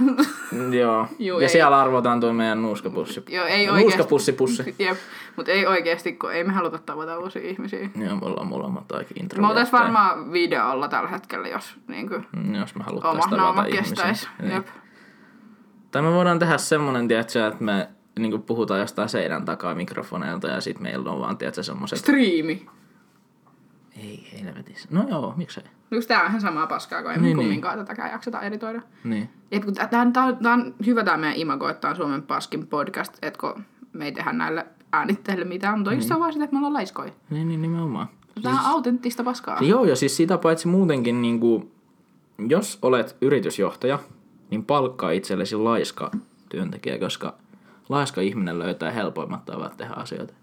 [0.72, 1.08] Joo.
[1.20, 1.50] Juu, ja ei.
[1.50, 3.24] siellä arvotaan tuo meidän nuuskapussi.
[3.30, 3.82] Joo, ei oikeesti.
[3.82, 4.76] Nuuskapussi pussi.
[4.80, 4.98] Jep,
[5.38, 7.90] mut ei oikeesti, kun ei me haluta tavata uusia ihmisiä.
[7.96, 9.48] Joo, me ollaan molemmat aika Me introvertteja.
[9.50, 13.82] oltais varmaan videolla tällä hetkellä, jos niinku Mm, Jos me haluttais oma tavata ihmisiä.
[13.82, 14.30] kestäis.
[14.42, 14.52] Niin.
[14.52, 14.68] Jep.
[15.92, 17.90] Tai me voidaan tehdä semmonen, tiedätkö, että me
[18.20, 22.00] niinku puhutaan jostain seinän takaa mikrofoneilta ja sit meillä on vaan, tiedätkö, semmoset...
[22.00, 22.66] Striimi.
[23.98, 24.88] Ei helvetissä.
[24.92, 25.64] No joo, miksei.
[25.92, 28.82] Yksi tää on ihan samaa paskaa, kun ei niin, Niin, kumminkaan tätäkään jakseta editoida.
[29.04, 29.30] Niin.
[29.52, 31.90] Jep, kun tää, tää, on- tää, on- tää on hyvä tää meidän imago, että tää
[31.90, 33.64] on Suomen paskin podcast, että kun
[33.94, 37.12] me ei tehdä näille äänitteille mitään, mutta oikeastaan vaan sitä, että me ollaan laiskoja.
[37.30, 38.08] Niin, niin nimenomaan.
[38.42, 39.58] Tämä on autenttista paskaa.
[39.62, 41.72] Joo, ja siis sitä paitsi muutenkin, niin kuin,
[42.48, 44.00] jos olet yritysjohtaja,
[44.50, 46.12] niin palkkaa itsellesi laiska
[46.50, 47.34] työntekijä, koska
[47.90, 50.34] laiska ihminen löytää helpoimmat tavat tehdä asioita.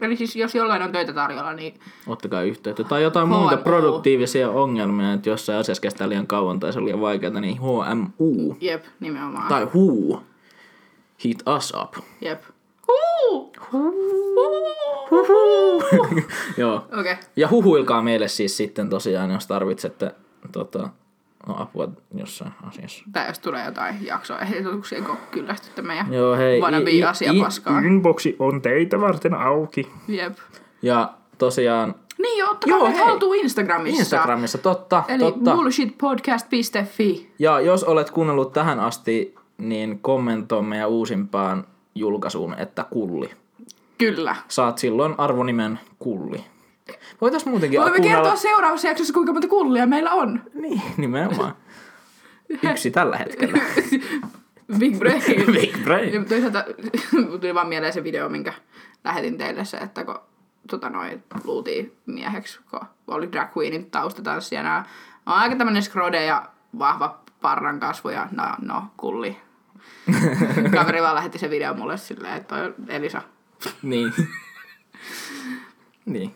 [0.00, 1.74] Eli siis jos jollain on töitä tarjolla, niin
[2.06, 2.84] Ottakaa yhteyttä.
[2.84, 3.64] Tai jotain muita HMU.
[3.64, 8.56] produktiivisia ongelmia, että jossain asiassa kestää liian kauan tai se on liian vaikeaa, niin HMU.
[8.60, 9.48] jep, nimenomaan.
[9.48, 10.22] Tai WHO.
[11.24, 11.94] Hit us up.
[12.20, 12.42] Jep.
[16.56, 16.74] Joo.
[16.76, 17.00] Okei.
[17.00, 17.16] Okay.
[17.36, 20.14] Ja huhuilkaa meille siis sitten tosiaan, jos tarvitsette
[20.52, 20.88] tota,
[21.48, 23.04] no, apua jossain asiassa.
[23.12, 26.60] Tai jos tulee jotain jaksoehdotuksia, kun kyllästytte meidän Joo, hei.
[26.60, 27.78] wannabe asia i- paskaa.
[27.78, 29.88] Inboxi on teitä varten auki.
[30.08, 30.36] Jep.
[30.82, 32.96] Ja tosiaan Niin joo, ottakaa Joo, hei.
[33.04, 33.98] haltuun Instagramissa.
[34.00, 35.54] Instagramissa, totta, Eli totta.
[35.54, 37.30] bullshitpodcast.fi.
[37.38, 41.64] Ja jos olet kuunnellut tähän asti, niin kommentoi meidän uusimpaan
[42.00, 43.30] julkaisuun, että kulli.
[43.98, 44.36] Kyllä.
[44.48, 46.44] Saat silloin arvonimen kulli.
[47.20, 48.22] Voitais muutenkin Voimme kuunnella...
[48.22, 50.42] kertoa seuraavassa jaksossa, kuinka monta kullia meillä on.
[50.54, 51.54] Niin, nimenomaan.
[52.62, 53.58] Yksi tällä hetkellä.
[54.78, 55.22] Big brain.
[55.60, 56.14] Big brain.
[56.14, 56.64] Ja toisaalta
[57.40, 58.52] tuli vaan mieleen se video, minkä
[59.04, 60.18] lähetin teille se, että kun
[60.70, 64.84] tota noin, luultiin mieheksi, kun oli drag queenin taustatanssijana.
[65.26, 66.48] On aika tämmönen skrode ja
[66.78, 69.36] vahva parran kasvu ja no, no kulli.
[70.76, 73.22] Kaveri vaan lähetti sen video mulle silleen, että toi on Elisa.
[73.82, 74.12] niin.
[76.06, 76.34] niin.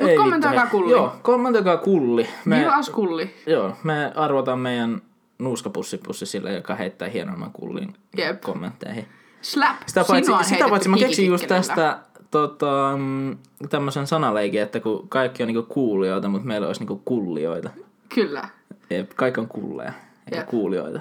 [0.00, 0.92] Mut Ei kommentoikaa kulli.
[0.92, 2.28] Joo, kommentoikaa kulli.
[2.44, 3.34] Me, us kulli.
[3.46, 5.02] joo, me arvotaan meidän
[5.38, 8.40] nuuskapussipussi sille, joka heittää hienomman kullin Jep.
[8.40, 9.08] kommentteihin.
[9.42, 9.76] Slap.
[9.86, 11.98] Sitä paitsi, sitä paitsi mä keksin just tästä
[12.30, 13.38] tota, mm,
[13.70, 17.70] tämmöisen sanaleikin, että kun kaikki on niinku kuulijoita, mutta meillä olisi niinku kullioita.
[18.14, 18.48] Kyllä.
[18.90, 19.92] Jep, kaikki on kulleja,
[20.26, 20.48] eikä Jep.
[20.48, 21.00] kuulijoita.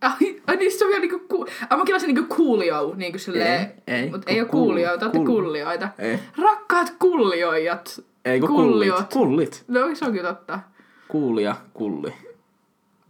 [0.00, 1.46] Ai, niin se on vielä niinku ku...
[1.70, 3.60] Ai mä kilasin niinku kuulio, niinku silleen.
[3.86, 5.88] Ei, ei, Mut ei oo kuul- kuulijoita, ootte kullioita.
[5.98, 6.18] Ei.
[6.42, 8.02] Rakkaat kullioijat.
[8.24, 8.96] Ei kun Kulliot.
[8.96, 9.12] kullit.
[9.12, 9.64] Kullit.
[9.68, 10.60] No se on kyllä totta.
[11.08, 12.12] Kuulija, kulli.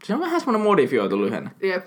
[0.04, 1.50] Se on vähän semmonen modifioitu lyhenne.
[1.62, 1.86] Jep.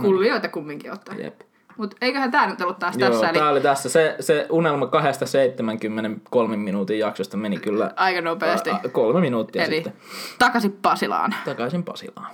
[0.00, 1.14] Kullioita kumminkin ottaa.
[1.14, 1.40] Jep.
[1.76, 3.88] Mut eiköhän tää nyt ollut taas Joo, tässä, eli tää oli tässä.
[3.88, 8.70] Se, se unelma kahdesta 73 minuutin jaksosta meni kyllä aika nopeasti.
[8.70, 9.92] ä, kolme minuuttia Eli sitten.
[10.38, 11.34] takaisin Pasilaan.
[11.44, 12.26] Takaisin Pasilaan.